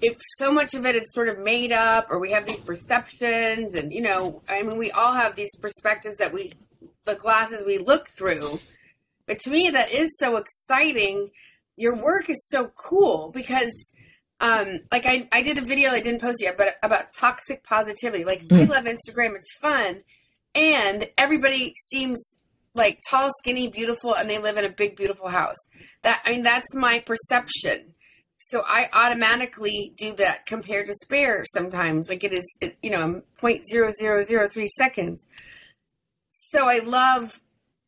if 0.00 0.16
so 0.36 0.52
much 0.52 0.74
of 0.74 0.86
it 0.86 0.94
is 0.94 1.12
sort 1.12 1.28
of 1.28 1.38
made 1.38 1.72
up 1.72 2.10
or 2.10 2.18
we 2.18 2.32
have 2.32 2.46
these 2.46 2.60
perceptions 2.60 3.72
and 3.74 3.92
you 3.92 4.00
know 4.00 4.42
i 4.48 4.60
mean 4.62 4.76
we 4.76 4.90
all 4.90 5.14
have 5.14 5.36
these 5.36 5.54
perspectives 5.60 6.16
that 6.16 6.32
we 6.32 6.52
the 7.04 7.14
glasses 7.14 7.64
we 7.64 7.78
look 7.78 8.08
through 8.08 8.58
but 9.26 9.38
to 9.38 9.48
me 9.48 9.70
that 9.70 9.92
is 9.92 10.18
so 10.18 10.36
exciting 10.36 11.30
your 11.76 11.96
work 11.96 12.28
is 12.28 12.46
so 12.48 12.70
cool 12.76 13.30
because 13.32 13.72
um, 14.40 14.80
like 14.90 15.06
I, 15.06 15.28
I 15.32 15.42
did 15.42 15.58
a 15.58 15.62
video 15.62 15.90
I 15.90 16.00
didn't 16.00 16.20
post 16.20 16.42
yet, 16.42 16.56
but 16.58 16.76
about 16.82 17.12
toxic 17.14 17.62
positivity. 17.64 18.24
Like 18.24 18.42
mm. 18.42 18.60
I 18.60 18.64
love 18.64 18.84
Instagram, 18.84 19.36
it's 19.36 19.56
fun, 19.60 20.02
and 20.54 21.08
everybody 21.16 21.74
seems 21.76 22.20
like 22.74 23.00
tall, 23.08 23.30
skinny, 23.38 23.68
beautiful, 23.68 24.14
and 24.14 24.28
they 24.28 24.38
live 24.38 24.56
in 24.56 24.64
a 24.64 24.70
big, 24.70 24.96
beautiful 24.96 25.28
house. 25.28 25.56
That 26.02 26.22
I 26.24 26.32
mean, 26.32 26.42
that's 26.42 26.74
my 26.74 26.98
perception. 26.98 27.94
So 28.38 28.64
I 28.66 28.88
automatically 28.92 29.94
do 29.96 30.14
that 30.16 30.46
compared 30.46 30.86
to 30.86 30.94
spare 30.94 31.44
sometimes. 31.54 32.08
Like 32.08 32.24
it 32.24 32.32
is, 32.32 32.44
it, 32.60 32.76
you 32.82 32.90
know, 32.90 33.22
point 33.38 33.62
zero 33.68 33.92
zero 33.92 34.22
zero 34.22 34.48
three 34.48 34.66
seconds. 34.66 35.26
So 36.28 36.68
I 36.68 36.80
love, 36.80 37.40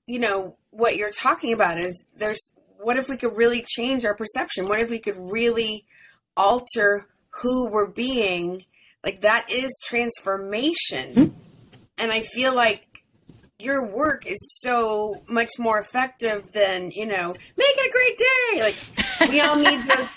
you 0.06 0.20
know, 0.20 0.56
what 0.70 0.96
you're 0.96 1.10
talking 1.10 1.52
about 1.52 1.78
is 1.78 2.06
there's 2.16 2.40
what 2.84 2.96
if 2.96 3.08
we 3.08 3.16
could 3.16 3.36
really 3.36 3.64
change 3.66 4.04
our 4.04 4.14
perception? 4.14 4.66
What 4.66 4.80
if 4.80 4.90
we 4.90 4.98
could 4.98 5.16
really 5.16 5.86
alter 6.36 7.06
who 7.42 7.68
we're 7.68 7.90
being, 7.90 8.64
like 9.02 9.20
that 9.20 9.50
is 9.50 9.70
transformation. 9.82 11.14
Mm-hmm. 11.14 11.38
And 11.98 12.12
I 12.12 12.20
feel 12.20 12.54
like 12.54 12.84
your 13.58 13.86
work 13.86 14.26
is 14.26 14.38
so 14.60 15.22
much 15.28 15.50
more 15.58 15.78
effective 15.78 16.42
than, 16.52 16.90
you 16.90 17.06
know, 17.06 17.32
make 17.56 17.74
it 17.76 17.88
a 17.88 17.92
great 17.92 18.18
day. 18.18 18.62
Like 18.62 19.30
we 19.30 19.40
all 19.40 19.56
need 19.56 19.80
those. 19.88 20.10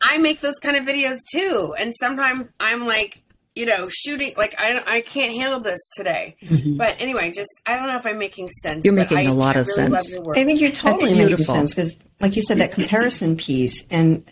I 0.00 0.18
make 0.18 0.40
those 0.40 0.58
kind 0.60 0.76
of 0.76 0.84
videos 0.84 1.18
too. 1.32 1.74
And 1.78 1.92
sometimes 1.98 2.48
I'm 2.60 2.86
like, 2.86 3.22
you 3.54 3.66
know, 3.66 3.88
shooting 3.88 4.34
like 4.36 4.54
I 4.58 4.82
I 4.86 5.00
can't 5.00 5.32
handle 5.32 5.60
this 5.60 5.80
today. 5.96 6.36
Mm-hmm. 6.42 6.76
But 6.76 6.96
anyway, 6.98 7.30
just 7.30 7.50
I 7.66 7.76
don't 7.76 7.88
know 7.88 7.96
if 7.96 8.06
I'm 8.06 8.18
making 8.18 8.48
sense. 8.48 8.84
You're 8.84 8.94
making 8.94 9.18
I, 9.18 9.22
a 9.22 9.32
lot 9.32 9.56
of 9.56 9.66
really 9.66 9.96
sense. 9.96 10.18
I 10.36 10.44
think 10.44 10.60
you're 10.60 10.72
totally 10.72 11.14
making 11.14 11.36
sense 11.38 11.74
because, 11.74 11.96
like 12.20 12.36
you 12.36 12.42
said, 12.42 12.58
that 12.58 12.72
comparison 12.72 13.36
piece, 13.38 13.86
and 13.88 14.24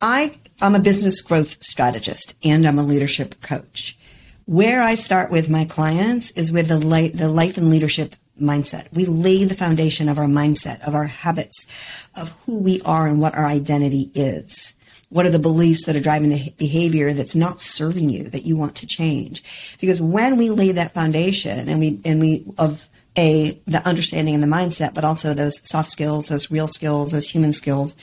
I 0.00 0.36
I'm 0.60 0.74
a 0.74 0.80
business 0.80 1.20
growth 1.20 1.62
strategist 1.62 2.34
and 2.44 2.66
I'm 2.66 2.78
a 2.78 2.82
leadership 2.82 3.40
coach. 3.40 3.96
Where 4.44 4.82
I 4.82 4.94
start 4.94 5.30
with 5.30 5.50
my 5.50 5.66
clients 5.66 6.30
is 6.32 6.50
with 6.50 6.68
the 6.68 6.78
light, 6.78 7.16
the 7.16 7.28
life 7.28 7.58
and 7.58 7.70
leadership 7.70 8.14
mindset. 8.40 8.88
We 8.92 9.04
lay 9.04 9.44
the 9.44 9.54
foundation 9.54 10.08
of 10.08 10.18
our 10.18 10.26
mindset, 10.26 10.86
of 10.86 10.94
our 10.94 11.04
habits, 11.04 11.66
of 12.14 12.30
who 12.44 12.60
we 12.60 12.80
are 12.82 13.06
and 13.06 13.20
what 13.20 13.34
our 13.34 13.44
identity 13.44 14.10
is. 14.14 14.74
What 15.10 15.24
are 15.24 15.30
the 15.30 15.38
beliefs 15.38 15.86
that 15.86 15.96
are 15.96 16.00
driving 16.00 16.28
the 16.28 16.52
behavior 16.58 17.14
that's 17.14 17.34
not 17.34 17.60
serving 17.60 18.10
you 18.10 18.24
that 18.24 18.44
you 18.44 18.56
want 18.56 18.76
to 18.76 18.86
change? 18.86 19.42
Because 19.80 20.02
when 20.02 20.36
we 20.36 20.50
lay 20.50 20.72
that 20.72 20.92
foundation 20.92 21.68
and 21.68 21.80
we 21.80 22.00
and 22.04 22.20
we 22.20 22.44
of 22.58 22.88
a 23.16 23.58
the 23.66 23.86
understanding 23.86 24.34
and 24.34 24.42
the 24.42 24.46
mindset, 24.46 24.92
but 24.94 25.04
also 25.04 25.32
those 25.32 25.66
soft 25.68 25.90
skills, 25.90 26.28
those 26.28 26.50
real 26.50 26.68
skills, 26.68 27.12
those 27.12 27.28
human 27.28 27.52
skills, 27.52 27.96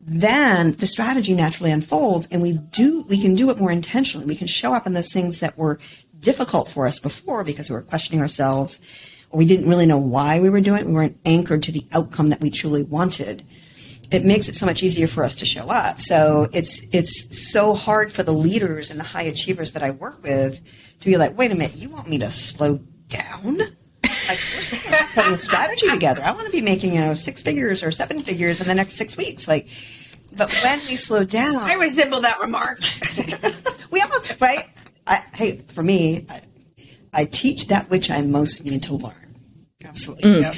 then 0.00 0.72
the 0.72 0.86
strategy 0.86 1.32
naturally 1.32 1.70
unfolds 1.70 2.26
and 2.32 2.42
we 2.42 2.54
do 2.54 3.02
we 3.08 3.20
can 3.20 3.36
do 3.36 3.50
it 3.50 3.58
more 3.58 3.70
intentionally. 3.70 4.26
We 4.26 4.36
can 4.36 4.48
show 4.48 4.74
up 4.74 4.86
in 4.86 4.94
those 4.94 5.12
things 5.12 5.38
that 5.40 5.56
were 5.56 5.78
difficult 6.18 6.68
for 6.68 6.86
us 6.86 6.98
before 6.98 7.44
because 7.44 7.70
we 7.70 7.74
were 7.74 7.82
questioning 7.82 8.20
ourselves. 8.20 8.80
Or 9.30 9.38
we 9.38 9.46
didn't 9.46 9.68
really 9.68 9.86
know 9.86 9.98
why 9.98 10.40
we 10.40 10.50
were 10.50 10.60
doing 10.60 10.80
it. 10.80 10.86
We 10.86 10.92
weren't 10.92 11.18
anchored 11.24 11.62
to 11.62 11.72
the 11.72 11.86
outcome 11.92 12.28
that 12.30 12.40
we 12.40 12.50
truly 12.50 12.82
wanted 12.82 13.44
it 14.12 14.24
makes 14.24 14.48
it 14.48 14.54
so 14.54 14.66
much 14.66 14.82
easier 14.82 15.06
for 15.06 15.24
us 15.24 15.34
to 15.34 15.44
show 15.44 15.68
up 15.68 16.00
so 16.00 16.48
it's 16.52 16.82
it's 16.92 17.50
so 17.50 17.74
hard 17.74 18.12
for 18.12 18.22
the 18.22 18.32
leaders 18.32 18.90
and 18.90 18.98
the 18.98 19.04
high 19.04 19.22
achievers 19.22 19.72
that 19.72 19.82
i 19.82 19.90
work 19.90 20.22
with 20.22 20.60
to 21.00 21.06
be 21.06 21.16
like 21.16 21.36
wait 21.36 21.50
a 21.50 21.54
minute 21.54 21.76
you 21.76 21.88
want 21.88 22.08
me 22.08 22.18
to 22.18 22.30
slow 22.30 22.78
down 23.08 23.58
like 24.28 24.38
we're 24.90 25.06
putting 25.14 25.34
a 25.34 25.38
strategy 25.38 25.88
together. 25.90 26.22
I 26.22 26.32
want 26.32 26.46
to 26.46 26.52
be 26.52 26.60
making 26.60 26.94
you 26.94 27.00
know 27.00 27.14
six 27.14 27.42
figures 27.42 27.82
or 27.82 27.90
seven 27.90 28.20
figures 28.20 28.60
in 28.60 28.68
the 28.68 28.74
next 28.74 28.94
six 28.94 29.16
weeks. 29.16 29.48
Like, 29.48 29.68
but 30.36 30.52
when 30.62 30.80
we 30.80 30.96
slow 30.96 31.24
down, 31.24 31.56
I 31.56 31.74
resemble 31.74 32.20
that 32.22 32.40
remark. 32.40 32.80
we 33.90 34.00
all 34.00 34.10
right. 34.40 34.64
I, 35.06 35.16
hey, 35.34 35.58
for 35.68 35.82
me, 35.82 36.26
I, 36.28 36.40
I, 37.12 37.24
teach 37.24 37.66
that 37.68 37.90
which 37.90 38.08
I 38.08 38.22
most 38.22 38.64
need 38.64 38.84
to 38.84 38.94
learn. 38.94 39.36
Absolutely. 39.84 40.30
Mm. 40.30 40.40
Yep. 40.42 40.54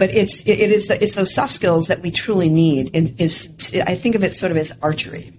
But 0.00 0.14
it's 0.14 0.40
it, 0.46 0.58
it 0.58 0.70
is 0.72 0.88
the, 0.88 1.00
it's 1.02 1.14
those 1.14 1.34
soft 1.34 1.52
skills 1.52 1.88
that 1.88 2.00
we 2.00 2.10
truly 2.10 2.48
need. 2.48 2.96
And 2.96 3.20
is 3.20 3.52
I 3.86 3.94
think 3.94 4.14
of 4.14 4.24
it 4.24 4.34
sort 4.34 4.50
of 4.50 4.56
as 4.56 4.72
archery. 4.80 5.34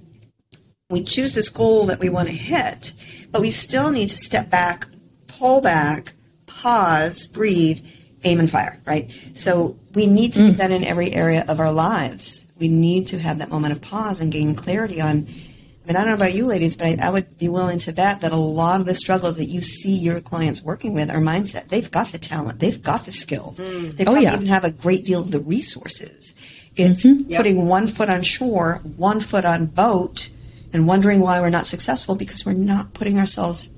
We 0.92 1.04
choose 1.04 1.34
this 1.34 1.50
goal 1.50 1.88
that 1.88 2.00
we 2.00 2.10
want 2.10 2.30
to 2.30 2.36
hit, 2.36 2.94
but 3.32 3.42
we 3.42 3.50
still 3.50 3.90
need 3.90 4.10
to 4.10 4.16
step 4.16 4.52
back, 4.52 4.86
pull 5.26 5.62
back, 5.62 6.14
pause, 6.46 7.26
breathe, 7.26 7.84
aim 8.24 8.40
and 8.40 8.52
fire, 8.52 8.80
right? 8.86 9.10
So 9.34 9.80
we 9.96 10.06
need 10.06 10.34
to 10.34 10.42
mm. 10.42 10.58
that 10.58 10.70
in 10.70 10.84
every 10.84 11.12
area 11.12 11.44
of 11.48 11.60
our 11.60 11.72
lives. 11.72 12.46
We 12.60 12.68
need 12.68 13.08
to 13.08 13.18
have 13.18 13.40
that 13.40 13.50
moment 13.50 13.72
of 13.72 13.82
pause 13.82 14.22
and 14.22 14.32
gain 14.32 14.54
clarity 14.54 15.02
on 15.02 15.28
And 15.92 15.98
I 15.98 16.06
don't 16.06 16.12
know 16.12 16.26
about 16.26 16.34
you 16.34 16.46
ladies, 16.46 16.78
but 16.78 16.88
I, 16.88 17.08
I, 17.08 17.10
would 17.10 17.38
be 17.38 17.50
willing 17.50 17.78
to 17.80 17.92
bet 17.92 18.22
that 18.22 18.32
a 18.32 18.38
lot 18.38 18.80
of 18.80 18.86
the 18.86 18.96
struggles 18.96 19.36
that 19.36 19.48
you 19.48 19.60
see 19.60 19.98
your 19.98 20.22
clients 20.22 20.64
working 20.64 20.94
with 20.94 21.10
are 21.10 21.18
mindset. 21.18 21.68
They've 21.68 21.92
got 21.92 22.14
the 22.14 22.18
talent, 22.18 22.62
they've 22.62 22.82
got 22.82 23.04
the 23.04 23.12
skills, 23.12 23.60
mm. 23.60 23.98
they 23.98 24.06
probably 24.06 24.22
oh, 24.22 24.30
yeah. 24.30 24.36
even 24.36 24.46
have 24.46 24.64
a 24.64 24.72
great 24.72 25.04
deal 25.04 25.20
of 25.20 25.32
the 25.32 25.42
resources. 25.42 26.34
It's 26.78 27.06
mm-hmm. 27.06 27.36
putting 27.36 27.58
yep. 27.58 27.66
one 27.66 27.88
foot 27.88 28.08
on 28.08 28.22
shore, 28.22 28.80
one 28.96 29.20
foot 29.20 29.44
on 29.44 29.66
boat, 29.66 30.30
and 30.72 30.88
wondering 30.88 31.20
why 31.20 31.42
we're 31.42 31.50
not 31.50 31.66
successful 31.66 32.16
because 32.16 32.46
we're 32.46 32.54
not 32.54 32.94
putting 32.94 33.20
ourselves 33.20 33.74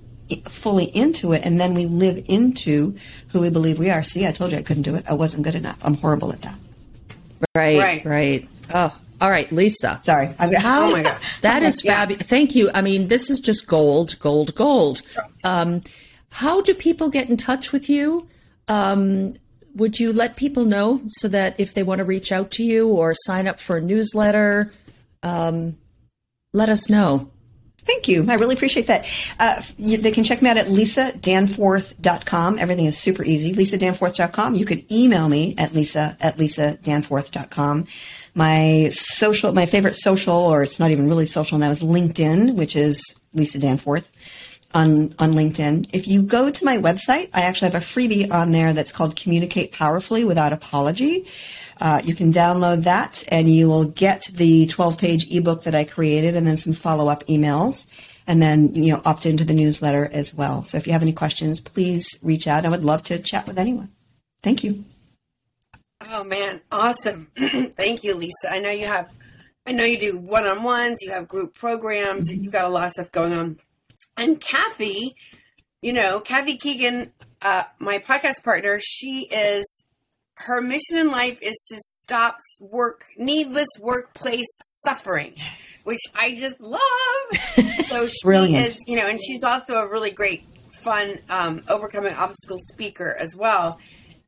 fully 0.45 0.85
into 0.85 1.33
it 1.33 1.41
and 1.43 1.59
then 1.59 1.73
we 1.73 1.87
live 1.87 2.23
into 2.27 2.95
who 3.29 3.41
we 3.41 3.49
believe 3.49 3.79
we 3.79 3.89
are. 3.89 4.03
See, 4.03 4.27
I 4.27 4.31
told 4.33 4.51
you 4.51 4.59
I 4.59 4.61
couldn't 4.61 4.83
do 4.83 4.93
it. 4.93 5.05
I 5.07 5.13
wasn't 5.13 5.45
good 5.45 5.55
enough. 5.55 5.79
I'm 5.81 5.95
horrible 5.95 6.31
at 6.31 6.43
that. 6.43 6.59
Right, 7.55 7.79
right. 7.79 8.05
right. 8.05 8.49
Oh, 8.71 8.95
all 9.23 9.29
right, 9.29 9.49
Lisa. 9.53 10.01
Sorry. 10.03 10.27
How, 10.37 10.89
oh 10.89 10.91
my 10.91 11.01
God. 11.01 11.17
That 11.41 11.63
is 11.63 11.81
yeah. 11.81 11.95
fabulous. 11.95 12.27
Thank 12.27 12.55
you. 12.55 12.69
I 12.73 12.81
mean, 12.81 13.07
this 13.07 13.29
is 13.29 13.39
just 13.39 13.67
gold, 13.67 14.19
gold, 14.19 14.53
gold. 14.53 15.01
Um, 15.45 15.81
how 16.29 16.59
do 16.59 16.73
people 16.73 17.07
get 17.07 17.29
in 17.29 17.37
touch 17.37 17.71
with 17.71 17.89
you? 17.89 18.27
Um, 18.67 19.35
would 19.75 19.97
you 19.97 20.11
let 20.11 20.35
people 20.35 20.65
know 20.65 21.01
so 21.07 21.29
that 21.29 21.57
if 21.57 21.73
they 21.73 21.83
want 21.83 21.99
to 21.99 22.03
reach 22.03 22.33
out 22.33 22.51
to 22.51 22.65
you 22.65 22.89
or 22.89 23.13
sign 23.13 23.47
up 23.47 23.61
for 23.61 23.77
a 23.77 23.81
newsletter, 23.81 24.73
um, 25.23 25.77
let 26.51 26.67
us 26.67 26.89
know. 26.89 27.31
Thank 27.85 28.09
you. 28.09 28.25
I 28.29 28.35
really 28.35 28.55
appreciate 28.55 28.87
that. 28.87 29.05
Uh, 29.39 29.61
you, 29.77 29.97
they 29.97 30.11
can 30.11 30.25
check 30.25 30.41
me 30.41 30.49
out 30.49 30.57
at 30.57 30.67
lisadanforth.com. 30.67 32.59
Everything 32.59 32.87
is 32.87 32.97
super 32.97 33.23
easy. 33.23 33.53
lisadanforth.com. 33.53 34.55
You 34.55 34.65
could 34.65 34.89
email 34.91 35.29
me 35.29 35.55
at 35.57 35.73
lisa 35.73 36.17
at 36.19 36.35
lisadanforth.com. 36.37 37.87
My 38.35 38.89
social, 38.91 39.53
my 39.53 39.65
favorite 39.65 39.95
social, 39.95 40.35
or 40.35 40.63
it's 40.63 40.79
not 40.79 40.91
even 40.91 41.07
really 41.07 41.25
social 41.25 41.57
now, 41.57 41.69
is 41.69 41.81
LinkedIn, 41.81 42.55
which 42.55 42.75
is 42.75 43.15
Lisa 43.33 43.59
Danforth 43.59 44.11
on, 44.73 45.13
on 45.19 45.33
LinkedIn. 45.33 45.89
If 45.93 46.07
you 46.07 46.23
go 46.23 46.49
to 46.49 46.65
my 46.65 46.77
website, 46.77 47.29
I 47.33 47.41
actually 47.41 47.71
have 47.71 47.81
a 47.81 47.85
freebie 47.85 48.31
on 48.31 48.51
there 48.51 48.73
that's 48.73 48.91
called 48.91 49.15
Communicate 49.15 49.71
Powerfully 49.71 50.25
Without 50.25 50.53
Apology. 50.53 51.27
Uh, 51.79 52.01
you 52.03 52.15
can 52.15 52.31
download 52.31 52.83
that 52.83 53.23
and 53.29 53.49
you 53.49 53.67
will 53.67 53.85
get 53.85 54.29
the 54.33 54.67
12 54.67 54.97
page 54.97 55.31
ebook 55.31 55.63
that 55.63 55.75
I 55.75 55.83
created 55.83 56.35
and 56.35 56.45
then 56.45 56.57
some 56.57 56.73
follow 56.73 57.07
up 57.07 57.25
emails 57.27 57.87
and 58.25 58.41
then, 58.41 58.73
you 58.73 58.93
know, 58.93 59.01
opt 59.05 59.25
into 59.25 59.43
the 59.43 59.53
newsletter 59.53 60.09
as 60.11 60.33
well. 60.33 60.63
So 60.63 60.77
if 60.77 60.87
you 60.87 60.93
have 60.93 61.01
any 61.01 61.13
questions, 61.13 61.59
please 61.59 62.07
reach 62.21 62.47
out. 62.47 62.65
I 62.65 62.69
would 62.69 62.85
love 62.85 63.03
to 63.03 63.19
chat 63.19 63.47
with 63.47 63.59
anyone. 63.59 63.89
Thank 64.41 64.63
you. 64.63 64.85
Oh 66.11 66.23
man, 66.23 66.61
awesome. 66.71 67.27
Thank 67.37 68.03
you, 68.03 68.15
Lisa. 68.15 68.51
I 68.51 68.59
know 68.59 68.69
you 68.69 68.87
have 68.87 69.09
I 69.65 69.71
know 69.71 69.85
you 69.85 69.97
do 69.97 70.17
one-on-ones, 70.17 71.01
you 71.01 71.11
have 71.11 71.27
group 71.27 71.53
programs, 71.53 72.29
mm-hmm. 72.29 72.43
you've 72.43 72.51
got 72.51 72.65
a 72.65 72.69
lot 72.69 72.85
of 72.85 72.91
stuff 72.91 73.11
going 73.11 73.33
on. 73.33 73.59
And 74.17 74.39
Kathy, 74.41 75.15
you 75.81 75.93
know, 75.93 76.19
Kathy 76.19 76.57
Keegan, 76.57 77.13
uh, 77.41 77.63
my 77.79 77.99
podcast 77.99 78.43
partner, 78.43 78.79
she 78.81 79.27
is 79.31 79.85
her 80.35 80.61
mission 80.61 80.97
in 80.97 81.11
life 81.11 81.39
is 81.41 81.55
to 81.71 81.77
stop 81.77 82.37
work 82.59 83.05
needless 83.17 83.67
workplace 83.79 84.47
suffering 84.83 85.31
yes. 85.35 85.81
which 85.83 85.99
i 86.15 86.33
just 86.33 86.59
love 86.59 86.79
so 87.85 88.07
she 88.07 88.17
Brilliant. 88.23 88.65
is 88.65 88.79
you 88.87 88.97
know 88.97 89.07
and 89.07 89.19
she's 89.23 89.43
also 89.43 89.75
a 89.75 89.87
really 89.87 90.09
great 90.09 90.43
fun 90.81 91.19
um, 91.29 91.63
overcoming 91.69 92.13
obstacles 92.13 92.61
speaker 92.73 93.15
as 93.19 93.35
well 93.37 93.79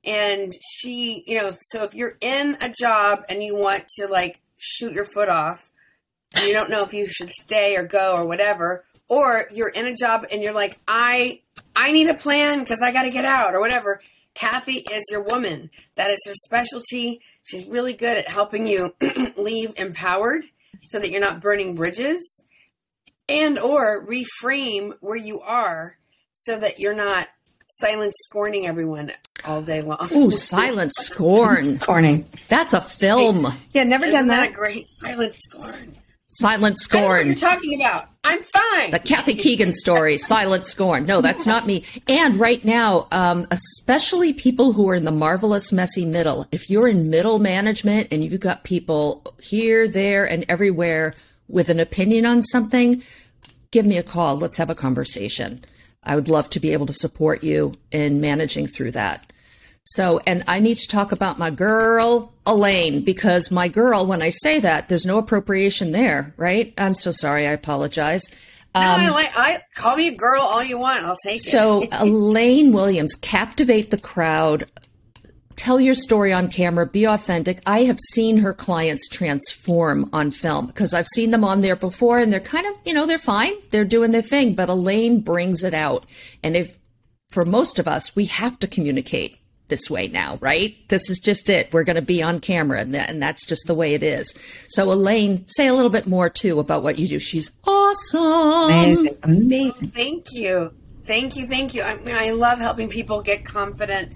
and 0.05 0.53
she 0.61 1.23
you 1.27 1.37
know 1.37 1.55
so 1.61 1.83
if 1.83 1.93
you're 1.93 2.17
in 2.21 2.57
a 2.61 2.69
job 2.69 3.23
and 3.29 3.43
you 3.43 3.55
want 3.55 3.85
to 3.87 4.07
like 4.07 4.41
shoot 4.57 4.93
your 4.93 5.05
foot 5.05 5.29
off 5.29 5.71
you 6.45 6.53
don't 6.53 6.69
know 6.69 6.83
if 6.83 6.93
you 6.93 7.05
should 7.07 7.29
stay 7.29 7.75
or 7.75 7.83
go 7.83 8.15
or 8.15 8.27
whatever 8.27 8.85
or 9.07 9.45
you're 9.51 9.69
in 9.69 9.85
a 9.85 9.95
job 9.95 10.25
and 10.31 10.41
you're 10.41 10.53
like 10.53 10.79
i 10.87 11.41
i 11.75 11.91
need 11.91 12.09
a 12.09 12.15
plan 12.15 12.59
because 12.59 12.81
i 12.81 12.91
got 12.91 13.03
to 13.03 13.11
get 13.11 13.25
out 13.25 13.53
or 13.53 13.61
whatever 13.61 13.99
Kathy 14.35 14.83
is 14.91 15.03
your 15.11 15.23
woman. 15.23 15.71
That 15.95 16.11
is 16.11 16.19
her 16.27 16.33
specialty. 16.33 17.21
She's 17.43 17.65
really 17.65 17.93
good 17.93 18.17
at 18.17 18.27
helping 18.27 18.67
you 18.67 18.93
leave 19.37 19.73
empowered 19.77 20.43
so 20.83 20.99
that 20.99 21.09
you're 21.09 21.21
not 21.21 21.41
burning 21.41 21.73
bridges 21.73 22.45
and 23.27 23.57
or 23.57 24.05
reframe 24.05 24.93
where 24.99 25.15
you 25.15 25.39
are 25.41 25.97
so 26.33 26.59
that 26.59 26.79
you're 26.79 26.93
not 26.93 27.29
silent 27.79 28.13
scorning 28.15 28.67
everyone 28.67 29.11
all 29.45 29.61
day 29.61 29.81
long. 29.81 30.07
Ooh, 30.13 30.29
silent 30.31 30.93
scorn. 30.93 31.79
Scorning. 31.79 32.25
That's 32.47 32.73
a 32.73 32.81
film. 32.81 33.47
Yeah, 33.73 33.83
never 33.83 34.05
Isn't 34.05 34.19
done 34.19 34.27
that. 34.27 34.49
that 34.49 34.53
great 34.53 34.83
silent 34.85 35.35
scorn. 35.35 35.95
Silent 36.27 36.77
Scorn. 36.77 37.27
you're 37.27 37.35
talking 37.35 37.79
about. 37.79 38.07
I'm 38.25 38.41
fine. 38.41 38.91
The 38.91 38.99
Kathy 38.99 39.35
Keegan 39.35 39.71
story, 39.71 40.17
Silent 40.17 40.65
Scorn. 40.65 41.05
No, 41.05 41.21
that's 41.21 41.45
not 41.45 41.65
me. 41.65 41.85
And 42.09 42.37
right 42.37 42.63
now, 42.65 43.07
um, 43.11 43.47
especially 43.51 44.33
people 44.33 44.73
who 44.73 44.89
are 44.89 44.95
in 44.95 45.05
the 45.05 45.11
marvelous 45.11 45.71
messy 45.71 46.05
middle, 46.05 46.45
if 46.51 46.69
you're 46.69 46.89
in 46.89 47.09
middle 47.09 47.39
management 47.39 48.09
and 48.11 48.21
you've 48.21 48.41
got 48.41 48.65
people 48.65 49.23
here, 49.39 49.87
there, 49.87 50.25
and 50.25 50.43
everywhere 50.49 51.13
with 51.47 51.69
an 51.69 51.79
opinion 51.79 52.25
on 52.25 52.41
something, 52.41 53.01
give 53.71 53.85
me 53.85 53.97
a 53.97 54.03
call. 54.03 54.35
Let's 54.35 54.57
have 54.57 54.69
a 54.69 54.75
conversation. 54.75 55.63
I 56.05 56.15
would 56.15 56.29
love 56.29 56.49
to 56.51 56.59
be 56.59 56.73
able 56.73 56.85
to 56.85 56.93
support 56.93 57.43
you 57.43 57.73
in 57.91 58.21
managing 58.21 58.67
through 58.67 58.91
that. 58.91 59.31
So, 59.85 60.19
and 60.25 60.43
I 60.47 60.59
need 60.59 60.77
to 60.77 60.87
talk 60.87 61.11
about 61.11 61.37
my 61.37 61.51
girl, 61.51 62.33
Elaine, 62.45 63.03
because 63.03 63.51
my 63.51 63.67
girl, 63.67 64.07
when 64.07 64.21
I 64.21 64.29
say 64.29 64.59
that, 64.59 64.89
there's 64.89 65.05
no 65.05 65.19
appropriation 65.19 65.91
there, 65.91 66.33
right? 66.37 66.73
I'm 66.77 66.95
so 66.95 67.11
sorry. 67.11 67.47
I 67.47 67.51
apologize. 67.51 68.23
Um, 68.73 69.03
no, 69.03 69.15
I, 69.15 69.29
I, 69.35 69.61
call 69.75 69.95
me 69.95 70.07
a 70.07 70.15
girl 70.15 70.41
all 70.41 70.63
you 70.63 70.79
want. 70.79 71.05
I'll 71.05 71.15
take 71.23 71.39
so, 71.39 71.83
it. 71.83 71.91
So, 71.91 71.97
Elaine 72.03 72.73
Williams, 72.73 73.15
captivate 73.15 73.91
the 73.91 73.97
crowd. 73.97 74.65
Tell 75.55 75.79
your 75.79 75.93
story 75.93 76.33
on 76.33 76.49
camera. 76.49 76.85
Be 76.85 77.05
authentic. 77.05 77.61
I 77.65 77.83
have 77.83 77.99
seen 78.11 78.37
her 78.39 78.53
clients 78.53 79.07
transform 79.07 80.09
on 80.11 80.31
film 80.31 80.67
because 80.67 80.93
I've 80.93 81.07
seen 81.07 81.31
them 81.31 81.43
on 81.43 81.61
there 81.61 81.75
before, 81.75 82.19
and 82.19 82.31
they're 82.31 82.39
kind 82.39 82.65
of, 82.65 82.73
you 82.83 82.93
know, 82.93 83.05
they're 83.05 83.17
fine. 83.17 83.53
They're 83.71 83.85
doing 83.85 84.11
their 84.11 84.21
thing, 84.21 84.53
but 84.53 84.69
Elaine 84.69 85.21
brings 85.21 85.63
it 85.63 85.73
out. 85.73 86.05
And 86.43 86.55
if 86.55 86.77
for 87.29 87.45
most 87.45 87.79
of 87.79 87.87
us, 87.87 88.15
we 88.15 88.25
have 88.25 88.59
to 88.59 88.67
communicate 88.67 89.37
this 89.67 89.89
way 89.89 90.07
now, 90.07 90.37
right? 90.41 90.75
This 90.89 91.09
is 91.09 91.19
just 91.19 91.49
it. 91.49 91.73
We're 91.73 91.83
going 91.83 91.95
to 91.95 92.01
be 92.01 92.21
on 92.21 92.39
camera, 92.39 92.79
and, 92.81 92.93
that, 92.93 93.09
and 93.09 93.21
that's 93.21 93.45
just 93.45 93.65
the 93.65 93.73
way 93.73 93.93
it 93.93 94.03
is. 94.03 94.31
So, 94.67 94.91
Elaine, 94.91 95.45
say 95.47 95.67
a 95.67 95.73
little 95.73 95.89
bit 95.89 96.05
more 96.05 96.29
too 96.29 96.59
about 96.59 96.83
what 96.83 96.99
you 96.99 97.07
do. 97.07 97.17
She's 97.17 97.51
awesome. 97.65 98.21
Amazing. 98.21 99.17
Amazing. 99.23 99.87
Thank 99.89 100.25
you. 100.33 100.73
Thank 101.05 101.35
you. 101.35 101.47
Thank 101.47 101.73
you. 101.73 101.81
I 101.83 101.95
mean, 101.97 102.15
I 102.15 102.31
love 102.31 102.59
helping 102.59 102.89
people 102.89 103.21
get 103.21 103.45
confident 103.45 104.13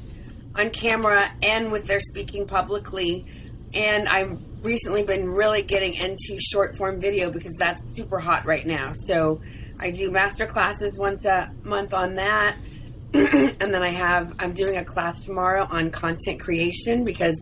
on 0.60 0.70
camera 0.72 1.32
and 1.42 1.72
with 1.72 1.86
their 1.86 2.00
speaking 2.00 2.46
publicly. 2.46 3.26
And 3.74 4.10
I've 4.10 4.38
recently 4.62 5.04
been 5.04 5.30
really 5.30 5.62
getting 5.62 5.94
into 5.94 6.38
short 6.40 6.78
form 6.78 7.00
video 7.00 7.32
because 7.32 7.54
that's 7.58 7.82
super 7.96 8.20
hot 8.20 8.46
right 8.46 8.66
now. 8.66 8.92
So, 8.92 9.42
I 9.80 9.92
do 9.92 10.12
master 10.12 10.46
classes 10.46 10.98
once 10.98 11.24
a 11.24 11.52
month 11.64 11.94
on 11.94 12.16
that. 12.16 12.58
and 13.14 13.74
then 13.74 13.82
I 13.82 13.90
have 13.90 14.36
I'm 14.40 14.54
doing 14.54 14.78
a 14.78 14.84
class 14.84 15.20
tomorrow 15.22 15.66
on 15.70 15.90
content 15.90 16.40
creation 16.40 17.06
because 17.06 17.36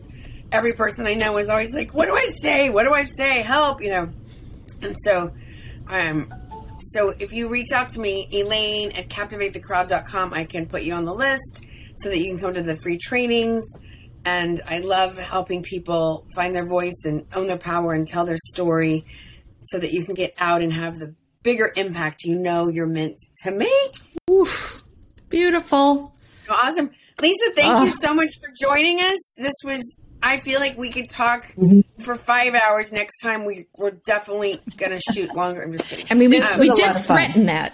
every 0.51 0.73
person 0.73 1.07
I 1.07 1.13
know 1.15 1.37
is 1.37 1.49
always 1.49 1.73
like, 1.73 1.93
"What 1.93 2.05
do 2.05 2.13
I 2.13 2.29
say? 2.41 2.69
What 2.69 2.83
do 2.83 2.93
I 2.93 3.03
say? 3.03 3.41
Help!" 3.41 3.81
You 3.81 3.89
know. 3.89 4.09
And 4.83 4.95
so, 4.99 5.31
i 5.87 6.07
um, 6.07 6.31
so 6.79 7.09
if 7.17 7.33
you 7.33 7.49
reach 7.49 7.71
out 7.73 7.89
to 7.89 7.99
me, 7.99 8.27
Elaine 8.31 8.91
at 8.91 9.09
captivatethecrowd.com, 9.09 10.33
I 10.33 10.45
can 10.45 10.67
put 10.67 10.83
you 10.83 10.93
on 10.93 11.05
the 11.05 11.13
list 11.13 11.67
so 11.97 12.09
that 12.09 12.19
you 12.19 12.29
can 12.29 12.39
come 12.39 12.53
to 12.53 12.61
the 12.61 12.75
free 12.75 12.97
trainings. 12.97 13.63
And 14.25 14.61
I 14.67 14.79
love 14.79 15.17
helping 15.17 15.63
people 15.63 16.25
find 16.35 16.53
their 16.53 16.67
voice 16.67 17.05
and 17.05 17.25
own 17.33 17.47
their 17.47 17.57
power 17.57 17.93
and 17.93 18.07
tell 18.07 18.25
their 18.25 18.37
story 18.37 19.05
so 19.61 19.79
that 19.79 19.93
you 19.93 20.05
can 20.05 20.15
get 20.15 20.33
out 20.37 20.61
and 20.61 20.73
have 20.73 20.99
the 20.99 21.15
bigger 21.43 21.71
impact 21.75 22.23
you 22.23 22.37
know 22.37 22.67
you're 22.67 22.87
meant 22.87 23.17
to 23.43 23.51
make. 23.51 23.95
Oof. 24.29 24.83
Beautiful. 25.29 26.13
Awesome. 26.49 26.91
Lisa, 27.21 27.53
thank 27.53 27.73
oh. 27.73 27.83
you 27.83 27.89
so 27.89 28.13
much 28.13 28.29
for 28.39 28.49
joining 28.61 28.99
us. 28.99 29.33
This 29.37 29.55
was, 29.65 29.97
I 30.21 30.37
feel 30.37 30.59
like 30.59 30.77
we 30.77 30.89
could 30.89 31.09
talk 31.09 31.47
mm-hmm. 31.55 31.81
for 32.03 32.15
five 32.15 32.53
hours 32.53 32.91
next 32.91 33.19
time. 33.21 33.45
We, 33.45 33.67
we're 33.77 33.91
definitely 33.91 34.59
going 34.77 34.91
to 34.91 34.99
shoot 35.13 35.33
longer. 35.33 35.61
I'm 35.61 35.73
just 35.73 35.89
kidding. 35.89 36.05
I 36.11 36.15
mean, 36.15 36.29
we, 36.29 36.41
um, 36.41 36.59
we 36.59 36.69
did 36.75 36.95
threaten 36.97 37.45
that. 37.47 37.73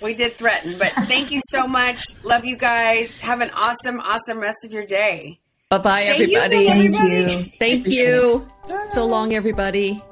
We 0.00 0.14
did 0.14 0.32
threaten, 0.32 0.78
but 0.78 0.88
thank 0.88 1.30
you 1.30 1.40
so 1.50 1.66
much. 1.66 2.22
Love 2.24 2.44
you 2.44 2.56
guys. 2.56 3.16
Have 3.18 3.40
an 3.40 3.50
awesome, 3.50 4.00
awesome 4.00 4.38
rest 4.38 4.64
of 4.64 4.72
your 4.72 4.86
day. 4.86 5.40
Bye 5.70 5.78
bye, 5.78 6.02
everybody. 6.02 6.66
Thank 6.68 6.96
you. 6.96 7.44
Thank 7.58 7.86
you. 7.88 8.48
So 8.84 9.06
long, 9.06 9.32
everybody. 9.32 10.02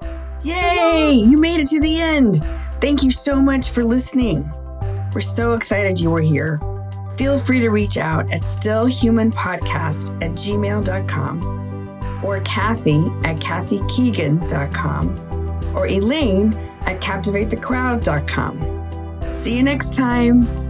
Yay! 0.42 1.12
You 1.12 1.38
made 1.38 1.60
it 1.60 1.68
to 1.68 1.80
the 1.80 2.00
end. 2.00 2.36
Thank 2.80 3.02
you 3.02 3.10
so 3.10 3.36
much 3.36 3.70
for 3.70 3.84
listening. 3.84 4.50
We're 5.14 5.20
so 5.20 5.52
excited 5.54 6.00
you 6.00 6.10
were 6.10 6.20
here. 6.20 6.60
Feel 7.16 7.38
free 7.38 7.60
to 7.60 7.70
reach 7.70 7.96
out 7.96 8.30
at 8.32 8.40
stillhumanpodcast 8.40 10.22
at 10.22 10.32
gmail.com 10.32 12.24
or 12.24 12.40
Kathy 12.40 12.98
at 13.24 13.36
kathykeegan.com 13.36 15.76
or 15.76 15.86
Elaine 15.86 16.52
at 16.82 17.00
captivatethecrowd.com. 17.00 18.83
See 19.34 19.56
you 19.56 19.62
next 19.62 19.94
time. 19.94 20.63